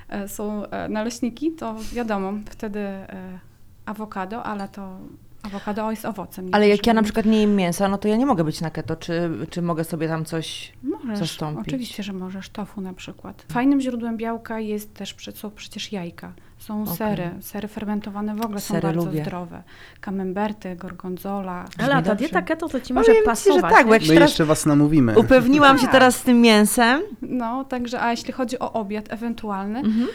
e, 0.08 0.28
są 0.28 0.66
e, 0.66 0.88
naleśniki, 0.88 1.52
to 1.52 1.76
wiadomo, 1.92 2.32
wtedy 2.50 2.80
e, 2.80 3.38
awokado, 3.86 4.42
ale 4.42 4.68
to 4.68 4.98
awokado 5.42 5.90
jest 5.90 6.04
owocem. 6.04 6.48
Ale 6.52 6.68
jak 6.68 6.86
ja 6.86 6.94
na 6.94 7.02
przykład 7.02 7.26
nie 7.26 7.40
jem 7.40 7.56
mięsa, 7.56 7.88
no 7.88 7.98
to 7.98 8.08
ja 8.08 8.16
nie 8.16 8.26
mogę 8.26 8.44
być 8.44 8.60
na 8.60 8.70
keto. 8.70 8.96
Czy, 8.96 9.30
czy 9.50 9.62
mogę 9.62 9.84
sobie 9.84 10.08
tam 10.08 10.24
coś... 10.24 10.72
Możesz, 10.82 11.18
zastąpić. 11.18 11.68
oczywiście, 11.68 12.02
że 12.02 12.12
możesz. 12.12 12.48
Tofu 12.50 12.80
na 12.80 12.92
przykład. 12.92 13.44
Fajnym 13.52 13.80
źródłem 13.80 14.16
białka 14.16 14.60
jest 14.60 14.94
też, 14.94 15.16
są 15.34 15.50
przecież 15.50 15.92
jajka. 15.92 16.32
Są 16.58 16.82
Okej. 16.82 16.96
sery. 16.96 17.30
Sery 17.40 17.68
fermentowane 17.68 18.34
w 18.34 18.44
ogóle 18.44 18.60
są 18.60 18.74
Sery 18.74 18.88
bardzo 18.88 19.04
lubię. 19.06 19.22
zdrowe. 19.22 19.62
Camemberty, 20.00 20.76
gorgonzola. 20.76 21.64
Ale 21.78 22.02
ta 22.02 22.14
dieta 22.14 22.42
keto 22.42 22.68
to 22.68 22.80
ci 22.80 22.94
Powiem 22.94 22.96
może 22.96 23.12
ci, 23.12 23.18
że 23.18 23.24
pasować. 23.24 23.72
tak, 23.72 23.86
bo 23.86 23.94
jak 23.94 24.02
My 24.08 24.14
jeszcze 24.14 24.44
was 24.44 24.66
namówimy. 24.66 25.18
upewniłam 25.18 25.78
się 25.78 25.88
teraz 25.88 26.16
z 26.16 26.22
tym 26.22 26.40
mięsem, 26.40 27.02
No, 27.22 27.64
także, 27.64 28.00
a 28.00 28.10
jeśli 28.10 28.32
chodzi 28.32 28.58
o 28.58 28.72
obiad 28.72 29.12
ewentualny, 29.12 29.78
mhm. 29.78 30.08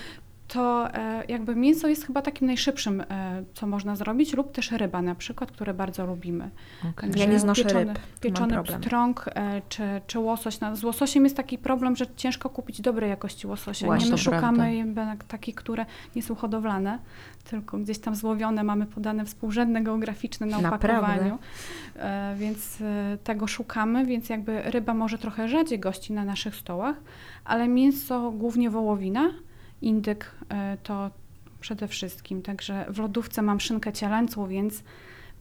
To 0.48 0.94
e, 0.94 1.24
jakby 1.28 1.56
mięso 1.56 1.88
jest 1.88 2.06
chyba 2.06 2.22
takim 2.22 2.48
najszybszym, 2.48 3.02
e, 3.02 3.44
co 3.54 3.68
można 3.68 3.96
zrobić, 3.96 4.34
lub 4.34 4.52
też 4.52 4.72
ryba 4.72 5.02
na 5.02 5.16
przykład, 5.16 5.52
które 5.52 5.74
bardzo 5.74 6.06
lubimy. 6.06 6.50
Okej. 6.90 7.12
Ja 7.16 7.26
nie 7.26 7.40
znoszę 7.40 7.64
pieczony, 7.64 7.86
ryb, 7.86 8.00
Pieczony 8.22 8.64
pstrąg 8.64 9.26
e, 9.36 9.62
czy, 9.70 9.84
czy 10.08 10.20
łosoś. 10.20 10.60
No, 10.60 10.76
z 10.76 10.84
łososiem 10.84 11.24
jest 11.24 11.38
taki 11.38 11.58
problem, 11.58 11.96
że 11.96 12.06
ciężko 12.16 12.50
kupić 12.50 12.82
dobrej 12.82 13.10
jakości 13.10 13.48
łososia. 13.48 13.86
Właśnie, 13.86 14.06
nie 14.06 14.12
my 14.12 14.18
szukamy 14.18 14.76
jednak 14.76 15.24
takich, 15.24 15.56
które 15.56 15.86
nie 16.16 16.24
są 16.24 16.36
hodowlane, 16.36 17.00
tylko 17.50 17.78
gdzieś 17.78 18.00
tam 18.00 18.16
złowione, 18.16 18.64
mamy 18.64 18.86
podane 18.86 19.26
współrzędne 19.26 19.82
geograficzne 19.82 20.48
na 20.48 20.60
Naprawdę? 20.60 20.98
opakowaniu. 20.98 21.38
E, 21.96 22.36
więc 22.38 22.78
tego 23.24 23.48
szukamy, 23.48 24.06
więc 24.06 24.30
jakby 24.30 24.62
ryba 24.62 24.94
może 24.94 25.18
trochę 25.18 25.48
rzadziej 25.48 25.80
gości 25.80 26.14
na 26.14 26.26
naszych 26.26 26.56
stołach, 26.56 26.96
ale 27.46 27.68
mięso 27.68 28.32
głównie 28.32 28.70
wołowina, 28.70 29.30
indyk 29.82 30.32
e, 30.50 30.78
to 30.84 31.12
przede 31.60 31.88
wszystkim. 31.88 32.42
Także 32.42 32.86
w 32.90 33.00
lodówce 33.00 33.42
mam 33.42 33.60
szynkę 33.60 33.94
cielęcą, 33.94 34.48
więc 34.48 34.84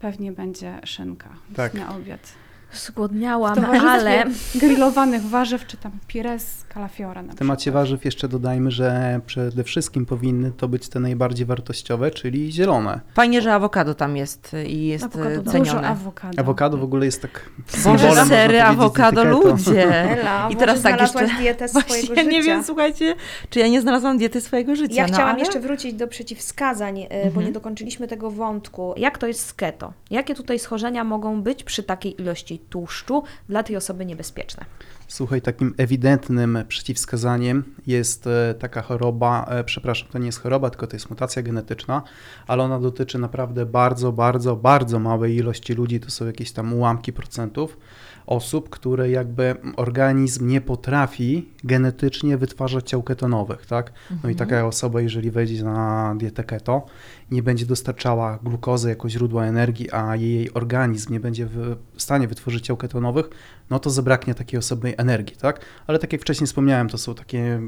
pewnie 0.01 0.33
będzie 0.33 0.81
szynka 0.85 1.29
Tak. 1.55 1.75
na 1.75 1.97
obiad. 1.97 2.33
Zgłodniałam, 2.73 3.65
ale 3.89 4.25
grillowanych 4.55 5.23
warzyw, 5.23 5.67
czy 5.67 5.77
tam 5.77 5.93
pires 6.07 6.65
kalafiora 6.69 7.23
na 7.23 7.33
W 7.33 7.37
temacie 7.37 7.61
przykład. 7.61 7.83
warzyw 7.85 8.05
jeszcze 8.05 8.29
dodajmy, 8.29 8.71
że 8.71 9.21
przede 9.27 9.65
wszystkim 9.65 10.07
powinny 10.07 10.53
to 10.57 10.69
być 10.69 10.89
te 10.89 11.01
najbardziej 11.01 11.47
wartościowe, 11.47 12.11
czyli 12.11 12.53
zielone. 12.53 13.01
Fajnie, 13.15 13.43
że 13.43 13.55
awokado 13.55 13.95
tam 13.95 14.17
jest 14.17 14.53
i 14.67 14.87
jest 14.87 15.05
Awokado 15.05 15.31
e, 15.31 15.39
dużo 15.39 15.51
cenione. 15.53 15.89
awokado. 15.89 16.41
Awokado 16.41 16.77
w 16.77 16.83
ogóle 16.83 17.07
jest 17.07 17.23
tak 17.23 17.51
Boże, 17.85 18.27
sery, 18.27 18.63
awokado, 18.63 19.25
ludzie. 19.25 19.89
Ela, 20.19 20.49
I 20.51 20.57
teraz 20.57 20.83
tak 20.83 21.01
jeszcze... 21.01 21.27
dietę 21.39 21.67
Właśnie 21.73 21.83
swojego 22.03 22.15
ja 22.15 22.23
życia. 22.25 22.31
nie 22.31 22.43
wiem, 22.43 22.65
słuchajcie, 22.65 23.15
czy 23.51 23.59
ja 23.59 23.69
nie 23.69 23.81
znalazłam 23.81 24.19
diety 24.19 24.41
swojego 24.41 24.77
życia. 24.77 24.95
Ja 24.95 25.07
no, 25.07 25.13
chciałam 25.15 25.31
ale... 25.35 25.39
jeszcze 25.45 25.61
wrócić 25.61 25.95
do 25.95 26.09
przeciwwskazań, 26.09 26.99
y, 27.01 27.09
bo 27.11 27.17
Mhm. 27.27 27.47
nie 27.47 27.53
dokończyliśmy 27.53 28.09
tego 28.09 28.31
wątku. 28.31 28.95
Jak 28.97 29.19
to 29.19 29.27
jest 29.27 29.47
z 29.47 29.55
keto? 29.55 29.93
Jakie 30.11 30.35
tutaj 30.35 30.59
schorzenia 30.59 31.05
mogą 31.05 31.43
być 31.43 31.65
przy 31.65 31.83
takiej 31.83 32.21
ilości 32.23 32.56
tłuszczu 32.59 33.23
dla 33.49 33.63
tej 33.63 33.77
osoby 33.77 34.07
niebezpieczne? 34.07 34.65
Słuchaj, 35.09 35.43
takim 35.43 35.75
ewidentnym 35.77 36.59
przeciwwskazaniem 36.69 37.65
jest 37.87 38.27
e, 38.27 38.55
taka 38.59 38.83
choroba, 38.83 39.47
e, 39.49 39.65
przepraszam, 39.65 40.09
to 40.09 40.19
nie 40.19 40.27
jest 40.27 40.41
choroba, 40.41 40.71
tylko 40.71 40.87
to 40.87 40.97
jest 40.97 41.11
mutacja 41.11 41.43
genetyczna, 41.43 42.03
ale 42.47 42.63
ona 42.63 42.81
dotyczy 42.81 43.19
naprawdę 43.19 43.67
bardzo, 43.67 44.13
bardzo, 44.13 44.57
bardzo 44.57 44.99
małej 44.99 45.37
ilości 45.37 45.75
ludzi, 45.75 46.01
to 46.01 46.11
są 46.11 46.27
jakieś 46.27 46.53
tam 46.53 46.75
ułamki 46.75 47.13
procentów 47.13 47.79
osób, 48.27 48.71
które 48.71 49.11
jakby 49.11 49.55
organizm 49.77 50.49
nie 50.49 50.61
potrafi 50.61 51.49
genetycznie 51.65 52.37
wytwarzać 52.37 52.91
ciał 52.91 53.03
ketonowych, 53.03 53.67
tak? 53.67 53.93
No 54.23 54.31
i 54.31 54.35
taka 54.35 54.67
osoba, 54.67 55.01
jeżeli 55.01 55.31
wejdzie 55.31 55.65
na 55.65 56.15
dietę 56.19 56.45
keto, 56.45 56.87
nie 57.31 57.43
będzie 57.43 57.67
dostarczała 57.67 58.39
glukozy 58.43 58.89
jako 58.89 59.09
źródła 59.09 59.45
energii, 59.45 59.93
a 59.93 60.17
jej 60.17 60.55
organizm 60.55 61.13
nie 61.13 61.21
będzie 61.21 61.47
w 61.47 61.77
stanie 61.97 62.29
wytworzyć 62.29 62.67
ciał 62.67 62.77
ketonowych, 62.77 63.31
no 63.71 63.79
to 63.79 63.91
zabraknie 63.91 64.35
takiej 64.35 64.59
osoby 64.59 64.97
energii, 64.97 65.37
tak? 65.37 65.61
Ale 65.87 65.99
tak 65.99 66.13
jak 66.13 66.23
wcześniej 66.23 66.47
wspomniałem, 66.47 66.89
to 66.89 66.99
są 66.99 67.15
takie 67.15 67.61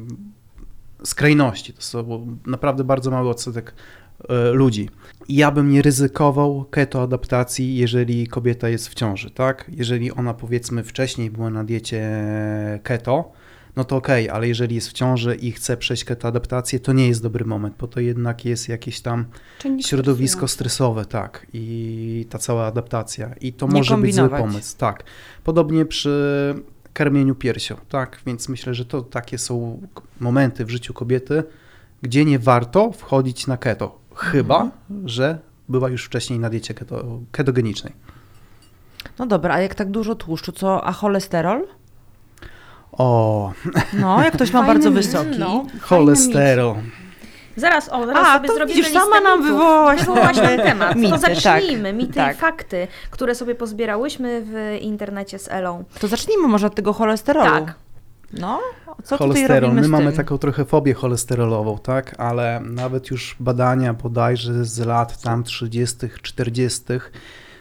skrajności, 1.05 1.73
to 1.73 1.83
są 1.83 2.37
naprawdę 2.47 2.85
bardzo 2.85 3.11
mały 3.11 3.29
odsetek 3.29 3.75
ludzi. 4.53 4.91
I 5.29 5.37
Ja 5.37 5.51
bym 5.51 5.71
nie 5.71 5.83
ryzykował 5.83 6.65
keto 6.71 7.03
adaptacji, 7.03 7.77
jeżeli 7.77 8.27
kobieta 8.27 8.69
jest 8.69 8.89
w 8.89 8.95
ciąży, 8.95 9.31
tak? 9.31 9.71
Jeżeli 9.77 10.13
ona 10.13 10.35
powiedzmy 10.35 10.85
wcześniej 10.85 11.31
była 11.31 11.51
na 11.51 11.65
diecie 11.65 12.03
keto, 12.83 13.33
no 13.77 13.85
to 13.85 13.97
okej, 13.97 14.31
ale 14.31 14.49
jeżeli 14.49 14.75
jest 14.75 14.89
w 14.89 14.93
ciąży 14.93 15.35
i 15.35 15.53
chce 15.53 15.77
przejść 15.77 16.05
keto 16.05 16.29
adaptację, 16.29 16.81
to 16.81 16.93
nie 16.93 17.09
jest 17.09 17.23
dobry 17.23 17.45
moment, 17.45 17.75
bo 17.79 17.87
to 17.87 18.01
jednak 18.01 18.45
jest 18.45 18.69
jakieś 18.69 19.01
tam 19.01 19.25
Czynnik 19.59 19.87
środowisko 19.87 20.49
stresowe, 20.49 21.05
tak, 21.05 21.47
i 21.53 22.27
ta 22.31 22.39
cała 22.39 22.67
adaptacja. 22.67 23.35
I 23.41 23.53
to 23.53 23.67
Nie 23.67 23.73
może 23.73 23.97
być 23.97 24.15
zły 24.15 24.23
kombinować. 24.23 24.53
pomysł, 24.53 24.77
tak. 24.79 25.05
Podobnie 25.45 25.85
przy 25.85 26.55
karmieniu 26.93 27.35
piersią, 27.35 27.77
tak, 27.89 28.21
więc 28.27 28.49
myślę, 28.49 28.75
że 28.75 28.85
to 28.85 29.03
takie 29.03 29.39
są 29.39 29.81
momenty 30.21 30.65
w 30.65 30.71
życiu 30.71 30.95
kobiety, 30.95 31.43
gdzie 32.03 32.25
nie 32.25 32.39
warto 32.39 32.93
wchodzić 32.93 33.47
na 33.47 33.57
keto, 33.57 33.99
chyba, 34.19 34.61
Mhm. 34.63 35.09
że 35.09 35.39
była 35.69 35.89
już 35.89 36.05
wcześniej 36.05 36.39
na 36.39 36.51
diecie 36.51 36.75
keto, 36.75 37.05
ketogenicznej. 37.33 37.93
No 39.19 39.27
dobra, 39.27 39.55
a 39.55 39.61
jak 39.61 39.75
tak 39.75 39.91
dużo 39.91 40.15
tłuszczu, 40.15 40.53
co, 40.53 40.85
a 40.85 40.93
cholesterol? 40.93 41.67
O, 42.93 43.53
No, 43.93 44.23
jak 44.25 44.35
ktoś 44.35 44.53
ma 44.53 44.59
Fajny 44.61 44.75
bardzo 44.75 44.91
mit. 44.91 44.97
wysoki. 44.99 45.39
No. 45.39 45.65
cholesterol. 45.81 46.75
Zaraz, 47.57 47.89
o, 47.93 48.07
zaraz 48.07 48.27
A, 48.29 48.35
sobie 48.37 48.49
to 48.49 48.55
zrobimy 48.55 48.77
widzisz, 48.77 48.93
listę 48.95 49.01
sama 49.01 49.21
nam 49.21 49.39
mitów. 49.41 49.53
wywołałaś 49.53 50.01
Wywołałaś 50.01 50.37
nowe 50.37 50.57
temat. 50.57 50.97
mity, 50.97 51.11
to 51.11 51.19
zacznijmy. 51.19 51.89
tak, 51.89 51.97
Mity 51.99 52.13
tak. 52.15 52.37
i 52.37 52.41
fakty, 52.41 52.87
które 53.11 53.35
sobie 53.35 53.55
pozbierałyśmy 53.55 54.43
w 54.47 54.79
internecie 54.83 55.39
z 55.39 55.49
Elą. 55.49 55.85
To 56.01 56.09
zacznijmy 56.09 56.49
może 56.49 56.67
od 56.67 56.75
tego 56.75 56.93
cholesterolu. 56.93 57.51
Tak. 57.67 57.75
No, 58.33 58.61
co 59.05 59.19
tutaj 59.19 59.19
cholesterol. 59.19 59.61
robimy 59.61 59.81
My 59.81 59.89
mamy 59.89 60.13
taką 60.13 60.39
trochę 60.39 60.65
fobię 60.65 60.95
cholesterolową, 60.95 61.79
tak, 61.79 62.15
ale 62.21 62.61
nawet 62.65 63.11
już 63.11 63.37
badania 63.41 63.95
bodajże 63.95 64.65
z 64.65 64.79
lat 64.79 65.23
tam 65.23 65.45
30., 65.45 65.97
40., 66.23 66.83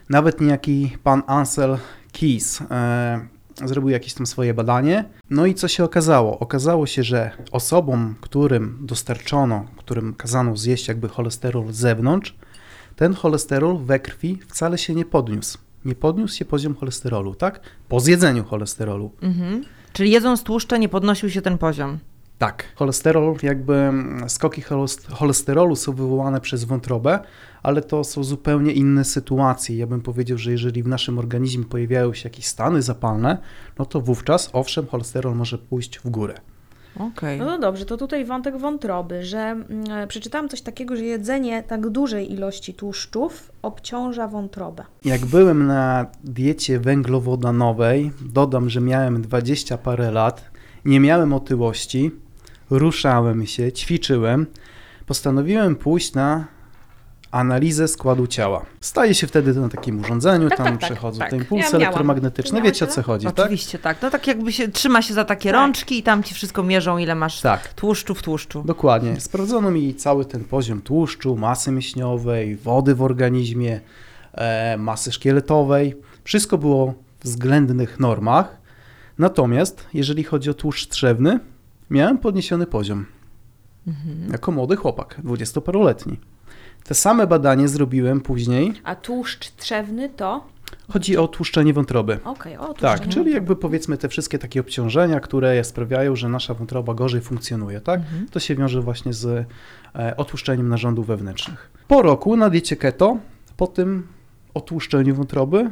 nawet 0.10 0.42
niejaki 0.42 0.98
pan 1.04 1.24
Ansel 1.28 1.78
Keys 2.20 2.62
e, 2.72 3.28
zrobił 3.66 3.90
jakieś 3.90 4.14
tam 4.14 4.26
swoje 4.26 4.54
badanie. 4.54 5.06
No 5.30 5.46
i 5.46 5.56
co 5.56 5.68
się 5.68 5.84
okazało? 5.84 6.40
Okazało 6.40 6.86
się, 6.86 7.04
że 7.04 7.32
osobom, 7.52 8.16
którym 8.22 8.78
dostarczono, 8.82 9.66
którym 9.78 10.14
kazano 10.14 10.58
zjeść 10.58 10.88
jakby 10.88 11.10
cholesterol 11.10 11.72
z 11.72 11.76
zewnątrz, 11.76 12.36
ten 12.96 13.14
cholesterol 13.14 13.78
we 13.78 14.00
krwi 14.00 14.40
wcale 14.48 14.78
się 14.78 14.96
nie 14.96 15.06
podniósł. 15.06 15.58
Nie 15.86 15.96
podniósł 15.96 16.36
się 16.36 16.46
poziom 16.46 16.76
cholesterolu, 16.76 17.36
tak? 17.36 17.60
Po 17.90 18.00
zjedzeniu 18.00 18.44
cholesterolu. 18.44 19.12
Mhm. 19.22 19.64
Czyli 19.98 20.12
jedząc 20.12 20.44
tłuszcze 20.44 20.80
nie 20.80 20.90
podnosił 20.90 21.30
się 21.30 21.42
ten 21.42 21.58
poziom. 21.58 22.00
Tak. 22.38 22.64
Cholesterol, 22.76 23.36
jakby 23.44 23.74
mm, 23.74 24.30
skoki 24.30 24.62
cholest- 24.62 25.12
cholesterolu 25.12 25.76
są 25.76 25.94
wywołane 25.94 26.42
przez 26.42 26.64
wątrobę, 26.64 27.20
ale 27.64 27.82
to 27.82 28.04
są 28.04 28.24
zupełnie 28.24 28.72
inne 28.72 29.06
sytuacje. 29.06 29.78
Ja 29.78 29.88
bym 29.88 30.02
powiedział, 30.02 30.38
że 30.38 30.52
jeżeli 30.52 30.84
w 30.84 30.88
naszym 30.88 31.20
organizmie 31.20 31.66
pojawiają 31.66 32.14
się 32.14 32.30
jakieś 32.30 32.46
stany 32.46 32.82
zapalne, 32.82 33.38
no 33.80 33.86
to 33.86 34.02
wówczas, 34.02 34.50
owszem, 34.54 34.88
cholesterol 34.88 35.36
może 35.36 35.58
pójść 35.58 36.00
w 36.00 36.10
górę. 36.10 36.36
Okej. 37.00 37.40
No 37.40 37.46
to 37.46 37.58
dobrze, 37.58 37.86
to 37.86 37.98
tutaj 37.98 38.26
wątek 38.26 38.58
wątroby, 38.58 39.24
że 39.24 39.40
mm, 39.40 40.08
przeczytałam 40.08 40.50
coś 40.50 40.62
takiego, 40.62 40.96
że 40.96 41.04
jedzenie 41.04 41.64
tak 41.64 41.90
dużej 41.90 42.34
ilości 42.34 42.74
tłuszczów 42.74 43.52
obciąża 43.62 44.28
wątrobę. 44.28 44.84
Jak 45.06 45.26
byłem 45.26 45.68
na 45.68 46.06
diecie 46.24 46.80
węglowodanowej, 46.80 48.12
dodam, 48.34 48.70
że 48.70 48.82
miałem 48.82 49.22
20 49.22 49.78
parę 49.78 50.12
lat, 50.12 50.52
nie 50.86 51.00
miałem 51.00 51.34
otyłości, 51.34 52.12
ruszałem 52.70 53.46
się, 53.46 53.72
ćwiczyłem, 53.72 54.46
postanowiłem 55.06 55.76
pójść 55.76 56.14
na 56.14 56.57
analizę 57.32 57.88
składu 57.88 58.28
ciała. 58.28 58.66
Staje 58.82 59.14
się 59.16 59.28
wtedy 59.28 59.54
na 59.54 59.70
takim 59.70 60.00
urządzeniu, 60.00 60.50
Tak, 60.50 60.58
tam 60.58 60.68
tak, 60.68 60.80
tak, 60.82 60.90
przechodzą 60.92 61.20
tak. 61.20 61.30
te 61.30 61.36
Ja 61.36 61.42
impulsy 61.42 61.66
miałam. 61.72 61.82
elektromagnetyczne. 61.82 62.62
Wiecie 62.62 62.86
o 62.86 62.88
co 62.88 63.04
chodzi, 63.04 63.26
tak? 63.26 63.40
Oczywiście 63.40 63.80
tak. 63.80 64.02
No 64.02 64.10
tak 64.10 64.28
jakby 64.28 64.54
się 64.54 64.68
trzyma 64.68 65.02
się 65.02 65.14
za 65.14 65.26
takie 65.26 65.52
rączki 65.52 65.98
i 66.00 66.04
tam 66.04 66.24
ci 66.24 66.34
wszystko 66.34 66.64
mierzą, 66.64 66.98
ile 66.98 67.16
masz 67.16 67.42
Tak. 67.42 67.74
tłuszczu 67.74 68.16
w 68.16 68.22
tłuszczu. 68.22 68.64
Dokładnie. 68.66 69.22
Sprawdzono 69.22 69.72
mi 69.72 69.96
cały 69.96 70.26
ten 70.26 70.44
poziom 70.44 70.82
tłuszczu, 70.82 71.36
masy 71.36 71.72
mięśniowej, 71.72 72.56
wody 72.56 72.96
w 72.96 73.02
organizmie, 73.02 73.80
e, 74.34 74.78
masy 74.78 75.12
szkieletowej. 75.12 75.96
Wszystko 76.24 76.58
było 76.58 76.94
w 77.20 77.24
względnych 77.24 78.00
normach. 78.00 78.58
Natomiast 79.18 79.86
jeżeli 79.94 80.24
chodzi 80.24 80.50
o 80.50 80.54
tłuszcz 80.54 80.88
trzewny, 80.88 81.40
miałem 81.90 82.18
podniesiony 82.18 82.66
poziom. 82.66 83.06
Jako 84.32 84.52
młody 84.52 84.76
chłopak, 84.76 85.16
dwudziestoparoletni. 85.24 86.20
Te 86.84 86.94
same 86.94 87.28
badanie 87.28 87.68
zrobiłem 87.68 88.22
później. 88.22 88.74
A 88.84 88.96
tłuszcz 88.96 89.52
trzewny 89.52 90.10
to? 90.10 90.44
Chodzi 90.90 91.18
o 91.18 91.28
tłuszczenie 91.28 91.74
wątroby. 91.74 92.20
Okej, 92.24 92.58
o 92.58 92.74
Tak, 92.74 93.00
tłuszczenie 93.00 93.14
czyli 93.14 93.34
jakby 93.34 93.56
powiedzmy 93.56 93.98
te 93.98 94.10
wszystkie 94.10 94.40
takie 94.40 94.62
obciążenia, 94.62 95.20
które 95.20 95.64
sprawiają, 95.64 96.16
że 96.16 96.30
nasza 96.30 96.54
wątroba 96.54 96.94
gorzej 96.94 97.22
funkcjonuje, 97.22 97.82
tak? 97.82 98.02
To 98.32 98.40
się 98.40 98.56
wiąże 98.56 98.82
właśnie 98.82 99.14
z 99.14 99.48
e, 99.96 100.18
otłuszczeniem 100.18 100.70
narządów 100.70 101.08
wewnętrznych. 101.08 101.70
Po 101.88 102.02
roku 102.02 102.38
na 102.38 102.50
diecie 102.50 102.76
keto, 102.76 103.18
po 103.58 103.68
tym 103.68 104.08
otłuszczeniu 104.54 105.16
wątroby, 105.16 105.72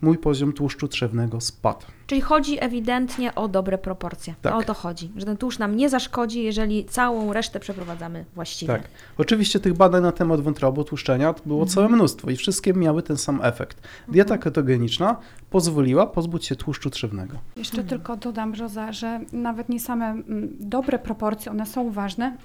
mój 0.00 0.18
poziom 0.18 0.52
tłuszczu 0.52 0.88
trzewnego 0.88 1.40
spadł. 1.40 1.86
Czyli 2.06 2.20
chodzi 2.20 2.64
ewidentnie 2.64 3.34
o 3.34 3.48
dobre 3.48 3.78
proporcje. 3.78 4.34
Tak. 4.42 4.54
O 4.54 4.62
to 4.62 4.74
chodzi, 4.74 5.10
że 5.16 5.26
ten 5.26 5.36
tłuszcz 5.36 5.58
nam 5.58 5.76
nie 5.76 5.88
zaszkodzi, 5.88 6.42
jeżeli 6.42 6.84
całą 6.84 7.32
resztę 7.32 7.60
przeprowadzamy 7.60 8.24
właściwie. 8.34 8.72
Tak. 8.72 8.82
Oczywiście 9.18 9.60
tych 9.60 9.74
badań 9.74 10.02
na 10.02 10.12
temat 10.12 10.40
wątroby, 10.40 10.84
tłuszczenia 10.84 11.32
to 11.32 11.42
było 11.46 11.66
całe 11.66 11.88
mnóstwo 11.88 12.30
i 12.30 12.36
wszystkie 12.36 12.72
miały 12.72 13.02
ten 13.02 13.16
sam 13.16 13.40
efekt. 13.42 13.88
Dieta 14.08 14.38
ketogeniczna 14.38 15.16
pozwoliła 15.50 16.06
pozbyć 16.06 16.46
się 16.46 16.56
tłuszczu 16.56 16.90
trzewnego. 16.90 17.38
Jeszcze 17.56 17.84
tylko 17.84 18.16
dodam, 18.16 18.54
Roza, 18.54 18.92
że 18.92 19.20
nawet 19.32 19.68
nie 19.68 19.80
same 19.80 20.06
mm, 20.06 20.48
dobre 20.60 20.98
proporcje, 20.98 21.52
one 21.52 21.66
są 21.66 21.90
ważne, 21.90 22.36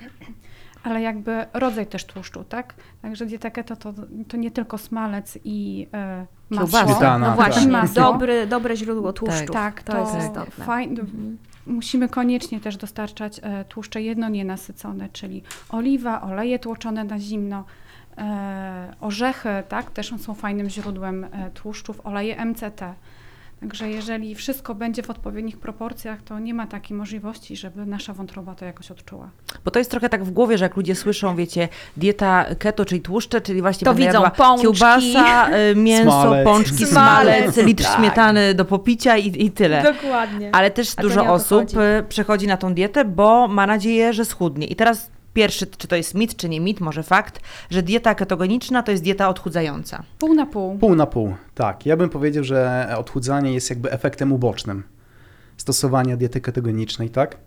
ale 0.84 1.02
jakby 1.02 1.46
rodzaj 1.54 1.88
też 1.88 2.06
tłuszczu, 2.06 2.44
tak? 2.44 2.74
Także 3.02 3.26
dieta 3.26 3.50
keto 3.52 3.76
to, 3.76 3.94
to 4.28 4.38
nie 4.38 4.52
tylko 4.52 4.78
smalec 4.78 5.38
i 5.44 5.88
e, 5.94 6.26
masło. 6.50 6.68
Kiełbasa. 6.68 6.86
Śmietana, 6.92 7.30
No 7.30 7.36
tak. 7.36 7.36
właśnie, 7.36 7.72
Masło. 7.72 7.96
dobry, 8.04 8.48
dobre 8.48 8.76
źródło 8.76 9.14
tłuszczu. 9.14 9.54
Tak, 9.54 9.84
to, 9.84 9.98
jest 10.00 10.18
istotne. 10.18 10.66
fajne. 10.66 11.02
Musimy 11.68 12.10
koniecznie 12.10 12.60
też 12.60 12.78
dostarczać 12.78 13.40
e, 13.44 13.66
tłuszcze 13.66 14.02
jedno 14.02 14.30
nienasycone, 14.30 15.10
czyli 15.10 15.44
oliwa, 15.70 16.22
oleje 16.22 16.60
tłoczone 16.60 17.04
na 17.04 17.20
zimno, 17.20 17.64
e, 18.18 18.94
orzechy, 19.02 19.50
tak, 19.70 19.92
też 19.92 20.14
są 20.20 20.34
fajnym 20.34 20.70
źródłem 20.70 21.24
e, 21.24 21.52
tłuszczów, 21.54 22.02
oleje 22.06 22.46
MCT. 22.46 22.82
Także 23.64 23.90
jeżeli 23.90 24.36
wszystko 24.36 24.76
będzie 24.76 25.04
w 25.04 25.10
odpowiednich 25.10 25.58
proporcjach, 25.58 26.22
to 26.22 26.40
nie 26.40 26.54
ma 26.54 26.68
takiej 26.68 26.98
możliwości, 26.98 27.56
żeby 27.56 27.86
nasza 27.86 28.14
wątroba 28.14 28.56
to 28.56 28.66
jakoś 28.66 28.92
odczuła. 28.92 29.30
Bo 29.66 29.72
to 29.72 29.80
jest 29.80 29.92
trochę 29.92 30.10
tak 30.10 30.24
w 30.24 30.32
głowie, 30.32 30.58
że 30.58 30.66
jak 30.66 30.76
ludzie 30.78 30.96
słyszą, 30.96 31.36
wiecie, 31.36 31.70
dieta 31.98 32.46
keto, 32.60 32.86
czyli 32.86 33.02
tłuszcze, 33.02 33.42
czyli 33.42 33.62
właśnie 33.62 33.86
To 33.86 33.96
widzą 33.96 34.30
pączki. 34.38 34.62
kiełbasa, 34.64 35.50
y, 35.72 35.76
mięso, 35.76 36.12
Smalec. 36.22 36.46
pączki, 36.48 36.86
Smalec, 36.86 37.54
smalec, 37.54 37.58
litr 37.68 37.84
tak. 37.84 37.98
śmietany 37.98 38.54
do 38.54 38.66
popicia 38.66 39.18
i, 39.18 39.46
i 39.46 39.52
tyle. 39.52 39.84
Dokładnie. 39.94 40.50
Ale 40.56 40.72
też 40.72 40.96
dużo 40.96 41.26
osób 41.34 41.60
chodzi. 41.60 41.78
y, 41.78 42.04
przechodzi 42.10 42.48
na 42.48 42.58
tą 42.58 42.74
dietę, 42.74 43.06
bo 43.06 43.48
ma 43.48 43.68
nadzieję, 43.68 44.14
że 44.14 44.26
schudnie. 44.26 44.68
I 44.68 44.76
teraz 44.76 45.13
pierwszy, 45.34 45.68
czy 45.68 45.88
to 45.88 45.96
jest 45.96 46.16
mit, 46.16 46.36
czy 46.36 46.50
nie 46.50 46.60
mit, 46.62 46.80
może 46.82 47.04
fakt, 47.04 47.40
że 47.70 47.84
dieta 47.84 48.16
ketogeniczna 48.16 48.84
to 48.84 48.92
jest 48.92 49.04
dieta 49.04 49.30
odchudzająca. 49.30 50.04
Pół 50.20 50.34
na 50.34 50.46
pół. 50.46 50.78
Pół 50.78 50.96
na 50.96 51.06
pół, 51.06 51.36
tak. 51.56 51.86
Ja 51.86 51.98
bym 51.98 52.10
powiedział, 52.10 52.44
że 52.44 52.88
odchudzanie 52.98 53.54
jest 53.54 53.70
jakby 53.70 53.92
efektem 53.92 54.32
ubocznym 54.32 54.84
stosowania 55.58 56.18
diety 56.18 56.42
ketogenicznej, 56.42 57.10
tak? 57.10 57.38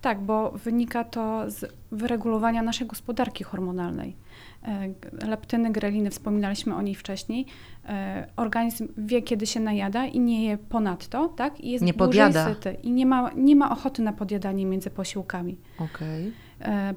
Tak, 0.00 0.20
bo 0.20 0.50
wynika 0.50 1.04
to 1.04 1.50
z 1.50 1.72
wyregulowania 1.92 2.62
naszej 2.62 2.86
gospodarki 2.86 3.44
hormonalnej. 3.44 4.16
E, 4.62 4.88
Leptyny, 5.28 5.72
greliny, 5.72 6.10
wspominaliśmy 6.10 6.74
o 6.76 6.82
niej 6.82 6.94
wcześniej. 6.94 7.46
E, 7.88 8.26
Organizm 8.36 8.88
wie, 8.98 9.22
kiedy 9.22 9.46
się 9.46 9.60
najada 9.60 10.06
i 10.06 10.20
nie 10.20 10.44
je 10.44 10.58
ponadto, 10.58 11.28
tak? 11.28 11.60
I 11.60 11.70
jest 11.70 11.84
Nie 11.84 11.92
dłużej 11.92 12.08
podjada. 12.08 12.48
syty 12.54 12.76
i 12.82 12.90
nie 12.92 13.06
ma, 13.06 13.30
nie 13.36 13.56
ma 13.56 13.70
ochoty 13.70 14.02
na 14.02 14.12
podjadanie 14.12 14.66
między 14.66 14.90
posiłkami. 14.90 15.56
Okej. 15.78 16.26
E, 16.26 16.30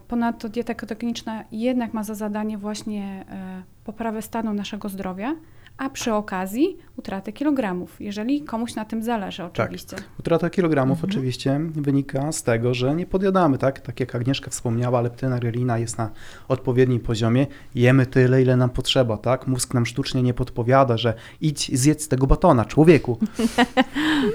Ponadto 0.08 0.50
dieta 0.50 0.76
ketogeniczna 0.76 1.44
jednak 1.52 1.94
ma 1.94 2.04
za 2.04 2.16
zadanie 2.16 2.58
właśnie 2.58 3.26
e, 3.30 3.64
poprawę 3.84 4.22
stanu 4.22 4.54
naszego 4.54 4.90
zdrowia, 4.90 5.36
a 5.78 5.90
przy 5.90 6.14
okazji 6.14 6.78
utratę 6.98 7.32
kilogramów, 7.34 8.02
jeżeli 8.02 8.42
komuś 8.42 8.76
na 8.76 8.86
tym 8.86 9.04
zależy 9.04 9.44
oczywiście. 9.44 9.96
Utrata 10.20 10.50
kilogramów 10.50 11.04
oczywiście 11.04 11.60
wynika 11.74 12.32
z 12.32 12.44
tego, 12.44 12.74
że 12.74 12.96
nie 12.96 13.06
podjadamy, 13.06 13.58
tak? 13.58 13.80
Tak 13.80 14.00
jak 14.00 14.16
Agnieszka 14.16 14.52
wspomniała, 14.52 15.02
leptyna, 15.02 15.40
grelina 15.40 15.78
jest 15.78 15.98
na 15.98 16.10
odpowiednim 16.48 17.00
poziomie. 17.00 17.48
Jemy 17.76 18.06
tyle, 18.06 18.42
ile 18.42 18.56
nam 18.56 18.70
potrzeba, 18.70 19.18
tak? 19.18 19.48
Mózg 19.48 19.74
nam 19.74 19.86
sztucznie 19.86 20.24
nie 20.24 20.34
podpowiada, 20.34 20.98
że 20.98 21.14
idź 21.42 21.80
zjedz 21.80 22.08
tego 22.08 22.28
batona, 22.28 22.66
człowieku. 22.66 23.18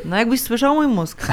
No 0.05 0.16
jakbyś 0.16 0.40
słyszał 0.40 0.75
mój 0.75 0.87
mózg. 0.87 1.33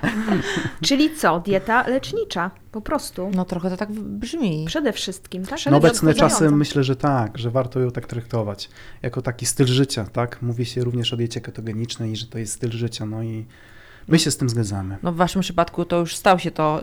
Czyli 0.86 1.16
co? 1.16 1.40
Dieta 1.40 1.88
lecznicza. 1.88 2.50
Po 2.72 2.80
prostu. 2.80 3.30
No 3.34 3.44
trochę 3.44 3.70
to 3.70 3.76
tak 3.76 3.92
brzmi. 3.92 4.64
Przede 4.66 4.92
wszystkim, 4.92 5.46
tak? 5.46 5.66
Na 5.66 5.76
obecne 5.76 6.10
Odchudzająca. 6.10 6.36
czasy 6.38 6.50
myślę, 6.50 6.84
że 6.84 6.96
tak, 6.96 7.38
że 7.38 7.50
warto 7.50 7.80
ją 7.80 7.90
tak 7.90 8.06
traktować. 8.06 8.70
Jako 9.02 9.22
taki 9.24 9.46
styl 9.46 9.66
życia, 9.66 10.04
tak? 10.12 10.42
Mówi 10.42 10.66
się 10.66 10.84
również 10.84 11.12
o 11.12 11.16
diecie 11.16 11.40
ketogenicznej 11.40 12.12
i 12.12 12.16
że 12.16 12.26
to 12.26 12.38
jest 12.38 12.52
styl 12.52 12.70
życia, 12.70 13.06
no 13.06 13.22
i 13.22 13.44
my 14.08 14.18
się 14.18 14.30
z 14.30 14.36
tym 14.36 14.48
zgadzamy. 14.48 14.96
No 15.02 15.12
w 15.12 15.16
waszym 15.16 15.42
przypadku 15.42 15.84
to 15.84 15.98
już 15.98 16.16
stał 16.16 16.38
się 16.38 16.50
to 16.50 16.80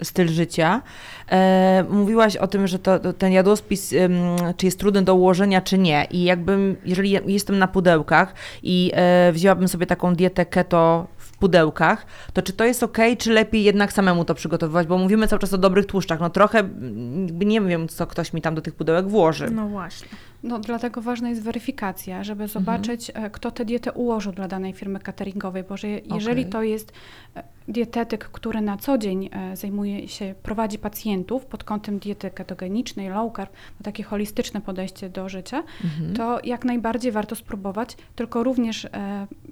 y, 0.00 0.04
styl 0.04 0.28
życia. 0.28 0.82
E, 1.30 1.84
mówiłaś 1.90 2.36
o 2.36 2.46
tym, 2.46 2.66
że 2.66 2.78
to, 2.78 3.12
ten 3.12 3.32
jadłospis, 3.32 3.92
ym, 3.92 4.12
czy 4.56 4.66
jest 4.66 4.78
trudny 4.78 5.02
do 5.02 5.14
ułożenia, 5.14 5.60
czy 5.60 5.78
nie. 5.78 6.06
I 6.10 6.24
jakbym, 6.24 6.76
jeżeli 6.84 7.18
jestem 7.26 7.58
na 7.58 7.68
pudełkach 7.68 8.34
i 8.62 8.90
e, 8.94 9.32
wzięłabym 9.32 9.68
sobie 9.68 9.86
taką 9.86 10.14
dietę 10.14 10.46
keto 10.46 11.06
w 11.18 11.36
pudełkach, 11.36 12.06
to 12.32 12.42
czy 12.42 12.52
to 12.52 12.64
jest 12.64 12.82
ok, 12.82 12.98
czy 13.18 13.32
lepiej 13.32 13.64
jednak 13.64 13.92
samemu 13.92 14.24
to 14.24 14.34
przygotowywać? 14.34 14.86
Bo 14.86 14.98
mówimy 14.98 15.28
cały 15.28 15.40
czas 15.40 15.52
o 15.52 15.58
dobrych 15.58 15.86
tłuszczach. 15.86 16.20
No 16.20 16.30
trochę 16.30 16.58
mm, 16.58 17.38
nie 17.38 17.60
wiem, 17.60 17.88
co 17.88 18.06
ktoś 18.06 18.32
mi 18.32 18.42
tam 18.42 18.54
do 18.54 18.62
tych 18.62 18.74
pudełek 18.74 19.08
włoży. 19.08 19.50
No 19.50 19.68
właśnie. 19.68 20.08
No, 20.44 20.58
dlatego 20.58 21.00
ważna 21.00 21.28
jest 21.28 21.42
weryfikacja, 21.42 22.24
żeby 22.24 22.48
zobaczyć, 22.48 23.10
e, 23.14 23.30
kto 23.30 23.50
tę 23.50 23.64
dietę 23.64 23.92
ułożył 23.92 24.32
dla 24.32 24.48
danej 24.48 24.72
firmy 24.72 24.98
cateringowej, 25.00 25.64
bo 25.68 25.76
że 25.76 25.88
jeżeli 25.88 26.40
Okej. 26.40 26.52
to 26.52 26.62
jest 26.62 26.92
e, 27.36 27.42
dietetyk, 27.68 28.24
który 28.24 28.60
na 28.60 28.76
co 28.76 28.98
dzień 28.98 29.30
e, 29.32 29.56
zajmuje 29.56 30.08
się, 30.08 30.34
prowadzi 30.42 30.78
pacjentów 30.78 31.46
pod 31.46 31.64
kątem 31.64 31.98
diety 31.98 32.30
ketogenicznej, 32.30 33.08
low 33.08 33.32
carb, 33.36 33.52
ma 33.52 33.84
takie 33.84 34.02
holistyczne 34.02 34.60
podejście 34.60 35.08
do 35.10 35.28
życia, 35.28 35.62
to 36.16 36.38
jak 36.44 36.64
najbardziej 36.64 37.12
warto 37.12 37.36
spróbować, 37.36 37.96
tylko 38.16 38.42
również, 38.42 38.88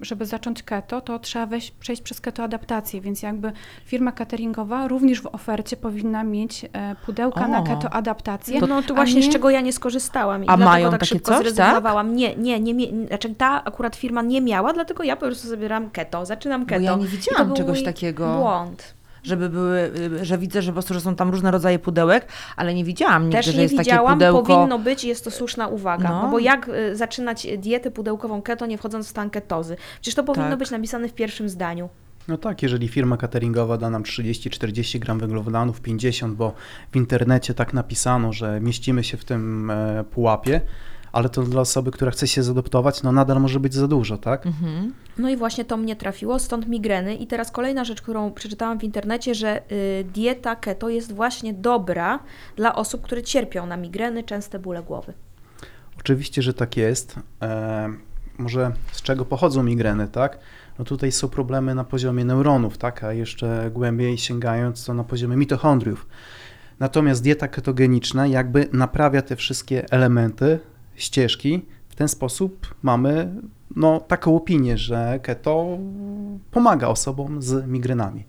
żeby 0.00 0.26
zacząć 0.26 0.62
keto, 0.62 1.00
to 1.00 1.18
trzeba 1.18 1.46
wejść, 1.46 1.70
przejść 1.70 2.02
przez 2.02 2.20
ketoadaptację, 2.20 3.00
więc 3.00 3.22
jakby 3.22 3.52
firma 3.84 4.12
cateringowa 4.12 4.88
również 4.88 5.20
w 5.20 5.26
ofercie 5.26 5.76
powinna 5.76 6.24
mieć 6.24 6.66
pudełka 7.06 7.48
na 7.48 7.60
O. 7.60 7.62
ketoadaptację. 7.62 8.60
To, 8.60 8.66
no 8.66 8.82
to 8.82 8.94
właśnie 8.94 9.20
nie- 9.20 9.30
z 9.30 9.32
czego 9.32 9.50
ja 9.50 9.60
nie 9.60 9.72
skorzystałam 9.72 10.44
i 10.44 10.48
A 10.48 10.56
dlatego 10.56 10.81
mają 10.82 10.90
tak 10.90 11.00
takie 11.00 11.08
szybko 11.14 11.30
coś, 11.32 11.40
zrezygnowałam. 11.40 12.16
Nie, 12.16 12.36
nie, 12.36 12.60
nie, 12.60 12.74
mie- 12.74 13.06
znaczy 13.06 13.34
ta 13.34 13.64
akurat 13.64 13.96
firma 13.96 14.22
nie 14.22 14.40
miała, 14.40 14.72
dlatego 14.72 15.02
ja 15.02 15.16
po 15.16 15.26
prostu 15.26 15.48
zabieram 15.48 15.90
keto, 15.90 16.26
zaczynam 16.26 16.66
keto. 16.66 16.80
ja 16.82 16.96
nie 16.96 17.06
widziałam 17.06 17.54
czegoś 17.54 17.82
takiego. 17.82 18.34
Błąd. 18.38 18.94
Żeby 19.22 19.48
były, 19.48 19.90
że 20.22 20.38
widzę, 20.38 20.62
że 20.62 20.70
po 20.70 20.72
prostu 20.72 20.94
że 20.94 21.00
są 21.00 21.16
tam 21.16 21.30
różne 21.30 21.50
rodzaje 21.50 21.78
pudełek, 21.78 22.26
ale 22.56 22.74
nie 22.74 22.84
widziałam 22.84 23.22
nigdy, 23.22 23.36
Też 23.36 23.46
że 23.46 23.52
nie 23.54 23.62
jest 23.62 23.76
takie 23.76 23.90
widziałam, 23.90 24.12
pudełko. 24.14 24.42
powinno 24.42 24.78
być, 24.78 25.04
jest 25.04 25.24
to 25.24 25.30
słuszna 25.30 25.68
uwaga. 25.68 26.08
No. 26.08 26.22
No. 26.22 26.28
bo 26.30 26.38
jak 26.38 26.68
y, 26.68 26.96
zaczynać 26.96 27.46
dietę 27.58 27.90
pudełkową 27.90 28.42
keto, 28.42 28.66
nie 28.66 28.78
wchodząc 28.78 29.06
w 29.06 29.10
stan 29.10 29.30
ketozy? 29.30 29.76
Przecież 30.00 30.14
to 30.14 30.24
powinno 30.24 30.48
Tak. 30.50 30.58
być 30.58 30.70
napisane 30.70 31.08
w 31.08 31.12
pierwszym 31.14 31.48
zdaniu. 31.48 31.88
No 32.28 32.38
tak, 32.38 32.62
jeżeli 32.62 32.88
firma 32.88 33.16
cateringowa 33.16 33.78
da 33.78 33.90
nam 33.90 34.02
30-40 34.02 34.98
gram 34.98 35.18
węglowodanów, 35.18 35.80
50, 35.80 36.36
bo 36.36 36.54
w 36.92 36.96
internecie 36.96 37.54
tak 37.54 37.74
napisano, 37.74 38.32
że 38.32 38.60
mieścimy 38.60 39.04
się 39.04 39.16
w 39.16 39.24
tym 39.24 39.70
e, 39.70 40.04
pułapie, 40.04 40.60
ale 41.12 41.28
to 41.28 41.42
dla 41.42 41.60
osoby, 41.60 41.90
która 41.90 42.10
chce 42.10 42.28
się 42.28 42.42
zadoptować, 42.42 43.02
no 43.02 43.12
nadal 43.12 43.40
może 43.40 43.60
być 43.60 43.74
za 43.74 43.88
dużo, 43.88 44.18
tak? 44.18 44.46
Mhm. 44.46 44.94
No 45.18 45.30
i 45.30 45.36
właśnie 45.36 45.64
to 45.64 45.76
mnie 45.76 45.96
trafiło, 45.96 46.38
stąd 46.38 46.68
migreny. 46.68 47.14
I 47.14 47.26
teraz 47.26 47.50
kolejna 47.50 47.84
rzecz, 47.84 48.02
którą 48.02 48.30
przeczytałam 48.30 48.78
w 48.78 48.84
internecie, 48.84 49.34
że 49.34 49.72
y, 49.72 50.04
dieta 50.04 50.56
keto 50.56 50.88
jest 50.88 51.12
właśnie 51.12 51.54
dobra 51.54 52.18
dla 52.56 52.74
osób, 52.74 53.02
które 53.02 53.22
cierpią 53.22 53.66
na 53.66 53.76
migreny, 53.76 54.22
częste 54.22 54.58
bóle 54.58 54.82
głowy. 54.82 55.12
Oczywiście, 55.98 56.42
że 56.42 56.54
tak 56.54 56.76
jest. 56.76 57.16
E, 57.42 57.92
może 58.38 58.72
z 58.92 59.02
czego 59.02 59.24
pochodzą 59.24 59.62
migreny, 59.62 60.08
tak? 60.08 60.38
No 60.78 60.84
tutaj 60.84 61.12
są 61.12 61.28
problemy 61.28 61.74
na 61.74 61.84
poziomie 61.84 62.24
neuronów, 62.24 62.78
tak? 62.78 63.04
A 63.04 63.12
jeszcze 63.12 63.70
głębiej 63.74 64.18
sięgając, 64.18 64.84
to 64.84 64.94
na 64.94 65.04
poziomie 65.04 65.36
mitochondriów. 65.36 66.06
Natomiast 66.80 67.22
dieta 67.22 67.48
ketogeniczna 67.48 68.26
jakby 68.26 68.68
naprawia 68.72 69.22
te 69.22 69.36
wszystkie 69.36 69.90
elementy, 69.90 70.58
ścieżki. 70.94 71.66
W 71.88 71.94
ten 71.94 72.08
sposób 72.08 72.74
mamy 72.82 73.34
no, 73.76 74.00
taką 74.00 74.36
opinię, 74.36 74.78
że 74.78 75.20
keto 75.22 75.78
pomaga 76.50 76.88
osobom 76.88 77.42
z 77.42 77.66
migrenami. 77.66 78.24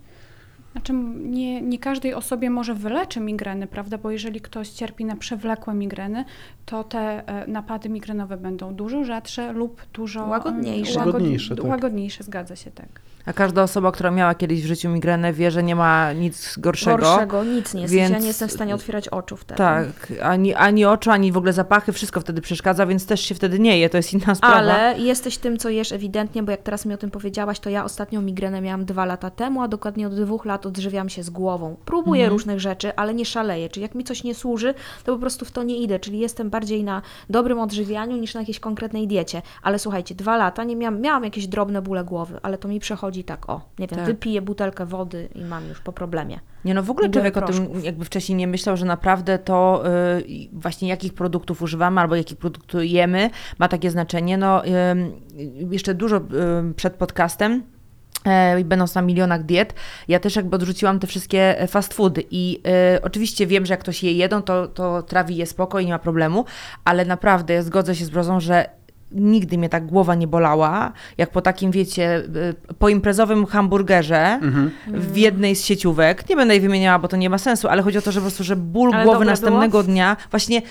Znaczy, 0.74 0.94
nie, 1.24 1.62
nie 1.62 1.80
każdej 1.80 2.14
osobie 2.14 2.50
może 2.50 2.74
wyleczy 2.74 3.20
migreny, 3.20 3.68
prawda? 3.68 3.98
Bo 3.98 4.12
jeżeli 4.12 4.42
ktoś 4.42 4.70
cierpi 4.70 5.06
na 5.06 5.16
przewlekłe 5.16 5.74
migreny, 5.74 6.26
to 6.66 6.84
te 6.84 7.28
e, 7.28 7.48
napady 7.48 7.90
migrenowe 7.90 8.38
będą 8.38 8.76
dużo 8.76 9.04
rzadsze 9.04 9.54
lub 9.54 9.82
dużo 9.94 10.26
Łagodniejsze. 10.26 11.00
łagodni- 11.00 11.06
Łagodniejsze, 11.06 11.56
tak. 11.56 11.66
łagodniejsze, 11.66 12.24
zgadza 12.24 12.56
się 12.56 12.72
tak. 12.72 12.88
A 13.26 13.34
każda 13.34 13.64
osoba, 13.64 13.92
która 13.92 14.12
miała 14.12 14.36
kiedyś 14.36 14.64
w 14.64 14.66
życiu 14.66 14.90
migrenę, 14.90 15.34
wie, 15.34 15.52
że 15.52 15.64
nie 15.64 15.76
ma 15.76 16.14
nic 16.14 16.58
gorszego. 16.58 16.98
Gorszego 16.98 17.44
nic 17.44 17.74
nie 17.74 17.82
jest. 17.82 17.94
Ja 17.94 18.10
więc- 18.10 18.22
nie 18.22 18.28
jestem 18.28 18.50
w 18.50 18.52
stanie 18.52 18.76
otwierać 18.76 19.08
oczu 19.10 19.38
wtedy. 19.38 19.58
Tak, 19.58 19.86
ani, 20.22 20.54
ani 20.54 20.86
oczu, 20.86 21.12
ani 21.12 21.32
w 21.32 21.38
ogóle 21.38 21.54
zapachy, 21.54 21.92
wszystko 21.92 22.22
wtedy 22.22 22.42
przeszkadza, 22.42 22.86
więc 22.86 23.06
też 23.06 23.22
się 23.22 23.36
wtedy 23.36 23.60
nie 23.60 23.80
je, 23.80 23.90
to 23.90 23.98
jest 23.98 24.14
inna 24.14 24.36
sprawa. 24.36 24.56
Ale 24.56 25.00
jesteś 25.00 25.38
tym, 25.38 25.58
co 25.58 25.70
jesz 25.70 25.92
ewidentnie, 25.92 26.44
bo 26.44 26.52
jak 26.52 26.62
teraz 26.62 26.86
mi 26.86 26.94
o 26.94 26.98
tym 26.98 27.12
powiedziałaś, 27.12 27.60
to 27.60 27.70
ja 27.70 27.84
ostatnią 27.86 28.22
migrenę 28.22 28.62
miałam 28.62 28.86
dwa 28.86 29.06
lata 29.06 29.30
temu, 29.30 29.62
a 29.62 29.68
dokładnie 29.68 30.08
od 30.08 30.16
dwóch 30.16 30.46
lat 30.46 30.66
odżywiam 30.66 31.10
się 31.10 31.24
z 31.24 31.30
głową. 31.30 31.76
Próbuję 31.86 32.22
Mhm. 32.24 32.32
różnych 32.34 32.60
rzeczy, 32.60 32.96
ale 32.96 33.14
nie 33.14 33.26
szaleję. 33.26 33.70
Czyli 33.70 33.82
jak 33.82 33.96
mi 33.96 34.04
coś 34.04 34.24
nie 34.24 34.36
służy, 34.36 34.74
to 35.04 35.14
po 35.14 35.20
prostu 35.20 35.46
w 35.46 35.52
to 35.52 35.64
nie 35.64 35.78
idę. 35.78 36.00
Czyli 36.00 36.20
jestem 36.20 36.50
bardziej 36.50 36.84
na 36.84 37.02
dobrym 37.30 37.60
odżywianiu 37.60 38.18
niż 38.18 38.34
na 38.34 38.40
jakiejś 38.40 38.60
konkretnej 38.60 39.08
diecie. 39.08 39.42
Ale 39.64 39.80
słuchajcie, 39.80 40.16
dwa 40.16 40.38
lata 40.38 40.64
nie 40.64 40.76
miałam, 40.76 41.02
miałam 41.02 41.24
jakieś 41.24 41.48
drobne 41.48 41.82
bóle 41.82 42.04
głowy, 42.04 42.40
ale 42.44 42.58
to 42.58 42.68
mi 42.68 42.80
przechodzi 42.80 43.13
tak, 43.22 43.50
o, 43.50 43.62
nie 43.80 43.88
wiem, 43.88 43.98
Tak. 43.98 44.06
wypiję 44.08 44.42
butelkę 44.42 44.86
wody 44.86 45.30
i 45.36 45.46
mam 45.46 45.68
już 45.70 45.80
po 45.80 45.94
problemie. 45.94 46.40
Nie 46.66 46.74
no, 46.74 46.84
w 46.84 46.90
ogóle 46.90 47.10
człowiek 47.10 47.38
o 47.38 47.42
tym 47.42 47.56
proszków. 47.56 47.84
jakby 47.84 48.06
wcześniej 48.06 48.36
nie 48.36 48.48
myślał, 48.48 48.78
że 48.78 48.86
naprawdę 48.86 49.40
to 49.40 49.84
y, 50.18 50.50
właśnie 50.54 50.88
jakich 50.88 51.14
produktów 51.14 51.62
używamy 51.62 52.02
albo 52.02 52.16
jakich 52.16 52.38
produktów 52.38 52.82
jemy 52.84 53.30
ma 53.60 53.68
takie 53.68 53.92
znaczenie. 53.92 54.38
No, 54.38 54.66
y, 54.66 54.70
jeszcze 55.72 55.94
dużo 55.94 56.18
y, 56.18 56.74
przed 56.74 56.94
podcastem 56.96 57.64
e, 58.26 58.60
i 58.60 58.66
będąc 58.66 58.96
na 58.96 59.02
milionach 59.02 59.44
diet, 59.44 59.74
ja 60.08 60.20
też 60.20 60.36
jakby 60.36 60.56
odrzuciłam 60.56 61.00
te 61.00 61.08
wszystkie 61.08 61.60
e, 61.62 61.68
fast 61.68 61.94
foody 61.94 62.24
i 62.32 62.62
e, 62.68 63.00
oczywiście 63.02 63.48
wiem, 63.48 63.66
że 63.66 63.74
jak 63.74 63.80
ktoś 63.80 64.04
je 64.04 64.14
jedą, 64.14 64.42
to, 64.42 64.68
to 64.68 65.04
trawi 65.04 65.36
je 65.36 65.46
spoko 65.46 65.80
i 65.80 65.86
nie 65.86 65.92
ma 65.92 66.00
problemu, 66.00 66.46
ale 66.86 67.06
naprawdę 67.06 67.54
ja 67.54 67.62
zgodzę 67.64 67.96
się 67.96 68.06
z 68.06 68.10
Brozą, 68.10 68.40
że 68.40 68.70
nigdy 69.14 69.58
mnie 69.58 69.70
tak 69.70 69.86
głowa 69.86 70.16
nie 70.16 70.28
bolała, 70.28 70.92
jak 71.18 71.30
po 71.30 71.42
takim, 71.42 71.72
wiecie, 71.72 72.24
y, 72.70 72.74
po 72.80 72.90
imprezowym 72.90 73.46
hamburgerze 73.46 74.40
Mhm. 74.42 74.72
w 74.88 75.18
jednej 75.18 75.56
z 75.56 75.66
sieciówek. 75.66 76.30
Nie 76.30 76.36
będę 76.36 76.54
jej 76.54 76.62
wymieniała, 76.62 77.00
bo 77.00 77.08
to 77.08 77.18
nie 77.18 77.30
ma 77.30 77.38
sensu, 77.38 77.68
ale 77.68 77.82
chodzi 77.82 77.98
o 77.98 78.02
to, 78.02 78.12
że 78.12 78.20
po 78.20 78.24
prostu, 78.24 78.44
że 78.44 78.56
ból 78.56 78.90
Ale 78.94 79.06
głowy 79.06 79.26
następnego 79.26 79.70
było? 79.72 79.84
dnia 79.84 80.18
właśnie 80.32 80.62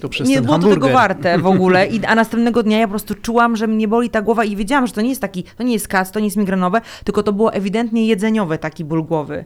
To 0.00 0.08
przez 0.08 0.28
nie 0.28 0.34
ten 0.34 0.44
było 0.44 0.58
to 0.58 0.68
tego 0.70 0.88
warte 0.88 1.38
w 1.38 1.46
ogóle. 1.46 1.86
I, 1.86 2.04
a 2.04 2.14
następnego 2.14 2.62
dnia 2.62 2.78
ja 2.78 2.86
po 2.86 2.90
prostu 2.90 3.14
czułam, 3.14 3.56
że 3.56 3.66
mnie 3.66 3.88
boli 3.88 4.10
ta 4.10 4.22
głowa 4.22 4.44
i 4.44 4.56
wiedziałam, 4.56 4.86
że 4.86 4.92
to 4.92 5.00
nie 5.00 5.08
jest 5.08 5.20
taki, 5.20 5.42
to 5.56 5.62
nie 5.62 5.72
jest 5.72 5.88
kac, 5.88 6.10
to 6.10 6.20
nie 6.20 6.24
jest 6.26 6.36
migrenowe, 6.36 6.80
tylko 7.04 7.22
to 7.22 7.32
było 7.32 7.52
ewidentnie 7.52 8.06
jedzeniowe 8.06 8.58
taki 8.58 8.84
ból 8.84 9.04
głowy. 9.04 9.44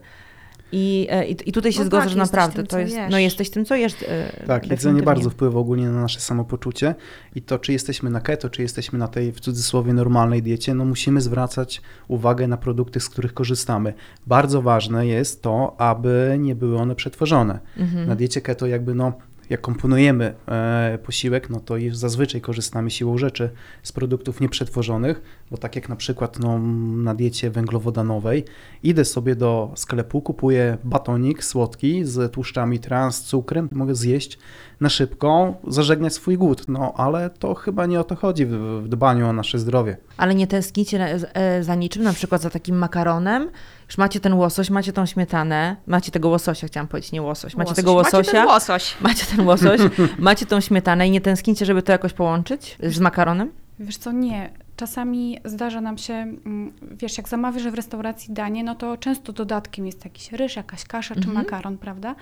I, 0.73 1.07
e, 1.11 1.27
i, 1.27 1.37
i 1.49 1.53
tutaj 1.53 1.73
się 1.73 1.79
No 1.81 1.85
zgodzę, 1.87 2.03
tak, 2.03 2.11
że 2.11 2.17
naprawdę 2.19 2.57
tym, 2.57 2.67
to 2.67 2.79
jest, 2.79 2.95
jesz. 2.95 3.11
no 3.11 3.19
jesteś 3.19 3.51
tym, 3.51 3.65
co 3.65 3.75
jesz. 3.75 3.93
e, 4.09 4.47
Tak, 4.47 4.71
jedzenie 4.71 5.03
bardzo 5.03 5.31
wpływa 5.31 5.61
ogólnie 5.61 5.89
na 5.89 6.01
nasze 6.01 6.21
samopoczucie 6.21 6.95
i 7.35 7.43
to, 7.43 7.59
czy 7.59 7.73
jesteśmy 7.73 8.11
na 8.11 8.21
keto, 8.21 8.51
czy 8.51 8.63
jesteśmy 8.63 8.99
na 8.99 9.09
tej 9.09 9.33
w 9.33 9.41
cudzysłowie 9.41 9.93
normalnej 9.93 10.43
diecie, 10.43 10.75
no 10.75 10.85
musimy 10.85 11.21
zwracać 11.21 11.83
uwagę 12.09 12.47
na 12.49 12.57
produkty, 12.57 13.01
z 13.01 13.09
których 13.09 13.35
korzystamy. 13.35 13.95
Bardzo 14.27 14.63
ważne 14.63 15.07
jest 15.07 15.43
to, 15.43 15.75
aby 15.81 16.37
nie 16.41 16.55
były 16.55 16.79
one 16.79 16.95
przetworzone. 16.95 17.59
Mhm. 17.77 18.09
Na 18.09 18.17
diecie 18.17 18.41
keto 18.41 18.67
jakby 18.67 18.95
no, 18.95 19.13
jak 19.51 19.61
komponujemy 19.61 20.35
e, 20.49 20.99
posiłek, 21.05 21.51
no 21.51 21.61
to 21.61 21.75
zazwyczaj 21.93 22.41
korzystamy 22.41 22.91
siłą 22.91 23.19
rzeczy 23.19 23.51
z 23.83 23.93
produktów 23.93 24.41
nieprzetworzonych, 24.41 25.23
bo 25.51 25.57
tak 25.57 25.77
jak 25.77 25.89
na 25.89 25.97
przykład 25.97 26.39
no, 26.39 26.59
na 26.97 27.15
diecie 27.15 27.51
węglowodanowej, 27.51 28.45
idę 28.83 29.05
sobie 29.05 29.37
do 29.37 29.73
sklepu, 29.77 30.23
kupuję 30.23 30.79
batonik 30.85 31.45
słodki 31.45 32.05
z 32.05 32.33
tłuszczami 32.33 32.79
trans, 32.79 33.21
cukrem, 33.21 33.69
mogę 33.73 33.95
zjeść 33.95 34.39
na 34.81 34.89
szybko, 34.89 35.55
zażegnać 35.69 36.13
swój 36.15 36.39
głód, 36.39 36.65
no 36.69 36.93
ale 36.97 37.31
to 37.31 37.55
chyba 37.55 37.87
nie 37.87 38.01
o 38.01 38.05
to 38.05 38.17
chodzi 38.17 38.47
w, 38.47 38.51
w 38.85 38.89
dbaniu 38.89 39.29
o 39.29 39.33
nasze 39.33 39.59
zdrowie. 39.59 39.97
Ale 40.17 40.35
nie 40.35 40.47
tęsknicie 40.47 41.19
e, 41.35 41.63
za 41.63 41.75
niczym, 41.75 42.03
na 42.03 42.13
przykład 42.13 42.43
za 42.43 42.51
takim 42.51 42.77
makaronem? 42.79 43.51
Już 43.87 43.99
macie 43.99 44.21
ten 44.21 44.35
łosoś, 44.35 44.71
macie 44.71 44.93
tą 44.93 45.07
śmietanę, 45.07 45.77
macie 45.87 46.13
tego 46.13 46.29
łososia, 46.29 46.67
chciałam 46.67 46.89
powiedzieć, 46.89 47.13
nie 47.13 47.23
łosoś, 47.23 47.57
macie 47.57 47.75
tego 47.75 47.95
Macie 47.95 48.17
łososia. 48.17 48.33
ten 48.33 48.47
łosoś. 48.47 48.97
Macie 49.01 49.27
ten 49.37 49.47
łosoś, 49.47 49.81
macie 50.19 50.47
tą 50.47 50.61
śmietanę 50.61 51.09
i 51.09 51.11
nie 51.11 51.21
tęsknicie, 51.21 51.67
żeby 51.67 51.83
to 51.83 51.93
jakoś 51.93 52.13
połączyć 52.13 52.77
z 52.83 53.01
makaronem? 53.01 53.51
Wiesz 53.79 53.97
co, 53.97 54.13
nie. 54.13 54.51
Czasami 54.77 55.39
zdarza 55.45 55.81
nam 55.81 55.99
się, 55.99 56.15
mm, 56.15 56.73
wiesz, 56.91 57.19
jak 57.19 57.29
zamawiasz 57.29 57.63
w 57.69 57.75
restauracji 57.75 58.35
danie, 58.35 58.65
no 58.65 58.75
to 58.75 58.97
często 58.97 59.33
dodatkiem 59.33 59.87
jest 59.87 60.05
jakiś 60.05 60.33
ryż, 60.33 60.57
jakaś 60.57 60.85
kasza 60.85 61.15
czy 61.15 61.21
Mhm. 61.21 61.37
makaron, 61.37 61.79
prawda? 61.79 62.15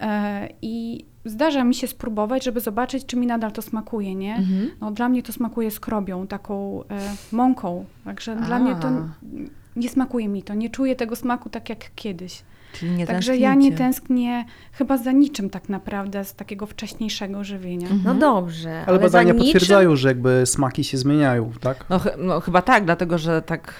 E, 0.00 0.48
I 0.62 1.04
zdarza 1.24 1.64
mi 1.64 1.74
się 1.74 1.86
spróbować, 1.86 2.44
żeby 2.44 2.60
zobaczyć, 2.60 3.06
czy 3.06 3.16
mi 3.16 3.26
nadal 3.26 3.52
to 3.52 3.62
smakuje, 3.62 4.14
nie? 4.14 4.36
Mhm. 4.36 4.70
No, 4.80 4.90
dla 4.90 5.08
mnie 5.08 5.22
to 5.22 5.32
smakuje 5.32 5.70
skrobią, 5.70 6.26
taką 6.26 6.82
e, 6.82 6.98
mąką, 7.32 7.84
także 8.04 8.36
dla 8.36 8.58
mnie 8.58 8.74
to 8.74 8.88
A. 8.88 9.08
nie 9.76 9.88
smakuje 9.88 10.28
mi 10.28 10.42
to, 10.42 10.54
nie 10.54 10.70
czuję 10.70 10.96
tego 10.96 11.16
smaku 11.16 11.50
tak 11.50 11.68
jak 11.68 11.78
kiedyś. 11.94 12.42
Czyli 12.72 12.92
nie 12.92 13.06
Także 13.06 13.36
ja 13.36 13.54
nie 13.54 13.72
tęsknię 13.72 14.44
chyba 14.72 14.96
za 14.96 15.12
niczym 15.12 15.50
tak 15.50 15.68
naprawdę 15.68 16.24
z 16.24 16.34
takiego 16.34 16.66
wcześniejszego 16.66 17.44
żywienia. 17.44 17.88
Mhm. 17.88 18.02
No 18.04 18.14
dobrze, 18.14 18.70
Ale, 18.70 18.86
ale, 18.86 18.98
badania 18.98 19.10
za 19.10 19.32
niczym... 19.34 19.38
potwierdzają, 19.38 19.96
że 19.96 20.08
jakby 20.08 20.42
smaki 20.46 20.84
się 20.84 20.98
zmieniają, 20.98 21.52
tak? 21.60 21.84
No, 21.90 21.98
chy- 21.98 22.16
no 22.18 22.40
chyba 22.40 22.62
tak, 22.62 22.84
dlatego 22.84 23.18
że 23.18 23.42
tak... 23.42 23.74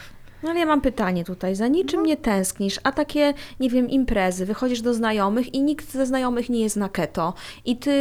No 0.46 0.52
ale 0.52 0.60
ja 0.60 0.66
mam 0.66 0.80
pytanie 0.80 1.24
tutaj, 1.24 1.54
za 1.54 1.68
niczym 1.68 2.00
No. 2.00 2.06
nie 2.06 2.16
tęsknisz, 2.16 2.80
a 2.82 2.92
takie, 2.92 3.34
nie 3.60 3.70
wiem, 3.70 3.90
imprezy, 3.90 4.46
wychodzisz 4.46 4.80
do 4.82 4.94
znajomych 4.94 5.54
i 5.54 5.62
nikt 5.62 5.92
ze 5.92 6.06
znajomych 6.06 6.48
nie 6.50 6.60
jest 6.60 6.76
na 6.76 6.88
keto 6.88 7.34
i 7.64 7.76
ty 7.76 7.92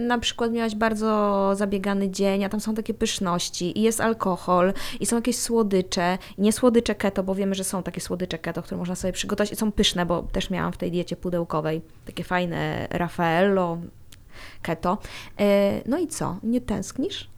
na 0.00 0.18
przykład 0.18 0.52
miałaś 0.52 0.74
bardzo 0.74 1.50
zabiegany 1.54 2.10
dzień, 2.10 2.44
a 2.44 2.48
tam 2.48 2.60
są 2.60 2.74
takie 2.74 2.94
pyszności 2.94 3.78
i 3.78 3.82
jest 3.82 4.00
alkohol 4.00 4.72
i 5.00 5.06
są 5.06 5.16
jakieś 5.16 5.36
słodycze, 5.36 6.18
nie 6.38 6.52
słodycze 6.52 6.94
keto, 6.94 7.22
bo 7.22 7.34
wiemy, 7.34 7.54
że 7.54 7.64
są 7.64 7.82
takie 7.82 8.00
słodycze 8.00 8.38
keto, 8.38 8.62
które 8.62 8.78
można 8.78 8.94
sobie 8.94 9.12
przygotować 9.12 9.52
i 9.52 9.56
są 9.56 9.72
pyszne, 9.72 10.06
bo 10.06 10.22
też 10.22 10.50
miałam 10.50 10.72
w 10.72 10.76
tej 10.76 10.90
diecie 10.90 11.16
pudełkowej 11.16 11.80
takie 12.06 12.24
fajne 12.24 12.88
Raffaello 12.90 13.78
keto. 14.62 14.98
E, 15.40 15.80
No 15.86 15.98
i 15.98 16.06
co, 16.06 16.36
nie 16.42 16.60
tęsknisz? 16.60 17.28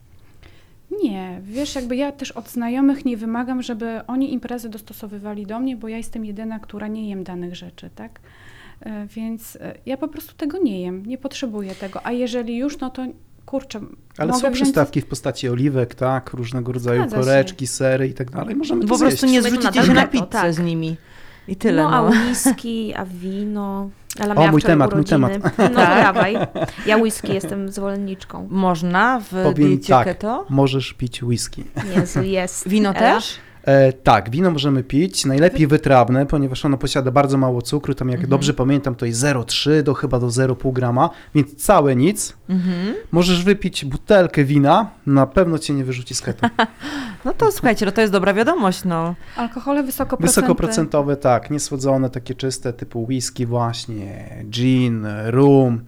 Nie, 1.03 1.41
wiesz, 1.43 1.75
jakby 1.75 1.95
ja 1.95 2.11
też 2.11 2.31
od 2.31 2.49
znajomych 2.49 3.05
nie 3.05 3.17
wymagam, 3.17 3.61
żeby 3.61 4.01
oni 4.07 4.33
imprezy 4.33 4.69
dostosowywali 4.69 5.45
do 5.45 5.59
mnie, 5.59 5.77
bo 5.77 5.87
ja 5.87 5.97
jestem 5.97 6.25
jedyna, 6.25 6.59
która 6.59 6.87
nie 6.87 7.09
jem 7.09 7.23
danych 7.23 7.55
rzeczy, 7.55 7.89
tak? 7.95 8.19
E, 8.81 9.07
Więc 9.07 9.55
e, 9.55 9.75
ja 9.85 9.97
po 9.97 10.07
prostu 10.07 10.35
tego 10.35 10.57
nie 10.57 10.81
jem, 10.81 11.05
nie 11.05 11.17
potrzebuję 11.17 11.75
tego. 11.75 12.05
A 12.05 12.11
jeżeli 12.11 12.57
już, 12.57 12.79
no 12.79 12.89
to 12.89 13.05
kurczę, 13.45 13.79
Ale 14.17 14.27
mogę 14.27 14.33
są 14.33 14.39
wziąć... 14.39 14.55
przystawki 14.55 15.01
w 15.01 15.05
postaci 15.05 15.49
oliwek, 15.49 15.95
tak, 15.95 16.29
różnego 16.33 16.71
rodzaju 16.71 17.01
Zgadza 17.01 17.15
się. 17.15 17.21
koreczki, 17.23 17.67
sery 17.67 18.07
i 18.07 18.13
tak 18.13 18.31
dalej. 18.31 18.55
Możemy 18.55 18.81
to 18.81 18.87
Po 18.87 18.97
prostu 18.97 19.27
zjeść. 19.27 19.33
nie 19.33 19.83
się 19.83 19.93
na 19.93 20.07
pizzę 20.07 20.25
tak. 20.29 20.53
z 20.53 20.59
nimi. 20.59 20.95
I 21.47 21.55
tyle, 21.55 21.83
no, 21.83 21.89
no. 21.89 21.95
a 21.97 22.01
whisky, 22.09 22.93
a 22.95 23.05
wino. 23.05 23.89
Ela 24.19 24.35
O, 24.35 24.51
mój 24.51 24.61
temat, 24.61 24.91
mój 24.91 24.95
urodziny. 25.01 25.29
temat. 25.29 25.57
No 25.57 25.69
Tak. 25.75 26.03
dawaj. 26.03 26.35
Ja 26.85 26.97
whisky 26.97 27.33
jestem 27.33 27.71
zwolenniczką. 27.71 28.47
Można 28.51 29.19
w 29.19 29.43
Powiem 29.43 29.67
diecie 29.69 29.93
tak, 29.93 30.05
keto? 30.05 30.45
możesz 30.49 30.93
pić 30.93 31.23
whisky. 31.23 31.63
Jezu, 31.95 32.21
jest. 32.21 32.67
Wino 32.67 32.89
Ela? 32.89 32.99
też? 32.99 33.35
E, 33.63 33.93
tak, 33.93 34.29
wino 34.29 34.51
możemy 34.51 34.83
pić, 34.83 35.25
najlepiej 35.25 35.67
wytrawne, 35.67 36.25
ponieważ 36.25 36.65
ono 36.65 36.77
posiada 36.77 37.11
bardzo 37.11 37.37
mało 37.37 37.61
cukru, 37.61 37.93
tam 37.93 38.09
jak 38.09 38.15
Mhm. 38.17 38.29
dobrze 38.29 38.53
pamiętam 38.53 38.95
to 38.95 39.05
jest 39.05 39.19
0,3 39.21 39.83
do 39.83 39.93
chyba 39.93 40.19
do 40.19 40.27
0,5 40.27 40.71
grama, 40.73 41.09
więc 41.35 41.55
całe 41.55 41.95
nic. 41.95 42.33
Mhm. 42.49 42.95
Możesz 43.11 43.43
wypić 43.43 43.85
butelkę 43.85 44.43
wina, 44.43 44.89
na 45.05 45.27
pewno 45.27 45.57
cię 45.59 45.73
nie 45.73 45.83
wyrzuci 45.85 46.15
z 46.15 46.21
keto. 46.21 46.47
No 47.25 47.33
to 47.33 47.51
słuchajcie, 47.51 47.85
no 47.85 47.91
to 47.91 48.01
jest 48.01 48.13
dobra 48.13 48.33
wiadomość, 48.33 48.83
no. 48.85 49.15
Alkohole 49.37 49.83
wysokoprocentowe. 49.83 50.41
Wysokoprocentowe, 50.41 51.17
tak, 51.17 51.51
niesłodzone, 51.51 52.09
takie 52.09 52.35
czyste, 52.35 52.73
typu 52.73 53.03
whisky 53.03 53.45
właśnie, 53.45 54.35
gin, 54.49 55.05
rum, 55.25 55.81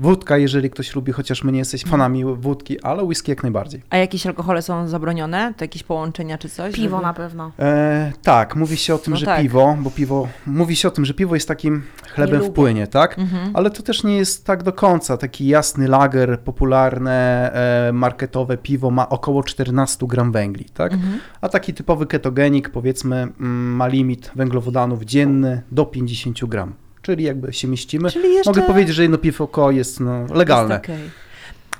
wódka, 0.00 0.36
jeżeli 0.38 0.70
ktoś 0.70 0.94
lubi, 0.94 1.12
chociaż 1.12 1.44
my 1.44 1.52
nie 1.52 1.58
jesteśmy 1.58 1.90
fanami 1.90 2.24
wódki, 2.24 2.80
ale 2.82 3.04
whisky 3.04 3.30
jak 3.30 3.42
najbardziej. 3.42 3.82
A 3.90 3.96
jakieś 3.96 4.26
alkohole 4.26 4.62
są 4.62 4.88
zabronione? 4.88 5.54
To 5.56 5.64
jakieś 5.64 5.82
połączenia 5.82 6.38
czy 6.38 6.48
coś? 6.48 6.74
Piwo 6.74 6.96
żeby- 6.96 7.06
na 7.06 7.14
pewno. 7.14 7.52
E, 7.58 8.12
tak, 8.22 8.56
mówi 8.56 8.76
się 8.76 8.94
o 8.94 8.98
tym, 8.98 9.10
No 9.12 9.16
że 9.20 9.26
tak. 9.26 9.40
piwo, 9.42 9.76
bo 9.80 9.90
piwo, 9.90 10.28
mówi 10.46 10.76
się 10.76 10.88
o 10.88 10.90
tym, 10.90 11.04
że 11.04 11.14
piwo 11.14 11.34
jest 11.34 11.48
takim 11.48 11.82
chlebem 12.14 12.42
w 12.42 12.50
płynie, 12.50 12.86
tak? 12.86 13.18
Mhm. 13.18 13.50
Ale 13.54 13.70
to 13.70 13.82
też 13.82 14.04
nie 14.04 14.16
jest 14.16 14.46
tak 14.46 14.62
do 14.62 14.72
końca. 14.72 15.16
Taki 15.16 15.46
jasny 15.46 15.88
lager, 15.88 16.40
popularne, 16.40 17.50
e, 17.88 17.92
marketowe 17.92 18.56
piwo 18.56 18.90
ma 18.90 19.08
około 19.08 19.42
14 19.42 20.06
gram 20.06 20.32
węgli, 20.32 20.64
tak? 20.64 20.92
Mhm. 20.92 21.18
A 21.40 21.48
taki 21.48 21.74
typowy 21.74 22.06
ketogenik, 22.06 22.70
powiedzmy, 22.70 23.16
mm, 23.16 23.76
ma 23.76 23.86
limit 23.86 24.30
węglowodanów 24.36 25.02
dzienny 25.04 25.62
do 25.72 25.86
50 25.86 26.46
gram. 26.46 26.72
Czyli 27.04 27.24
jakby 27.24 27.52
się 27.52 27.68
mieścimy. 27.68 28.10
Czyli 28.10 28.34
jeszcze... 28.34 28.50
Mogę 28.50 28.62
powiedzieć, 28.62 28.94
że 28.94 29.02
jedno 29.02 29.18
piwko 29.18 29.70
jest 29.70 30.00
no, 30.00 30.26
legalne. 30.34 30.74
Jest 30.74 30.84
okej. 30.84 31.24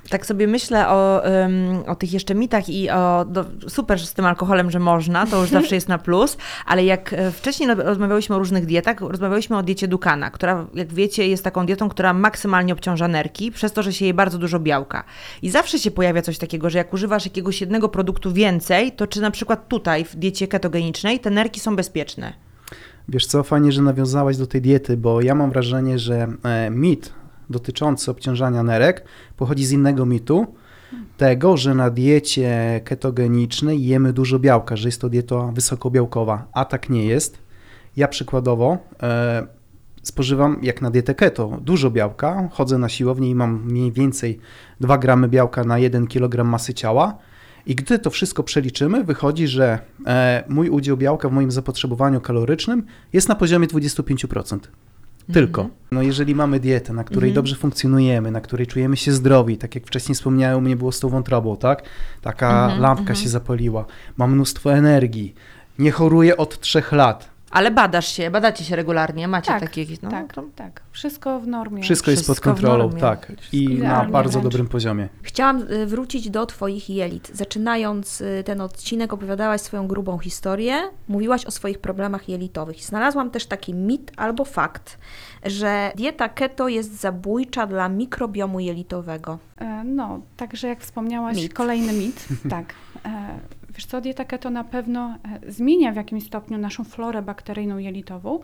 Tak 0.08 0.26
sobie 0.26 0.46
myślę 0.46 0.88
o, 0.88 1.22
o 1.86 1.94
tych 1.94 2.12
jeszcze 2.12 2.34
mitach 2.34 2.68
i 2.68 2.90
o 2.90 3.24
do, 3.24 3.44
super 3.68 4.00
z 4.00 4.14
tym 4.14 4.26
alkoholem, 4.26 4.70
że 4.70 4.78
można, 4.78 5.26
to 5.26 5.40
już 5.40 5.50
zawsze 5.58 5.74
jest 5.74 5.88
na 5.88 5.98
plus, 5.98 6.36
ale 6.66 6.84
jak 6.84 7.12
e, 7.12 7.30
wcześniej 7.30 7.68
no- 7.68 7.74
rozmawiałyśmy 7.74 8.36
o 8.36 8.38
różnych 8.38 8.66
dietach, 8.66 9.00
rozmawiałyśmy 9.00 9.56
o 9.56 9.62
diecie 9.62 9.88
Dukana, 9.88 10.30
która 10.30 10.66
jak 10.74 10.92
wiecie 10.92 11.28
jest 11.28 11.44
taką 11.44 11.66
dietą, 11.66 11.88
która 11.88 12.12
maksymalnie 12.12 12.72
obciąża 12.72 13.08
nerki, 13.08 13.52
przez 13.52 13.72
to, 13.72 13.82
że 13.82 13.92
się 13.92 14.06
je 14.06 14.14
bardzo 14.14 14.38
dużo 14.38 14.60
białka. 14.60 15.04
I 15.42 15.50
zawsze 15.50 15.78
się 15.78 15.90
pojawia 15.90 16.22
coś 16.22 16.38
takiego, 16.38 16.70
że 16.70 16.78
jak 16.78 16.92
używasz 16.92 17.24
jakiegoś 17.24 17.60
jednego 17.60 17.88
produktu 17.88 18.32
więcej, 18.32 18.92
to 18.92 19.06
czy 19.06 19.20
na 19.20 19.30
przykład 19.30 19.68
tutaj 19.68 20.04
w 20.04 20.16
diecie 20.16 20.48
ketogenicznej 20.48 21.20
te 21.20 21.30
nerki 21.30 21.60
są 21.60 21.76
bezpieczne? 21.76 22.43
Wiesz 23.08 23.26
co, 23.26 23.42
fajnie, 23.42 23.72
że 23.72 23.82
nawiązałaś 23.82 24.36
do 24.36 24.46
tej 24.46 24.60
diety, 24.60 24.96
bo 24.96 25.20
ja 25.20 25.34
mam 25.34 25.50
wrażenie, 25.50 25.98
że 25.98 26.28
e, 26.42 26.70
mit 26.70 27.12
dotyczący 27.50 28.10
obciążania 28.10 28.62
nerek 28.62 29.04
pochodzi 29.36 29.66
z 29.66 29.72
innego 29.72 30.06
mitu, 30.06 30.46
tego, 31.16 31.56
że 31.56 31.74
na 31.74 31.90
diecie 31.90 32.80
ketogenicznej 32.84 33.86
jemy 33.86 34.12
dużo 34.12 34.38
białka, 34.38 34.76
że 34.76 34.88
jest 34.88 35.00
to 35.00 35.08
dieta 35.08 35.52
wysokobiałkowa, 35.54 36.46
a 36.52 36.64
tak 36.64 36.90
nie 36.90 37.06
jest. 37.06 37.38
Ja 37.96 38.08
przykładowo 38.08 38.78
e, 39.02 39.46
spożywam, 40.02 40.58
jak 40.62 40.82
na 40.82 40.90
dietę 40.90 41.14
keto, 41.14 41.58
dużo 41.60 41.90
białka, 41.90 42.48
chodzę 42.52 42.78
na 42.78 42.88
siłownię 42.88 43.30
i 43.30 43.34
mam 43.34 43.64
mniej 43.64 43.92
więcej 43.92 44.38
2 44.80 44.98
gramy 44.98 45.28
białka 45.28 45.64
na 45.64 45.78
1 45.78 46.06
kg 46.06 46.44
masy 46.44 46.74
ciała. 46.74 47.18
I 47.66 47.74
gdy 47.74 47.98
to 47.98 48.10
wszystko 48.10 48.42
przeliczymy, 48.42 49.04
wychodzi, 49.04 49.48
że 49.48 49.78
e, 50.06 50.44
mój 50.48 50.68
udział 50.68 50.96
białka 50.96 51.28
w 51.28 51.32
moim 51.32 51.50
zapotrzebowaniu 51.50 52.20
kalorycznym 52.20 52.86
jest 53.12 53.28
na 53.28 53.34
poziomie 53.34 53.66
25%. 53.68 54.58
Tylko. 55.32 55.68
No 55.90 56.02
jeżeli 56.02 56.34
mamy 56.34 56.60
dietę, 56.60 56.92
na 56.92 57.04
której 57.04 57.30
Mhm. 57.30 57.34
dobrze 57.34 57.56
funkcjonujemy, 57.56 58.30
na 58.30 58.40
której 58.40 58.66
czujemy 58.66 58.96
się 58.96 59.12
zdrowi, 59.12 59.58
tak 59.58 59.74
jak 59.74 59.86
wcześniej 59.86 60.14
wspomniałem, 60.14 60.58
u 60.58 60.60
mnie 60.60 60.76
było 60.76 60.92
z 60.92 61.00
tą 61.00 61.08
wątrobą, 61.08 61.56
tak? 61.56 61.82
Taka 62.22 62.62
Mhm, 62.64 62.80
lampka 62.82 63.00
mhm. 63.00 63.16
się 63.16 63.28
zapaliła, 63.28 63.84
mam 64.16 64.32
mnóstwo 64.32 64.72
energii, 64.74 65.34
nie 65.78 65.90
choruję 65.90 66.36
od 66.36 66.60
trzech 66.60 66.92
lat. 66.92 67.33
Ale 67.54 67.70
badasz 67.70 68.08
się, 68.08 68.30
badacie 68.30 68.64
się 68.64 68.76
regularnie, 68.76 69.28
macie 69.28 69.46
Tak, 69.46 69.60
takie 69.60 69.80
jakieś... 69.80 70.02
No, 70.02 70.10
tak, 70.10 70.34
tak. 70.56 70.82
Wszystko 70.90 71.40
w 71.40 71.46
normie. 71.46 71.82
Wszystko, 71.82 72.10
jest 72.10 72.26
pod 72.26 72.40
kontrolą, 72.40 72.90
tak. 72.90 73.32
I 73.52 73.68
na 73.68 74.04
bardzo 74.04 74.30
wręcz. 74.30 74.52
dobrym 74.52 74.68
poziomie. 74.68 75.08
Chciałam 75.22 75.62
y, 75.72 75.86
wrócić 75.86 76.30
do 76.30 76.46
Twoich 76.46 76.90
jelit. 76.90 77.30
Zaczynając 77.34 78.20
y, 78.20 78.42
ten 78.46 78.60
odcinek, 78.60 79.12
opowiadałaś 79.12 79.60
swoją 79.60 79.86
grubą 79.86 80.18
historię, 80.18 80.82
mówiłaś 81.08 81.46
o 81.46 81.50
swoich 81.50 81.78
problemach 81.78 82.28
jelitowych. 82.28 82.78
I 82.80 82.84
znalazłam 82.84 83.30
też 83.30 83.46
taki 83.46 83.74
mit 83.74 84.12
albo 84.16 84.44
fakt, 84.44 84.98
że 85.46 85.92
dieta 85.96 86.28
keto 86.28 86.68
jest 86.68 87.00
zabójcza 87.00 87.66
dla 87.66 87.88
mikrobiomu 87.88 88.60
jelitowego. 88.60 89.38
E, 89.58 89.84
No, 89.84 90.20
także 90.36 90.68
jak 90.68 90.80
wspomniałaś, 90.80 91.36
Mit. 91.36 91.54
kolejny 91.54 91.92
mit. 91.92 92.28
tak. 92.50 92.74
Wiesz 93.74 93.86
co, 93.86 94.00
dieta 94.00 94.24
keto 94.24 94.50
na 94.50 94.64
pewno 94.64 95.18
e, 95.44 95.52
zmienia 95.52 95.92
w 95.92 95.96
jakimś 95.96 96.26
stopniu 96.26 96.58
naszą 96.58 96.84
florę 96.84 97.22
bakteryjną 97.22 97.78
jelitową, 97.78 98.40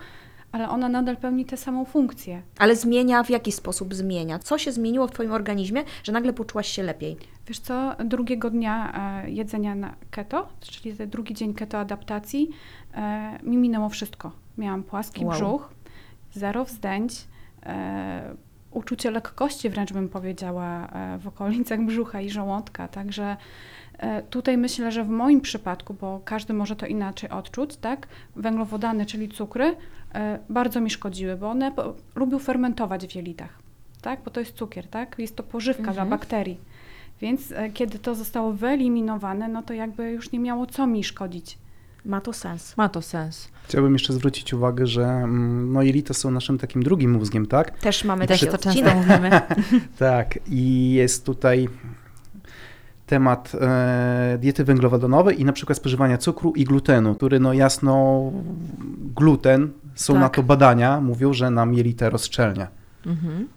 ale 0.53 0.69
ona 0.69 0.89
nadal 0.89 1.17
pełni 1.17 1.45
tę 1.45 1.57
samą 1.57 1.85
funkcję. 1.85 2.43
Ale 2.59 2.77
zmienia 2.77 3.23
w 3.23 3.31
jaki 3.31 3.53
sposób 3.53 3.95
zmienia? 3.95 4.39
Co 4.39 4.59
się 4.59 4.73
zmieniło 4.73 5.07
w 5.07 5.11
Twoim 5.11 5.33
organizmie, 5.33 5.83
że 6.03 6.13
nagle 6.13 6.33
poczułaś 6.33 6.69
się 6.69 6.83
lepiej? 6.83 7.17
Wiesz 7.47 7.59
co, 7.59 7.95
drugiego 8.05 8.51
dnia 8.51 8.93
e, 9.25 9.31
jedzenia 9.31 9.75
na 9.75 9.95
keto, 10.11 10.49
czyli 10.61 10.95
drugi 10.95 11.35
dzień 11.35 11.55
keto 11.55 11.79
adaptacji, 11.79 12.51
e, 12.95 13.39
mi 13.43 13.57
minęło 13.57 13.89
wszystko. 13.89 14.33
Miałam 14.59 14.83
płaski 14.83 15.25
Wow. 15.25 15.35
brzuch, 15.35 15.71
zero 16.33 16.65
wzdęć, 16.65 17.25
e, 17.63 18.35
uczucie 18.71 19.11
lekkości 19.11 19.71
wręcz 19.71 19.93
bym 19.93 20.09
powiedziała 20.09 20.89
w 21.19 21.29
okolicach 21.29 21.81
brzucha 21.81 22.21
i 22.21 22.31
żołądka, 22.31 22.89
także 22.89 23.37
tutaj 24.31 24.59
myślę, 24.59 24.93
że 24.93 25.05
w 25.05 25.09
moim 25.09 25.41
przypadku, 25.41 25.95
bo 25.95 26.21
każdy 26.25 26.53
może 26.53 26.77
to 26.77 26.87
inaczej 26.87 27.31
odczuć, 27.31 27.77
tak, 27.77 28.07
węglowodany, 28.37 29.07
czyli 29.07 29.29
cukry, 29.29 29.77
e, 30.15 30.39
bardzo 30.49 30.81
mi 30.81 30.91
szkodziły, 30.91 31.37
bo 31.37 31.51
one 31.51 31.73
po, 31.73 31.95
lubią 32.15 32.39
fermentować 32.39 33.07
w 33.07 33.15
jelitach, 33.15 33.59
tak, 34.03 34.21
bo 34.25 34.31
to 34.31 34.41
jest 34.41 34.55
cukier, 34.55 34.89
tak, 34.89 35.19
jest 35.19 35.37
to 35.37 35.43
pożywka 35.43 35.81
Mhm. 35.81 35.95
dla 35.95 36.05
bakterii. 36.17 36.59
Więc 37.21 37.53
e, 37.53 37.71
kiedy 37.71 37.99
to 37.99 38.15
zostało 38.15 38.53
wyeliminowane, 38.53 39.49
no 39.49 39.63
to 39.63 39.75
jakby 39.75 40.11
już 40.11 40.33
nie 40.33 40.39
miało 40.39 40.67
co 40.67 40.87
mi 40.87 41.05
szkodzić. 41.05 41.59
Ma 42.05 42.21
to 42.21 42.33
sens. 42.33 42.77
Ma 42.77 42.89
to 42.89 43.03
sens. 43.03 43.49
Chciałbym 43.65 43.93
jeszcze 43.93 44.13
zwrócić 44.13 44.55
uwagę, 44.55 44.87
że 44.87 45.05
mm, 45.05 45.73
no, 45.73 45.83
jelita 45.83 46.15
są 46.15 46.31
naszym 46.31 46.59
takim 46.59 46.83
drugim 46.83 47.11
mózgiem, 47.13 47.47
tak? 47.47 47.79
Też 47.79 48.05
mamy 48.05 48.27
Też 48.27 48.41
taki 48.41 48.53
to 48.53 48.59
często 48.59 48.95
mówimy. 48.95 49.31
Tak, 49.99 50.39
i 50.47 50.93
jest 50.93 51.27
tutaj 51.27 51.69
temat 53.11 53.53
e, 53.61 54.39
diety 54.41 54.65
węglowodanowej 54.65 55.41
i 55.41 55.45
na 55.45 55.53
przykład 55.53 55.79
spożywania 55.79 56.19
cukru 56.19 56.53
i 56.57 56.65
glutenu, 56.65 57.15
który 57.15 57.41
no 57.41 57.53
jasno 57.53 58.23
gluten, 59.17 59.73
są 59.95 60.13
Tak. 60.13 60.23
na 60.23 60.29
to 60.29 60.43
badania, 60.43 61.01
mówią, 61.01 61.33
że 61.33 61.51
nam 61.51 61.75
jelita 61.75 62.11
rozszczelnia. 62.11 62.67
Mhm. 63.07 63.49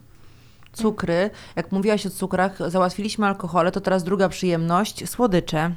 Cukry. 0.73 1.29
Jak 1.55 1.71
mówiłaś 1.71 2.05
o 2.05 2.09
cukrach, 2.09 2.71
załatwiliśmy 2.71 3.25
alkohole, 3.25 3.71
to 3.71 3.81
teraz 3.81 4.03
druga 4.03 4.29
przyjemność, 4.29 5.09
słodycze. 5.09 5.71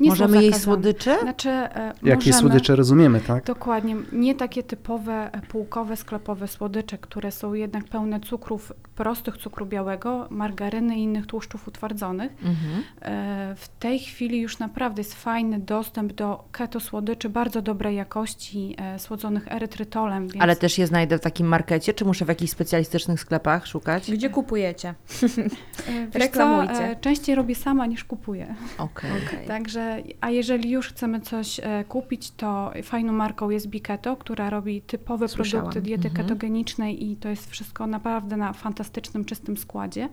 Nie 0.00 0.08
Możemy 0.08 0.36
zakazane. 0.36 0.58
słodycze? 0.62 1.18
Znaczy, 1.20 1.48
e, 1.50 1.92
Jakie 2.02 2.14
możemy, 2.30 2.32
słodycze 2.32 2.76
rozumiemy, 2.76 3.20
tak? 3.20 3.44
Dokładnie. 3.44 3.96
Nie 4.12 4.34
takie 4.34 4.62
typowe 4.62 5.30
e, 5.32 5.40
półkowe, 5.40 5.96
sklepowe 5.96 6.48
słodycze, 6.48 6.98
które 6.98 7.30
są 7.32 7.54
jednak 7.54 7.84
pełne 7.84 8.20
cukrów, 8.20 8.72
prostych 8.94 9.36
cukru 9.36 9.66
białego, 9.66 10.26
margaryny 10.30 10.96
i 10.96 11.02
innych 11.02 11.26
tłuszczów 11.26 11.68
utwardzonych. 11.68 12.32
Mhm. 12.32 12.82
E, 13.02 13.54
W 13.56 13.68
tej 13.68 13.98
chwili 13.98 14.40
już 14.40 14.58
naprawdę 14.58 15.00
jest 15.00 15.14
fajny 15.14 15.58
dostęp 15.60 16.12
do 16.12 16.44
keto 16.52 16.80
słodyczy 16.80 17.28
bardzo 17.28 17.62
dobrej 17.62 17.96
jakości, 17.96 18.76
e, 18.78 18.98
słodzonych 18.98 19.52
erytrytolem. 19.52 20.28
Więc 20.28 20.42
Ale 20.42 20.56
też 20.56 20.78
je 20.78 20.86
znajdę 20.86 21.18
w 21.18 21.20
takim 21.20 21.46
markecie, 21.46 21.94
czy 21.94 22.04
muszę 22.04 22.24
w 22.24 22.28
jakichś 22.28 22.52
specjalistycznych 22.52 23.20
sklepach 23.20 23.66
szukać? 23.66 24.10
Gdzie 24.10 24.30
kupujecie? 24.30 24.88
e, 24.88 26.10
co, 26.12 26.18
reklamujcie. 26.18 26.90
e, 26.90 26.96
częściej 26.96 27.34
robię 27.34 27.54
sama 27.54 27.86
niż 27.86 28.04
kupuję. 28.04 28.54
Okej. 28.78 29.10
Okej. 29.26 29.46
Także, 29.46 29.81
a 30.20 30.30
jeżeli 30.30 30.70
już 30.70 30.88
chcemy 30.88 31.20
coś 31.20 31.60
e, 31.62 31.84
kupić, 31.88 32.30
to 32.30 32.72
fajną 32.82 33.12
marką 33.12 33.50
jest 33.50 33.66
Biketo, 33.68 34.16
która 34.16 34.50
robi 34.50 34.82
typowe 34.82 35.28
Słyszałam. 35.28 35.64
produkty 35.66 35.88
diety 35.88 36.08
Mhm. 36.08 36.26
ketogenicznej 36.26 37.10
i 37.10 37.16
to 37.16 37.28
jest 37.28 37.50
wszystko 37.50 37.86
naprawdę 37.86 38.36
na 38.36 38.52
fantastycznym, 38.52 39.24
czystym 39.24 39.56
składzie. 39.56 40.08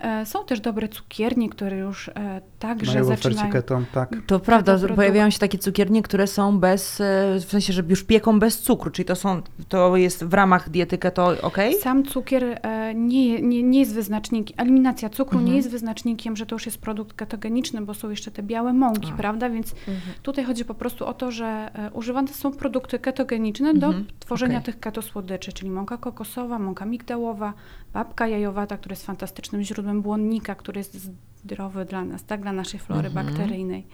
E, 0.00 0.26
są 0.26 0.44
też 0.44 0.60
dobre 0.60 0.88
cukiernie, 0.88 1.48
które 1.50 1.76
już 1.76 2.08
e, 2.08 2.40
także 2.58 2.92
Mają 2.92 3.04
zaczynają... 3.04 3.52
keto, 3.52 3.80
tak. 3.94 4.16
To 4.26 4.40
prawda, 4.40 4.78
pojawiają 4.96 5.30
się 5.30 5.38
takie 5.38 5.58
cukiernie, 5.58 6.02
które 6.02 6.26
są 6.26 6.58
bez, 6.58 7.00
e, 7.00 7.04
w 7.40 7.44
sensie, 7.50 7.72
że 7.72 7.82
już 7.88 8.04
pieką 8.04 8.38
bez 8.38 8.58
cukru, 8.58 8.90
czyli 8.90 9.06
to 9.06 9.16
są, 9.16 9.42
to 9.68 9.96
jest 9.96 10.24
w 10.24 10.34
ramach 10.34 10.70
diety 10.70 10.98
keto, 10.98 11.26
ok? 11.42 11.56
Sam 11.80 12.04
cukier 12.04 12.60
nie, 12.94 13.42
nie, 13.42 13.62
nie 13.62 13.80
jest 13.80 13.94
wyznacznikiem, 13.94 14.56
eliminacja 14.60 15.08
cukru 15.08 15.38
Mhm. 15.38 15.50
nie 15.50 15.56
jest 15.56 15.70
wyznacznikiem, 15.70 16.36
że 16.36 16.46
to 16.46 16.54
już 16.54 16.66
jest 16.66 16.78
produkt 16.78 17.16
ketogeniczny, 17.16 17.80
bo 17.82 17.94
są 17.94 18.10
jeszcze 18.10 18.30
te 18.30 18.42
białe 18.42 18.72
mąki, 18.72 19.10
A. 19.14 19.16
prawda? 19.16 19.50
Więc 19.50 19.72
Mhm. 19.72 19.98
tutaj 20.22 20.44
chodzi 20.44 20.64
po 20.64 20.74
prostu 20.74 21.06
o 21.06 21.14
to, 21.14 21.30
że 21.30 21.70
używane 21.92 22.28
są 22.28 22.52
produkty 22.52 22.98
ketogeniczne 22.98 23.74
do 23.74 23.86
Mhm, 23.86 24.06
tworzenia 24.20 24.58
okej. 24.58 24.64
tych 24.64 24.80
keto 24.80 25.02
słodyczy, 25.02 25.52
czyli 25.52 25.70
mąka 25.70 25.96
kokosowa, 25.96 26.58
mąka 26.58 26.84
migdałowa, 26.86 27.52
babka 27.92 28.26
jajowata, 28.28 28.76
która 28.76 28.92
jest 28.92 29.06
fantastycznym 29.06 29.62
źródłem 29.62 29.85
błonnika, 29.94 30.54
który 30.54 30.78
jest 30.78 31.10
zdrowy 31.44 31.84
dla 31.84 32.04
nas, 32.04 32.24
tak, 32.24 32.42
dla 32.42 32.52
naszej 32.52 32.80
flory 32.80 33.08
Mhm. 33.08 33.26
bakteryjnej. 33.26 33.86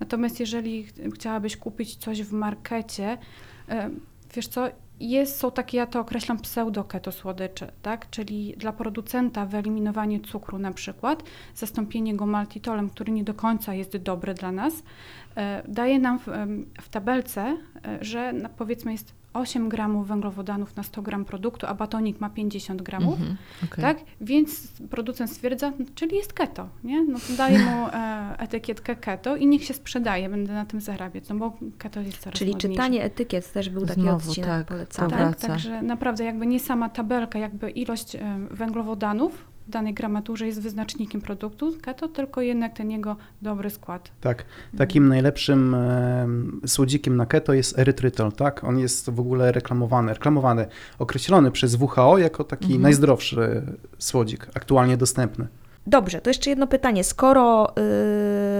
Natomiast 0.00 0.40
jeżeli 0.40 0.84
ch- 0.84 0.92
chciałabyś 1.14 1.56
kupić 1.56 1.96
coś 1.96 2.22
w 2.22 2.32
markecie, 2.32 3.18
wiesz 4.34 4.48
co, 4.48 4.68
jest, 5.00 5.36
są 5.38 5.50
takie, 5.50 5.78
ja 5.78 5.86
to 5.86 6.00
określam 6.00 6.38
pseudo-keto 6.38 7.12
słodycze, 7.12 7.72
tak? 7.82 8.10
Czyli 8.10 8.54
dla 8.56 8.72
producenta 8.72 9.46
wyeliminowanie 9.46 10.20
cukru 10.20 10.58
na 10.58 10.72
przykład, 10.72 11.22
zastąpienie 11.54 12.16
go 12.16 12.26
maltitolem, 12.26 12.90
który 12.90 13.12
nie 13.12 13.24
do 13.24 13.34
końca 13.34 13.74
jest 13.74 13.96
dobry 13.96 14.34
dla 14.34 14.52
nas, 14.52 14.82
e, 15.36 15.62
daje 15.68 15.98
nam 15.98 16.18
w, 16.18 16.26
w 16.82 16.88
tabelce, 16.88 17.56
e, 17.86 17.98
że 18.04 18.32
powiedzmy 18.56 18.92
jest 18.92 19.14
8 19.34 19.68
gramów 19.68 20.08
węglowodanów 20.08 20.76
na 20.76 20.82
100 20.82 21.02
gram 21.02 21.24
produktu, 21.24 21.66
a 21.66 21.74
batonik 21.74 22.20
ma 22.20 22.30
50 22.30 22.82
gramów, 22.82 23.14
Mhm, 23.20 23.36
okej. 23.64 23.82
tak? 23.84 23.98
Więc 24.20 24.68
producent 24.90 25.30
stwierdza, 25.30 25.72
no, 25.78 25.84
czyli 25.94 26.16
jest 26.16 26.32
keto, 26.32 26.68
nie? 26.84 27.04
No 27.04 27.18
to 27.18 27.36
daje 27.36 27.58
mu 27.58 27.86
e, 27.92 28.34
etykietkę 28.38 28.96
keto 28.96 29.36
i 29.36 29.46
niech 29.46 29.64
się 29.64 29.74
sprzedaje, 29.74 30.28
będę 30.28 30.52
na 30.52 30.66
tym 30.66 30.80
zarabiać, 30.80 31.28
no 31.28 31.34
bo 31.36 31.52
keto 31.78 32.00
jest 32.00 32.18
coraz 32.18 32.38
Czyli 32.38 32.50
modniejsze. 32.52 32.74
czytanie 32.74 33.02
etykiet 33.04 33.52
też 33.52 33.70
był 33.70 33.86
taki 33.86 34.00
Znowu, 34.00 34.30
odcinek 34.30 34.48
tak, 34.50 34.66
polecany. 34.66 35.10
Tak, 35.10 35.36
także 35.36 35.82
naprawdę 35.82 36.24
jakby 36.24 36.46
nie 36.46 36.60
sama 36.60 36.88
tabelka, 36.88 37.38
jakby 37.38 37.70
ilość 37.70 38.16
e, 38.16 38.20
węglowodanów 38.50 39.53
w 39.68 39.70
danej 39.70 39.94
gramaturze 39.94 40.46
jest 40.46 40.60
wyznacznikiem 40.60 41.20
produktu 41.20 41.72
keto, 41.82 42.08
tylko 42.08 42.40
jednak 42.40 42.76
ten 42.76 42.90
jego 42.90 43.16
dobry 43.42 43.70
skład. 43.70 44.10
Tak, 44.20 44.44
takim 44.78 45.08
najlepszym 45.08 45.74
em, 45.74 46.60
słodzikiem 46.66 47.16
na 47.16 47.26
keto 47.26 47.52
jest 47.52 47.78
erytrytol, 47.78 48.32
tak? 48.32 48.64
On 48.64 48.78
jest 48.78 49.10
w 49.10 49.20
ogóle 49.20 49.52
reklamowany, 49.52 50.12
reklamowany, 50.14 50.66
określony 50.98 51.50
przez 51.50 51.74
WHO 51.74 52.18
jako 52.18 52.44
taki 52.44 52.64
Mhm. 52.64 52.82
najzdrowszy 52.82 53.62
słodzik, 53.98 54.46
aktualnie 54.54 54.96
dostępny. 54.96 55.46
Dobrze, 55.86 56.20
to 56.20 56.30
jeszcze 56.30 56.50
jedno 56.50 56.66
pytanie. 56.66 57.04
Skoro 57.04 57.72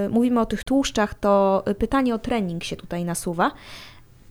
y, 0.07 0.09
mówimy 0.11 0.41
o 0.41 0.47
tych 0.47 0.65
tłuszczach, 0.65 1.15
to 1.15 1.65
pytanie 1.79 2.15
o 2.15 2.19
trening 2.19 2.65
się 2.65 2.77
tutaj 2.77 3.05
nasuwa. 3.05 3.51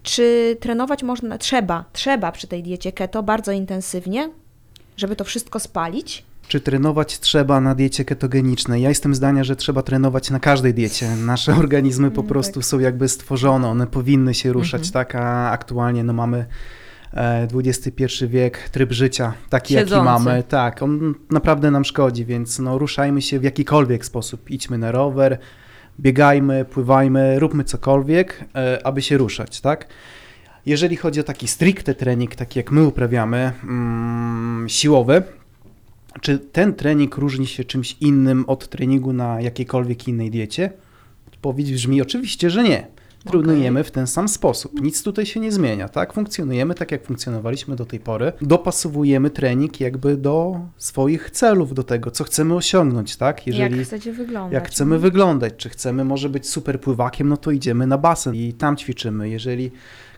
Czy 0.03 0.57
trenować 0.59 1.03
można, 1.03 1.37
trzeba, 1.37 1.85
trzeba 1.93 2.31
przy 2.31 2.47
tej 2.47 2.63
diecie 2.63 2.91
keto 2.91 3.23
bardzo 3.23 3.51
intensywnie, 3.51 4.29
żeby 4.97 5.15
to 5.15 5.23
wszystko 5.23 5.59
spalić? 5.59 6.25
Czy 6.47 6.61
trenować 6.61 7.19
trzeba 7.19 7.61
na 7.61 7.75
diecie 7.75 8.05
ketogenicznej? 8.05 8.81
Ja 8.81 8.89
jestem 8.89 9.15
zdania, 9.15 9.43
że 9.43 9.55
trzeba 9.55 9.81
trenować 9.81 10.29
na 10.29 10.39
każdej 10.39 10.73
diecie. 10.73 11.15
Nasze 11.15 11.55
organizmy 11.55 12.11
po 12.11 12.21
Mm, 12.21 12.29
prostu 12.29 12.59
tak. 12.59 12.65
są 12.65 12.79
jakby 12.79 13.07
stworzone, 13.07 13.67
one 13.67 13.87
powinny 13.87 14.33
się 14.33 14.53
ruszać, 14.53 14.81
Mhm. 14.87 14.91
tak? 14.93 15.15
A 15.15 15.51
aktualnie 15.51 16.03
no 16.03 16.13
mamy 16.13 16.45
e, 17.13 17.47
XXI 17.53 18.03
wiek, 18.27 18.69
tryb 18.69 18.91
życia 18.91 19.33
taki, 19.49 19.73
jaki 19.73 19.85
Siedzący. 19.89 20.05
mamy. 20.05 20.43
Tak, 20.43 20.81
on 20.81 21.15
naprawdę 21.31 21.71
nam 21.71 21.85
szkodzi, 21.85 22.25
więc 22.25 22.59
no 22.59 22.77
ruszajmy 22.77 23.21
się 23.21 23.39
w 23.39 23.43
jakikolwiek 23.43 24.05
sposób. 24.05 24.49
Idźmy 24.49 24.77
na 24.77 24.91
rower, 24.91 25.37
biegajmy, 25.99 26.65
pływajmy, 26.65 27.39
róbmy 27.39 27.63
cokolwiek, 27.63 28.45
e, 28.55 28.87
aby 28.87 29.01
się 29.01 29.17
ruszać, 29.17 29.61
tak? 29.61 29.87
Jeżeli 30.65 30.95
chodzi 30.95 31.19
o 31.19 31.23
taki 31.23 31.47
stricte 31.47 31.95
trening, 31.95 32.35
taki 32.35 32.59
jak 32.59 32.71
my 32.71 32.83
uprawiamy, 32.83 33.51
mm, 33.63 34.69
siłowy, 34.69 35.23
czy 36.21 36.39
ten 36.39 36.73
trening 36.73 37.17
różni 37.17 37.47
się 37.47 37.63
czymś 37.63 37.97
innym 38.01 38.45
od 38.47 38.67
treningu 38.67 39.13
na 39.13 39.41
jakiejkolwiek 39.41 40.07
innej 40.07 40.31
diecie? 40.31 40.71
Odpowiedź 41.27 41.73
brzmi 41.73 42.01
oczywiście, 42.01 42.49
że 42.49 42.63
nie. 42.63 42.87
Trenujemy 43.25 43.83
w 43.83 43.91
ten 43.91 44.07
sam 44.07 44.27
sposób. 44.27 44.81
Nic 44.81 45.03
tutaj 45.03 45.25
się 45.25 45.39
nie 45.39 45.51
zmienia, 45.51 45.89
tak? 45.89 46.13
Funkcjonujemy 46.13 46.75
tak, 46.75 46.91
jak 46.91 47.03
funkcjonowaliśmy 47.03 47.75
do 47.75 47.85
tej 47.85 47.99
pory. 47.99 48.31
Dopasowujemy 48.41 49.29
trening 49.29 49.79
jakby 49.79 50.17
do 50.17 50.59
swoich 50.77 51.31
celów, 51.31 51.73
do 51.73 51.83
tego, 51.83 52.11
co 52.11 52.23
chcemy 52.23 52.55
osiągnąć, 52.55 53.15
tak? 53.15 53.47
Jak 53.47 53.73
chcecie 53.73 54.13
wyglądać? 54.13 54.53
Jak 54.53 54.67
chcemy 54.67 54.99
wyglądać, 54.99 55.53
czy 55.57 55.69
chcemy 55.69 56.03
może 56.05 56.29
być 56.29 56.49
super 56.49 56.81
pływakiem, 56.81 57.29
no 57.29 57.37
to 57.37 57.51
idziemy 57.51 57.87
na 57.87 57.97
basen 57.97 58.35
i 58.35 58.53
tam 58.53 58.77
ćwiczymy. 58.77 59.29
Jeżeli 59.29 59.71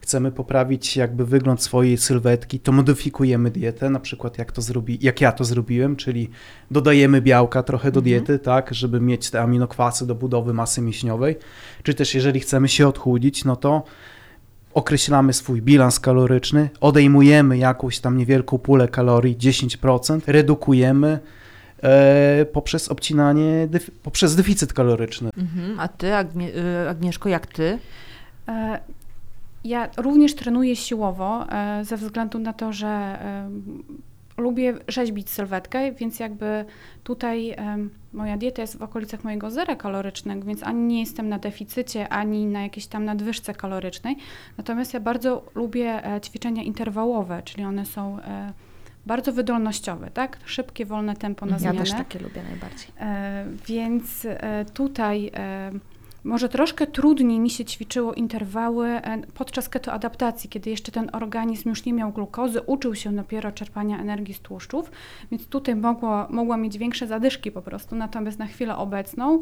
chcemy 0.06 0.32
poprawić 0.32 0.98
jakby 0.98 1.26
wygląd 1.26 1.62
swojej 1.64 1.98
sylwetki, 1.98 2.60
to 2.60 2.72
modyfikujemy 2.72 3.52
dietę, 3.52 3.90
na 3.90 4.00
przykład 4.00 4.38
jak 4.38 4.52
to 4.52 4.62
zrobi, 4.62 4.98
jak 5.02 5.22
ja 5.22 5.32
to 5.32 5.44
zrobiłem, 5.44 5.96
czyli 5.96 6.30
dodajemy 6.72 7.22
białka 7.22 7.64
trochę 7.64 7.92
do 7.92 8.00
Mhm. 8.00 8.04
diety, 8.04 8.40
tak, 8.40 8.74
żeby 8.74 9.02
mieć 9.02 9.30
te 9.32 9.42
aminokwasy 9.42 10.08
do 10.08 10.16
budowy 10.16 10.54
masy 10.54 10.82
mięśniowej, 10.82 11.36
czy 11.84 11.94
też 11.94 12.16
jeżeli 12.16 12.40
chcemy 12.40 12.68
się 12.68 12.88
odchudzić, 12.88 13.46
no 13.46 13.56
to 13.56 13.84
określamy 14.74 15.34
swój 15.34 15.62
bilans 15.62 16.00
kaloryczny, 16.00 16.70
odejmujemy 16.82 17.58
jakąś 17.58 18.00
tam 18.00 18.18
niewielką 18.18 18.58
pulę 18.58 18.88
kalorii, 18.88 19.38
10%, 19.38 20.20
redukujemy 20.28 21.20
e, 21.84 22.46
poprzez 22.54 22.90
obcinanie, 22.90 23.68
poprzez 24.04 24.36
deficyt 24.36 24.74
kaloryczny. 24.74 25.30
Mhm. 25.38 25.80
A 25.80 25.88
ty, 25.88 26.08
Agnie- 26.08 26.50
y, 26.86 26.90
Agnieszko, 26.90 27.30
jak 27.30 27.48
ty? 27.48 27.80
Ja 29.66 29.90
również 29.98 30.36
trenuję 30.36 30.76
siłowo 30.76 31.52
e, 31.52 31.84
ze 31.86 31.98
względu 31.98 32.40
na 32.40 32.54
to, 32.54 32.74
że 32.74 32.88
e, 32.88 33.50
lubię 34.38 34.74
rzeźbić 34.88 35.30
sylwetkę, 35.30 35.92
więc 35.92 36.20
jakby 36.20 36.66
tutaj 37.04 37.50
e, 37.50 37.78
moja 38.14 38.38
dieta 38.38 38.62
jest 38.62 38.78
w 38.78 38.82
okolicach 38.82 39.24
mojego 39.24 39.52
zera 39.52 39.76
kalorycznego, 39.76 40.46
więc 40.48 40.64
ani 40.64 40.82
nie 40.84 41.00
jestem 41.00 41.30
na 41.30 41.40
deficycie, 41.40 42.10
ani 42.10 42.46
na 42.46 42.62
jakiejś 42.62 42.88
tam 42.88 43.06
nadwyżce 43.06 43.54
kalorycznej. 43.54 44.16
Natomiast 44.58 44.94
ja 44.94 45.00
bardzo 45.00 45.46
lubię 45.56 46.02
ćwiczenia 46.26 46.64
interwałowe, 46.64 47.42
czyli 47.44 47.64
one 47.64 47.86
są 47.86 48.18
bardzo 49.06 49.34
wydolnościowe, 49.34 50.12
tak? 50.12 50.38
Szybkie, 50.46 50.86
wolne 50.86 51.16
tempo 51.16 51.46
na 51.46 51.52
Ja 51.52 51.60
zmianę. 51.60 51.80
też 51.80 51.92
takie 51.92 52.20
lubię 52.20 52.44
najbardziej. 52.44 52.88
Więc 53.68 54.28
tutaj 54.74 55.32
może 56.26 56.50
troszkę 56.50 56.88
trudniej 56.88 57.40
mi 57.40 57.50
się 57.50 57.66
ćwiczyło 57.66 58.14
interwały 58.14 58.88
e, 58.88 59.22
podczas 59.34 59.70
ketoadaptacji, 59.70 60.50
kiedy 60.50 60.70
jeszcze 60.70 60.92
ten 60.92 61.10
organizm 61.14 61.70
już 61.70 61.86
nie 61.86 61.94
miał 61.94 62.12
glukozy, 62.12 62.62
uczył 62.62 62.96
się 62.96 63.16
dopiero 63.16 63.52
czerpania 63.52 64.00
energii 64.00 64.34
z 64.34 64.40
tłuszczów, 64.40 64.92
więc 65.32 65.48
tutaj 65.48 65.76
mogło, 65.76 66.28
mogła 66.30 66.58
mieć 66.58 66.78
większe 66.78 67.08
zadyszki 67.08 67.52
po 67.52 67.62
prostu. 67.62 67.96
Natomiast 67.96 68.40
na 68.40 68.46
chwilę 68.46 68.78
obecną, 68.78 69.42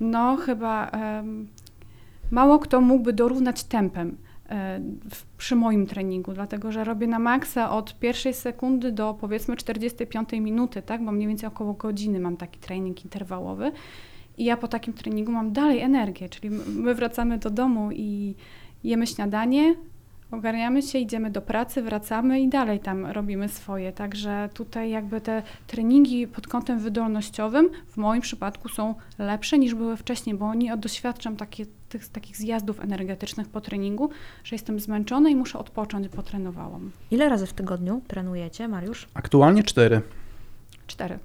no 0.00 0.36
chyba 0.36 0.88
em, 0.88 1.48
mało 2.30 2.58
kto 2.58 2.80
mógłby 2.80 3.12
dorównać 3.12 3.64
tempem 3.64 4.16
e, 4.48 4.80
przy 5.38 5.56
moim 5.56 5.86
treningu, 5.86 6.32
dlatego 6.32 6.72
że 6.72 6.84
robię 6.84 7.06
na 7.06 7.18
maksa 7.18 7.70
od 7.70 7.98
pierwszej 7.98 8.34
sekundy 8.34 8.92
do 8.92 9.14
powiedzmy 9.20 9.56
45 9.56 10.32
minuty, 10.32 10.82
tak, 10.82 11.04
bo 11.04 11.12
mniej 11.12 11.28
więcej 11.28 11.48
około 11.48 11.72
godziny 11.72 12.20
mam 12.20 12.36
taki 12.36 12.58
trening 12.58 13.04
interwałowy 13.04 13.72
i 14.38 14.44
ja 14.44 14.56
po 14.56 14.68
takim 14.68 14.94
treningu 14.94 15.32
mam 15.32 15.52
dalej 15.52 15.80
energię, 15.80 16.28
czyli 16.28 16.50
my 16.66 16.94
wracamy 16.94 17.38
do 17.38 17.50
domu 17.50 17.92
i 17.92 18.34
jemy 18.84 19.06
śniadanie, 19.06 19.74
ogarniamy 20.30 20.82
się, 20.82 20.98
idziemy 20.98 21.30
do 21.30 21.42
pracy, 21.42 21.82
wracamy 21.82 22.40
i 22.40 22.48
dalej 22.48 22.80
tam 22.80 23.06
robimy 23.06 23.48
swoje. 23.48 23.92
Także 23.92 24.48
tutaj 24.54 24.90
jakby 24.90 25.20
te 25.20 25.42
treningi 25.66 26.26
pod 26.26 26.46
kątem 26.46 26.78
wydolnościowym 26.78 27.68
w 27.88 27.96
moim 27.96 28.22
przypadku 28.22 28.68
są 28.68 28.94
lepsze 29.18 29.58
niż 29.58 29.74
były 29.74 29.96
wcześniej, 29.96 30.36
bo 30.36 30.54
nie 30.54 30.76
doświadczam 30.76 31.36
takie, 31.36 31.66
tych, 31.88 32.08
takich 32.08 32.36
zjazdów 32.36 32.80
energetycznych 32.80 33.48
po 33.48 33.60
treningu, 33.60 34.10
że 34.44 34.54
jestem 34.54 34.80
zmęczona 34.80 35.28
i 35.28 35.36
muszę 35.36 35.58
odpocząć, 35.58 36.08
bo 36.08 36.22
trenowałam. 36.22 36.90
Ile 37.10 37.28
razy 37.28 37.46
w 37.46 37.52
tygodniu 37.52 38.00
trenujecie, 38.08 38.68
Mariusz? 38.68 39.08
Aktualnie 39.14 39.62
cztery. 39.62 40.00
Cztery. 40.86 41.18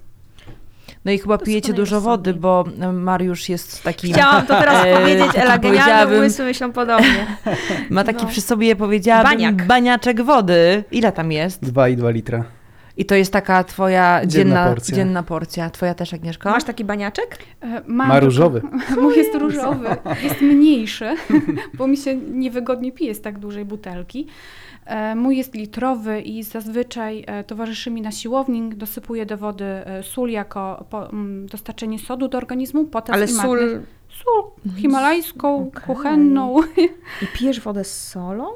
No 1.04 1.12
i 1.12 1.18
chyba 1.18 1.38
To 1.38 1.44
pijecie 1.44 1.72
dużo 1.72 2.00
wody, 2.00 2.34
bo 2.34 2.64
e, 2.80 2.92
Mariusz 2.92 3.48
jest 3.48 3.82
taki... 3.82 4.12
Chciałam 4.12 4.46
to 4.46 4.58
teraz 4.60 4.84
E, 4.86 4.96
powiedzieć, 5.00 5.26
Ela, 5.34 5.58
genialny 5.58 5.60
powiedziałabym- 5.68 6.18
umysły 6.18 6.44
myślą 6.44 6.72
podobnie. 6.72 7.26
Ma 7.90 8.04
taki 8.04 8.24
No. 8.24 8.30
przy 8.30 8.40
sobie, 8.40 8.76
powiedziałabym, 8.76 9.30
Baniak. 9.32 9.66
baniaczek 9.66 10.22
wody. 10.22 10.84
Ile 10.92 11.12
tam 11.12 11.32
jest? 11.32 11.64
Dwa 11.64 11.88
i 11.88 11.96
dwa 11.96 12.10
litra. 12.10 12.44
I 12.96 13.04
to 13.04 13.14
jest 13.14 13.32
taka 13.32 13.64
twoja 13.64 14.20
Dzienna 14.26 14.54
dzienna, 14.54 14.68
porcja. 14.68 14.96
dzienna 14.96 15.22
porcja. 15.22 15.70
Twoja 15.70 15.94
też, 15.94 16.14
Agnieszko? 16.14 16.50
Masz 16.50 16.64
taki 16.64 16.84
baniaczek? 16.84 17.38
E, 17.62 17.82
Mam 17.86 18.08
Ma 18.08 18.20
różowy. 18.20 18.62
Mój 19.00 19.16
jest 19.16 19.34
różowy, 19.34 19.88
jest 20.22 20.40
mniejszy, 20.40 21.16
bo 21.74 21.86
mi 21.86 21.96
się 21.96 22.16
niewygodnie 22.16 22.92
pije 22.92 23.14
z 23.14 23.20
tak 23.20 23.38
dużej 23.38 23.64
butelki. 23.64 24.26
E, 24.88 25.14
Mój 25.14 25.36
jest 25.36 25.54
litrowy 25.54 26.20
i 26.20 26.42
zazwyczaj 26.42 27.24
e, 27.26 27.44
towarzyszy 27.44 27.90
mi 27.90 28.02
na 28.02 28.10
siłowni. 28.10 28.70
Dosypuję 28.74 29.26
do 29.26 29.36
wody 29.36 29.64
e, 29.64 30.02
sól 30.02 30.30
jako 30.30 30.84
mm, 31.12 31.46
dostarczenie 31.46 31.98
sodu 31.98 32.28
do 32.28 32.38
organizmu, 32.38 32.84
potas 32.84 33.14
Ale 33.16 33.28
sól... 33.28 33.58
Sól 34.08 34.44
himalajską, 34.76 35.68
Okej. 35.68 35.82
kuchenną. 35.82 36.62
I 37.22 37.26
pijesz 37.34 37.60
wodę 37.60 37.84
z 37.84 38.08
solą? 38.08 38.46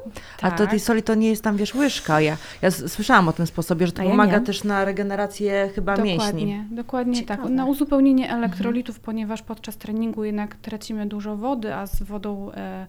A 0.43 0.51
to 0.51 0.67
tej 0.67 0.81
soli 0.81 1.03
to 1.03 1.15
nie 1.15 1.29
jest 1.31 1.45
tam, 1.45 1.57
wiesz, 1.57 1.75
łyżka. 1.75 2.21
Ja, 2.21 2.37
ja 2.63 2.71
słyszałam 2.71 3.29
o 3.29 3.33
tym 3.33 3.47
sposobie, 3.47 3.87
że 3.87 3.93
to 3.93 4.03
ja 4.03 4.11
pomaga 4.11 4.39
nie. 4.39 4.47
też 4.47 4.65
na 4.65 4.85
regenerację 4.85 5.71
chyba 5.75 5.97
mięśni. 5.97 6.17
Dokładnie, 6.19 6.67
dokładnie 6.71 7.23
tak. 7.23 7.45
Na 7.45 7.67
uzupełnienie 7.67 8.31
elektrolitów, 8.31 9.01
ponieważ 9.01 9.43
podczas 9.43 9.77
treningu 9.77 10.25
jednak 10.25 10.55
tracimy 10.55 11.07
dużo 11.07 11.37
wody, 11.37 11.75
a 11.75 11.87
z 11.87 12.03
wodą 12.03 12.53
e, 12.53 12.87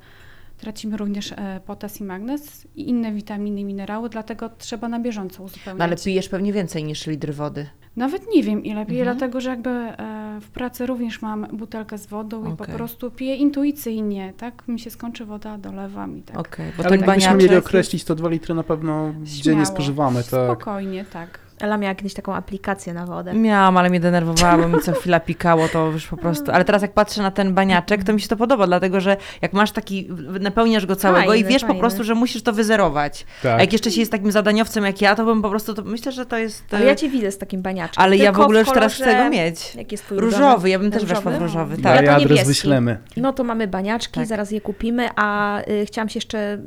tracimy 0.57 0.97
również 0.97 1.31
e, 1.31 1.61
potas 1.65 2.01
i 2.01 2.03
magnez 2.03 2.67
i 2.75 2.89
inne 2.89 3.11
witaminy 3.11 3.61
i 3.61 3.65
minerały, 3.65 4.09
dlatego 4.09 4.49
trzeba 4.57 4.87
na 4.89 4.99
bieżąco 4.99 5.43
uzupełniać. 5.43 5.77
No 5.79 5.83
ale 5.85 5.95
pijesz 5.95 6.29
pewnie 6.29 6.53
więcej 6.53 6.83
niż 6.83 7.07
litr 7.07 7.33
wody. 7.33 7.65
Nawet 7.95 8.23
nie 8.35 8.43
wiem 8.43 8.63
ile 8.63 8.85
piję, 8.85 8.99
Mhm. 9.01 9.17
dlatego 9.17 9.41
że 9.41 9.49
jakby 9.49 9.69
e, 9.69 10.37
w 10.41 10.49
pracy 10.49 10.85
również 10.85 11.21
mam 11.21 11.47
butelkę 11.53 11.97
z 11.97 12.07
wodą 12.07 12.53
i 12.53 12.57
po 12.57 12.65
prostu 12.65 13.11
piję 13.11 13.35
intuicyjnie, 13.35 14.33
tak? 14.37 14.67
Mi 14.67 14.79
się 14.79 14.89
skończy 14.89 15.25
woda, 15.25 15.57
dolewam 15.57 16.17
i 16.17 16.21
tak. 16.21 16.37
Okej, 16.39 16.71
bo 16.77 16.83
Ale 16.85 16.97
gdybyśmy 16.97 17.05
baniaczek... 17.27 17.41
mieli 17.41 17.55
określić, 17.55 18.03
to 18.03 18.15
2 18.15 18.29
litry 18.29 18.55
na 18.55 18.63
pewno 18.63 19.13
dziennie 19.23 19.65
spożywamy, 19.65 20.15
tak. 20.23 20.25
Spokojnie, 20.27 21.05
tak. 21.05 21.39
Ela 21.63 21.77
miała 21.77 21.95
kiedyś 21.95 22.13
taką 22.13 22.35
aplikację 22.35 22.93
na 22.93 23.05
wodę. 23.05 23.33
Miałam, 23.33 23.77
ale 23.77 23.89
mnie 23.89 23.99
denerwowało, 23.99 24.61
bo 24.61 24.67
mi 24.77 24.79
co 24.83 24.91
chwila 24.93 25.19
pikało, 25.19 25.67
to 25.67 25.85
już 25.91 26.07
po 26.07 26.17
prostu. 26.17 26.51
Ale 26.51 26.65
teraz 26.65 26.81
jak 26.81 26.93
patrzę 26.93 27.21
na 27.21 27.31
ten 27.31 27.53
baniaczek, 27.53 28.03
to 28.03 28.13
mi 28.13 28.21
się 28.21 28.27
to 28.27 28.37
podoba, 28.37 28.67
dlatego 28.67 29.01
że 29.01 29.17
jak 29.41 29.53
masz 29.53 29.71
taki, 29.71 30.09
napełniasz 30.39 30.85
go 30.85 30.95
całego 30.95 31.33
i 31.33 31.37
Fajny, 31.37 31.49
wiesz 31.49 31.63
po 31.63 31.75
prostu, 31.75 32.03
że 32.03 32.15
musisz 32.15 32.43
to 32.43 32.53
wyzerować. 32.53 33.25
Tak. 33.43 33.57
A 33.59 33.61
jak 33.61 33.73
jeszcze 33.73 33.91
się 33.91 33.99
jest 33.99 34.11
takim 34.11 34.31
zadaniowcem 34.31 34.83
jak 34.85 35.01
ja, 35.01 35.15
to 35.15 35.25
bym 35.25 35.41
po 35.41 35.49
prostu, 35.49 35.73
to 35.73 35.81
myślę, 35.83 36.11
że 36.11 36.25
to 36.25 36.37
jest... 36.37 36.73
Ale 36.73 36.83
e, 36.85 36.87
ja 36.87 36.95
cię 36.95 37.09
widzę 37.09 37.31
z 37.31 37.37
takim 37.37 37.61
baniaczkiem. 37.61 38.03
ale 38.03 38.17
ja 38.17 38.23
w 38.31 38.33
Tylko 38.33 38.43
ogóle 38.43 38.59
już 38.59 38.69
teraz 38.69 38.93
chcę 38.93 39.23
go 39.23 39.29
mieć. 39.29 39.75
Jaki 39.75 39.93
jest 39.93 40.03
twój? 40.05 40.17
Różowy, 40.19 40.69
ja 40.69 40.79
bym 40.79 40.91
też 40.91 41.05
weszła 41.05 41.31
w 41.31 41.41
Różowy? 41.41 41.45
różowy, 41.45 41.75
Ja 41.77 41.83
tak. 41.83 42.05
Ja 42.05 42.11
adres 42.11 42.21
niebieski. 42.29 42.47
wyślemy. 42.47 42.97
No 43.17 43.33
to 43.33 43.43
mamy 43.43 43.67
baniaczki, 43.67 44.13
Tak. 44.19 44.25
zaraz 44.27 44.51
je 44.51 44.61
kupimy, 44.61 45.09
a 45.15 45.59
y, 45.61 45.85
chciałam 45.85 46.09
się 46.09 46.17
jeszcze 46.17 46.57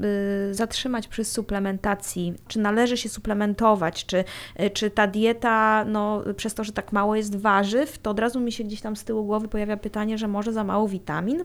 y, 0.51 0.55
zatrzymać 0.55 1.09
przy 1.09 1.25
suplementacji. 1.25 2.35
Czy 2.49 2.59
należy 2.59 2.97
się 2.97 3.09
suplementować? 3.09 4.07
Czy, 4.07 4.25
y, 4.61 4.71
czy 4.71 4.86
ta 4.91 5.07
dieta, 5.07 5.85
no 5.85 6.23
przez 6.37 6.55
to, 6.55 6.65
że 6.65 6.73
tak 6.73 6.93
mało 6.93 7.17
jest 7.17 7.37
warzyw, 7.37 7.99
to 7.99 8.11
od 8.11 8.19
razu 8.19 8.41
mi 8.41 8.53
się 8.53 8.65
gdzieś 8.65 8.81
tam 8.81 8.97
z 8.97 9.05
tyłu 9.05 9.25
głowy 9.25 9.49
pojawia 9.49 9.77
pytanie, 9.77 10.19
że 10.19 10.29
może 10.29 10.53
za 10.53 10.65
mało 10.65 10.89
witamin? 10.89 11.45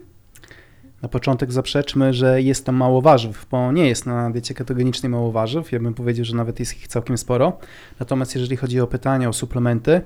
Na 1.02 1.10
początek 1.10 1.52
zaprzeczmy, 1.52 2.14
że 2.14 2.42
jest 2.42 2.66
tam 2.66 2.76
mało 2.76 3.02
warzyw, 3.02 3.46
bo 3.52 3.72
nie 3.72 3.88
jest 3.88 4.06
na 4.06 4.30
diecie 4.30 4.54
ketogenicznej 4.54 5.10
mało 5.10 5.32
warzyw. 5.32 5.72
Ja 5.72 5.80
bym 5.80 5.94
powiedział, 5.94 6.26
że 6.26 6.36
nawet 6.36 6.60
jest 6.60 6.78
ich 6.78 6.88
całkiem 6.88 7.18
sporo. 7.18 7.58
Natomiast 8.00 8.36
jeżeli 8.36 8.58
chodzi 8.58 8.82
o 8.82 8.88
pytania 8.88 9.30
o 9.30 9.34
suplementy, 9.34 10.02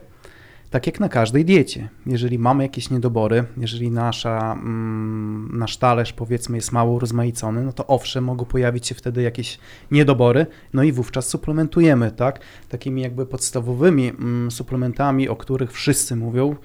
tak 0.69 0.87
jak 0.87 0.99
na 0.99 1.09
każdej 1.09 1.45
diecie, 1.45 1.89
jeżeli 2.05 2.39
mamy 2.39 2.63
jakieś 2.63 2.89
niedobory, 2.89 3.43
jeżeli 3.57 3.91
nasza, 3.91 4.53
mm, 4.53 5.49
nasz 5.53 5.77
talerz 5.77 6.13
powiedzmy 6.13 6.57
jest 6.57 6.71
mało 6.71 6.99
rozmaicony, 6.99 7.63
no 7.63 7.73
to 7.73 7.87
owszem, 7.87 8.23
mogą 8.23 8.45
pojawić 8.45 8.87
się 8.87 8.95
wtedy 8.95 9.21
jakieś 9.21 9.59
niedobory, 9.91 10.45
no 10.73 10.83
i 10.83 10.91
wówczas 10.91 11.27
suplementujemy, 11.27 12.11
tak? 12.11 12.39
Takimi 12.69 13.01
jakby 13.01 13.25
podstawowymi 13.25 14.09
mm, 14.09 14.51
suplementami, 14.51 15.29
o 15.29 15.35
których 15.35 15.71
wszyscy 15.71 16.15
mówią, 16.15 16.55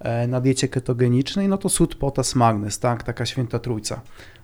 e, 0.00 0.26
na 0.26 0.40
diecie 0.40 0.68
ketogenicznej, 0.68 1.48
no 1.48 1.58
to 1.58 1.68
sód, 1.68 1.94
potas, 1.94 2.34
magnez, 2.34 2.78
tak, 2.78 3.02
taka 3.02 3.26
święta 3.26 3.58
trójca. 3.58 4.00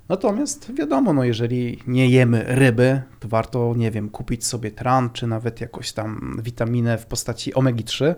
Natomiast 0.08 0.74
wiadomo, 0.74 1.12
no 1.12 1.24
jeżeli 1.24 1.82
nie 1.86 2.08
jemy 2.08 2.44
ryby, 2.46 3.02
to 3.20 3.28
warto, 3.28 3.74
nie 3.76 3.90
wiem, 3.90 4.08
kupić 4.08 4.46
sobie 4.46 4.70
tran, 4.70 5.10
czy 5.10 5.26
nawet 5.26 5.60
jakąś 5.60 5.92
tam 5.92 6.36
witaminę 6.42 6.98
w 6.98 7.06
postaci 7.06 7.54
omegi-3, 7.54 8.04
e, 8.04 8.14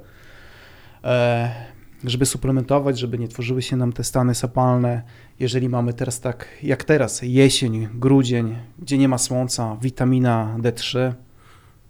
żeby 2.05 2.27
suplementować, 2.27 2.99
żeby 2.99 3.19
nie 3.19 3.29
tworzyły 3.29 3.63
się 3.63 3.77
nam 3.77 3.93
te 3.93 4.05
stany 4.05 4.35
sapalne. 4.35 5.03
Jeżeli 5.41 5.69
mamy 5.69 5.93
teraz 5.93 6.21
tak, 6.21 6.49
jak 6.63 6.85
teraz, 6.85 7.21
jesień, 7.23 7.89
grudzień, 7.95 8.57
gdzie 8.79 8.99
nie 8.99 9.09
ma 9.09 9.19
słońca, 9.19 9.77
witamina 9.83 10.57
D3, 10.59 11.13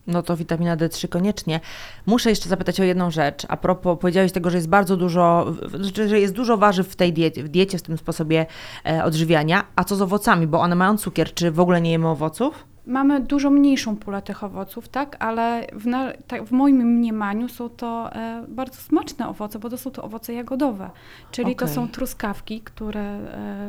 No 0.07 0.23
to 0.23 0.37
witamina 0.37 0.77
D3 0.77 1.09
koniecznie. 1.09 1.61
Muszę 2.07 2.31
jeszcze 2.31 2.49
zapytać 2.49 2.81
o 2.81 2.85
jedną 2.85 3.11
rzecz. 3.11 3.47
A 3.49 3.57
propos, 3.57 3.99
powiedziałeś 4.01 4.33
tego, 4.33 4.51
że 4.51 4.57
jest 4.57 4.69
bardzo 4.69 4.97
dużo, 4.97 5.47
w- 5.63 6.09
że 6.09 6.21
jest 6.21 6.35
dużo 6.35 6.57
warzyw 6.57 6.89
w 6.89 6.97
tej 6.97 7.13
diecie, 7.13 7.43
w 7.45 7.49
diecie, 7.49 7.79
w 7.79 7.83
tym 7.83 7.99
sposobie 7.99 8.47
e, 8.87 9.05
odżywiania. 9.05 9.65
A 9.77 9.85
co 9.85 9.97
z 9.97 10.03
owocami? 10.03 10.47
Bo 10.47 10.61
one 10.61 10.75
mają 10.75 10.97
cukier. 10.99 11.35
Czy 11.35 11.51
w 11.51 11.61
ogóle 11.61 11.81
nie 11.81 11.91
jemy 11.91 12.09
owoców? 12.09 12.65
Mamy 12.87 13.21
dużo 13.21 13.51
mniejszą 13.51 13.97
pulę 13.97 14.23
tych 14.23 14.45
owoców, 14.45 14.89
tak? 14.89 15.17
Ale 15.19 15.67
w, 15.73 15.87
na, 15.87 16.13
tak, 16.27 16.45
w 16.45 16.53
moim 16.53 16.77
mniemaniu 16.77 17.49
są 17.49 17.69
to 17.69 18.13
e, 18.13 18.45
bardzo 18.49 18.75
smaczne 18.75 19.29
owoce, 19.29 19.59
bo 19.59 19.71
to 19.71 19.79
są 19.79 19.91
to 19.91 20.03
owoce 20.03 20.35
jagodowe. 20.35 20.91
Czyli 21.31 21.57
to 21.57 21.65
Okej. 21.65 21.75
są 21.75 21.89
truskawki, 21.89 22.61
które 22.61 23.01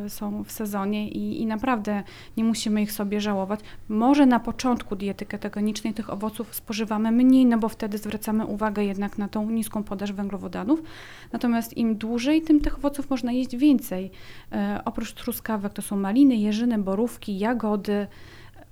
e, 0.06 0.10
są 0.10 0.44
w 0.44 0.52
sezonie 0.52 1.10
i, 1.10 1.42
i 1.42 1.46
naprawdę 1.46 2.04
nie 2.38 2.44
musimy 2.44 2.82
ich 2.82 2.92
sobie 2.92 3.22
żałować. 3.22 3.60
Może 3.90 4.26
na 4.26 4.40
początku 4.40 4.96
diety 4.96 5.26
ketogenicznej 5.26 5.94
tych 5.94 6.10
owoców 6.10 6.56
spożywamy 6.56 7.12
mniej, 7.12 7.46
no 7.46 7.58
bo 7.58 7.70
wtedy 7.70 7.98
zwracamy 7.98 8.46
uwagę 8.46 8.84
jednak 8.84 9.18
na 9.18 9.28
tą 9.28 9.50
niską 9.50 9.84
podaż 9.84 10.14
węglowodanów. 10.14 10.84
Natomiast 11.32 11.78
im 11.78 11.96
dłużej, 11.96 12.42
tym 12.42 12.62
tych 12.62 12.76
owoców 12.78 13.10
można 13.10 13.32
jeść 13.32 13.58
więcej. 13.58 14.12
E, 14.52 14.82
oprócz 14.86 15.14
truskawek 15.14 15.74
to 15.74 15.82
są 15.82 15.98
maliny, 15.98 16.36
jeżyny, 16.36 16.78
borówki, 16.78 17.40
jagody, 17.40 18.08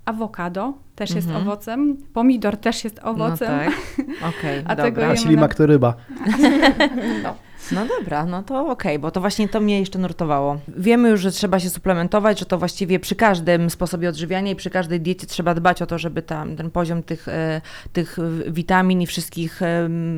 awokado 0.04 0.74
też 0.94 1.10
jest 1.10 1.26
Mhm. 1.28 1.46
owocem, 1.48 1.96
pomidor 2.12 2.56
też 2.56 2.84
jest 2.84 3.00
owocem. 3.02 3.48
No 3.52 3.64
tak. 3.64 3.72
Okej, 4.38 4.62
A 4.66 4.76
tego 4.76 4.88
dobra. 4.90 5.04
a 5.04 5.06
jemy 5.08 5.16
ślimak 5.16 5.54
to 5.54 5.66
ryba. 5.66 5.94
No. 7.22 7.34
No 7.72 7.86
dobra, 7.98 8.26
no 8.26 8.42
to 8.42 8.66
okej, 8.66 8.98
bo 8.98 9.10
to 9.10 9.20
właśnie 9.20 9.48
to 9.48 9.60
mnie 9.60 9.80
jeszcze 9.80 9.98
nurtowało. 9.98 10.60
Wiemy 10.68 11.08
już, 11.08 11.20
że 11.20 11.30
trzeba 11.30 11.60
się 11.60 11.70
suplementować, 11.70 12.38
że 12.38 12.46
to 12.46 12.58
właściwie 12.58 13.00
przy 13.00 13.16
każdym 13.16 13.70
sposobie 13.70 14.08
odżywiania 14.08 14.50
i 14.50 14.56
przy 14.56 14.70
każdej 14.70 15.00
diecie 15.00 15.26
trzeba 15.26 15.54
dbać 15.54 15.82
o 15.82 15.86
to, 15.86 15.98
żeby 15.98 16.22
tam 16.22 16.56
ten 16.56 16.70
poziom 16.70 17.02
tych, 17.02 17.28
e, 17.28 17.60
tych 17.92 18.16
witamin 18.46 19.02
i 19.02 19.06
wszystkich 19.06 19.60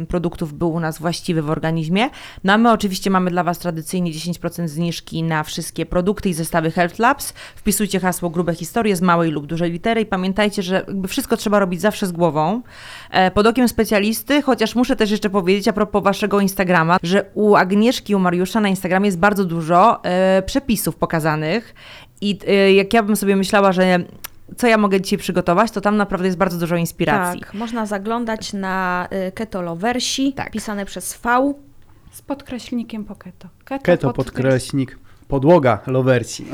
produktów 0.08 0.54
był 0.54 0.72
u 0.72 0.80
nas 0.80 0.98
właściwy 0.98 1.42
w 1.42 1.50
organizmie. 1.50 2.10
No 2.44 2.52
a 2.52 2.58
my 2.58 2.72
oczywiście 2.72 3.10
mamy 3.10 3.30
dla 3.30 3.44
Was 3.44 3.58
tradycyjnie 3.58 4.12
10% 4.12 4.68
zniżki 4.68 5.22
na 5.22 5.42
wszystkie 5.42 5.86
produkty 5.86 6.28
i 6.28 6.34
zestawy 6.34 6.70
Health 6.70 6.98
Labs. 6.98 7.32
Wpisujcie 7.56 8.00
hasło 8.00 8.30
grube 8.30 8.54
historie 8.54 8.96
z 8.96 9.02
małej 9.02 9.30
lub 9.30 9.46
dużej 9.46 9.72
litery 9.72 10.00
i 10.00 10.06
pamiętajcie, 10.06 10.62
że 10.62 10.86
wszystko 11.08 11.36
trzeba 11.36 11.58
robić 11.58 11.80
zawsze 11.80 12.06
z 12.06 12.12
głową, 12.12 12.62
e, 13.10 13.30
pod 13.30 13.46
okiem 13.46 13.68
specjalisty, 13.68 14.42
chociaż 14.42 14.74
muszę 14.74 14.96
też 14.96 15.10
jeszcze 15.10 15.30
powiedzieć 15.30 15.68
a 15.68 15.72
propos 15.72 16.04
Waszego 16.04 16.40
Instagrama, 16.40 16.96
że 17.02 17.35
u 17.36 17.54
Agnieszki, 17.56 18.14
u 18.14 18.18
Mariusza 18.18 18.60
na 18.60 18.68
Instagramie 18.68 19.06
jest 19.06 19.18
bardzo 19.18 19.44
dużo 19.44 20.04
e, 20.04 20.42
przepisów 20.42 20.96
pokazanych 20.96 21.74
i 22.20 22.38
e, 22.48 22.72
jak 22.72 22.94
ja 22.94 23.02
bym 23.02 23.16
sobie 23.16 23.36
myślała, 23.36 23.72
że 23.72 23.98
co 24.56 24.66
ja 24.66 24.78
mogę 24.78 25.00
dzisiaj 25.00 25.18
przygotować, 25.18 25.70
to 25.70 25.80
tam 25.80 25.96
naprawdę 25.96 26.26
jest 26.26 26.38
bardzo 26.38 26.58
dużo 26.58 26.76
inspiracji. 26.76 27.40
Tak, 27.40 27.54
można 27.54 27.86
zaglądać 27.86 28.52
na 28.52 29.08
y, 29.28 29.32
Keto 29.32 29.62
Loversi, 29.62 30.32
Tak. 30.32 30.50
pisane 30.50 30.84
przez 30.86 31.18
V. 31.24 31.54
Z 32.12 32.22
podkreślnikiem 32.22 33.04
po 33.04 33.16
keto. 33.16 33.48
Keto, 33.64 33.84
Keto, 33.84 34.06
pod- 34.06 34.16
podkreśnik, 34.16 34.98
podłoga, 35.28 35.78
lowerci. 35.86 36.46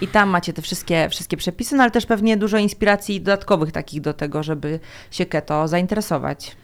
I 0.00 0.08
tam 0.08 0.28
macie 0.28 0.52
te 0.52 0.62
wszystkie, 0.62 1.08
wszystkie 1.10 1.36
przepisy, 1.36 1.76
no 1.76 1.82
ale 1.82 1.90
też 1.90 2.06
pewnie 2.06 2.36
dużo 2.36 2.58
inspiracji 2.58 3.20
dodatkowych 3.20 3.72
takich 3.72 4.00
do 4.00 4.14
tego, 4.14 4.42
żeby 4.42 4.80
się 5.10 5.26
keto 5.26 5.68
zainteresować. 5.68 6.56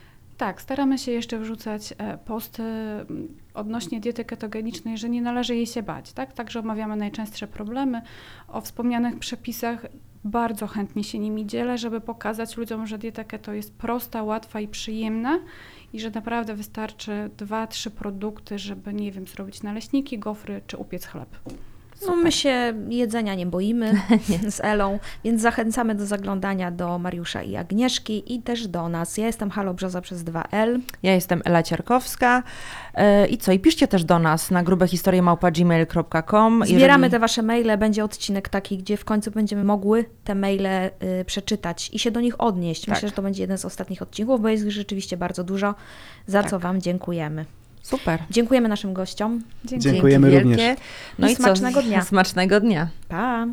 Tak, 0.44 0.62
staramy 0.62 0.98
się 0.98 1.12
jeszcze 1.12 1.38
wrzucać 1.38 1.94
e, 1.98 2.18
posty 2.18 2.62
mm, 2.62 3.28
odnośnie 3.54 4.00
diety 4.00 4.24
ketogenicznej, 4.24 4.98
że 4.98 5.08
nie 5.08 5.22
należy 5.22 5.56
jej 5.56 5.66
się 5.66 5.82
bać. 5.82 6.12
Tak? 6.12 6.32
Także 6.32 6.60
omawiamy 6.60 6.96
najczęstsze 6.96 7.46
problemy. 7.46 8.02
O 8.48 8.60
wspomnianych 8.60 9.18
przepisach 9.18 9.86
bardzo 10.24 10.66
chętnie 10.66 11.04
się 11.04 11.18
nimi 11.18 11.46
dzielę, 11.46 11.78
żeby 11.78 12.00
pokazać 12.00 12.56
ludziom, 12.56 12.86
że 12.86 12.98
dieta 12.98 13.24
keto 13.24 13.52
jest 13.52 13.74
prosta, 13.74 14.22
łatwa 14.22 14.60
i 14.60 14.68
przyjemna 14.68 15.38
i 15.92 16.00
że 16.00 16.10
naprawdę 16.10 16.54
wystarczy 16.54 17.30
dwa, 17.36 17.66
trzy 17.66 17.90
produkty, 17.90 18.58
żeby, 18.58 18.94
nie 18.94 19.12
wiem, 19.12 19.26
zrobić 19.26 19.62
naleśniki, 19.62 20.18
gofry 20.18 20.62
czy 20.66 20.76
upiec 20.76 21.06
chleb. 21.06 21.28
No 22.06 22.16
my 22.16 22.32
się 22.32 22.72
jedzenia 22.88 23.34
nie 23.34 23.46
boimy 23.46 24.00
z 24.48 24.60
Elą, 24.64 24.98
więc 25.24 25.42
zachęcamy 25.42 25.94
do 25.94 26.06
zaglądania 26.06 26.70
do 26.70 26.98
Mariusza 26.98 27.42
i 27.42 27.56
Agnieszki 27.56 28.34
i 28.34 28.42
też 28.42 28.68
do 28.68 28.88
nas. 28.88 29.16
Ja 29.16 29.26
jestem 29.26 29.50
Halo 29.50 29.74
Brzoza 29.74 30.00
przez 30.00 30.24
2L. 30.24 30.80
Ja 31.02 31.14
jestem 31.14 31.42
Ela 31.44 31.62
Ciarkowska 31.62 32.42
e, 32.94 33.26
i 33.26 33.38
co? 33.38 33.52
I 33.52 33.58
piszcie 33.58 33.88
też 33.88 34.04
do 34.04 34.18
nas 34.18 34.50
na 34.50 34.62
grubehistoriemałpa.gmail.com. 34.62 36.62
Zbieramy 36.66 37.06
Jeżeli- 37.06 37.10
te 37.10 37.18
wasze 37.18 37.42
maile, 37.42 37.78
będzie 37.78 38.04
odcinek 38.04 38.48
taki, 38.48 38.78
gdzie 38.78 38.96
w 38.96 39.04
końcu 39.04 39.30
będziemy 39.30 39.64
mogły 39.64 40.04
te 40.24 40.34
maile 40.34 40.66
y, 40.66 40.90
przeczytać 41.26 41.90
i 41.92 41.98
się 41.98 42.10
do 42.10 42.20
nich 42.20 42.40
odnieść. 42.40 42.88
Myślę, 42.88 43.00
Tak. 43.00 43.10
że 43.10 43.16
to 43.16 43.22
będzie 43.22 43.42
jeden 43.42 43.58
z 43.58 43.64
ostatnich 43.64 44.02
odcinków, 44.02 44.40
bo 44.40 44.48
jest 44.48 44.64
ich 44.64 44.72
rzeczywiście 44.72 45.16
bardzo 45.16 45.44
dużo, 45.44 45.74
za 46.26 46.42
Tak. 46.42 46.50
co 46.50 46.58
wam 46.58 46.80
dziękujemy. 46.80 47.44
Super. 47.84 48.20
Dziękujemy 48.30 48.68
naszym 48.68 48.94
gościom. 48.94 49.42
Dziękujemy 49.64 50.30
Dzięki 50.30 50.42
również. 50.44 50.60
wielkie. 50.60 50.82
No 51.18 51.28
I 51.28 51.32
i, 51.32 51.36
co? 51.36 51.42
smacznego 51.42 51.82
dnia. 51.82 52.02
Smacznego 52.14 52.60
dnia. 52.60 52.88
Pa! 53.08 53.46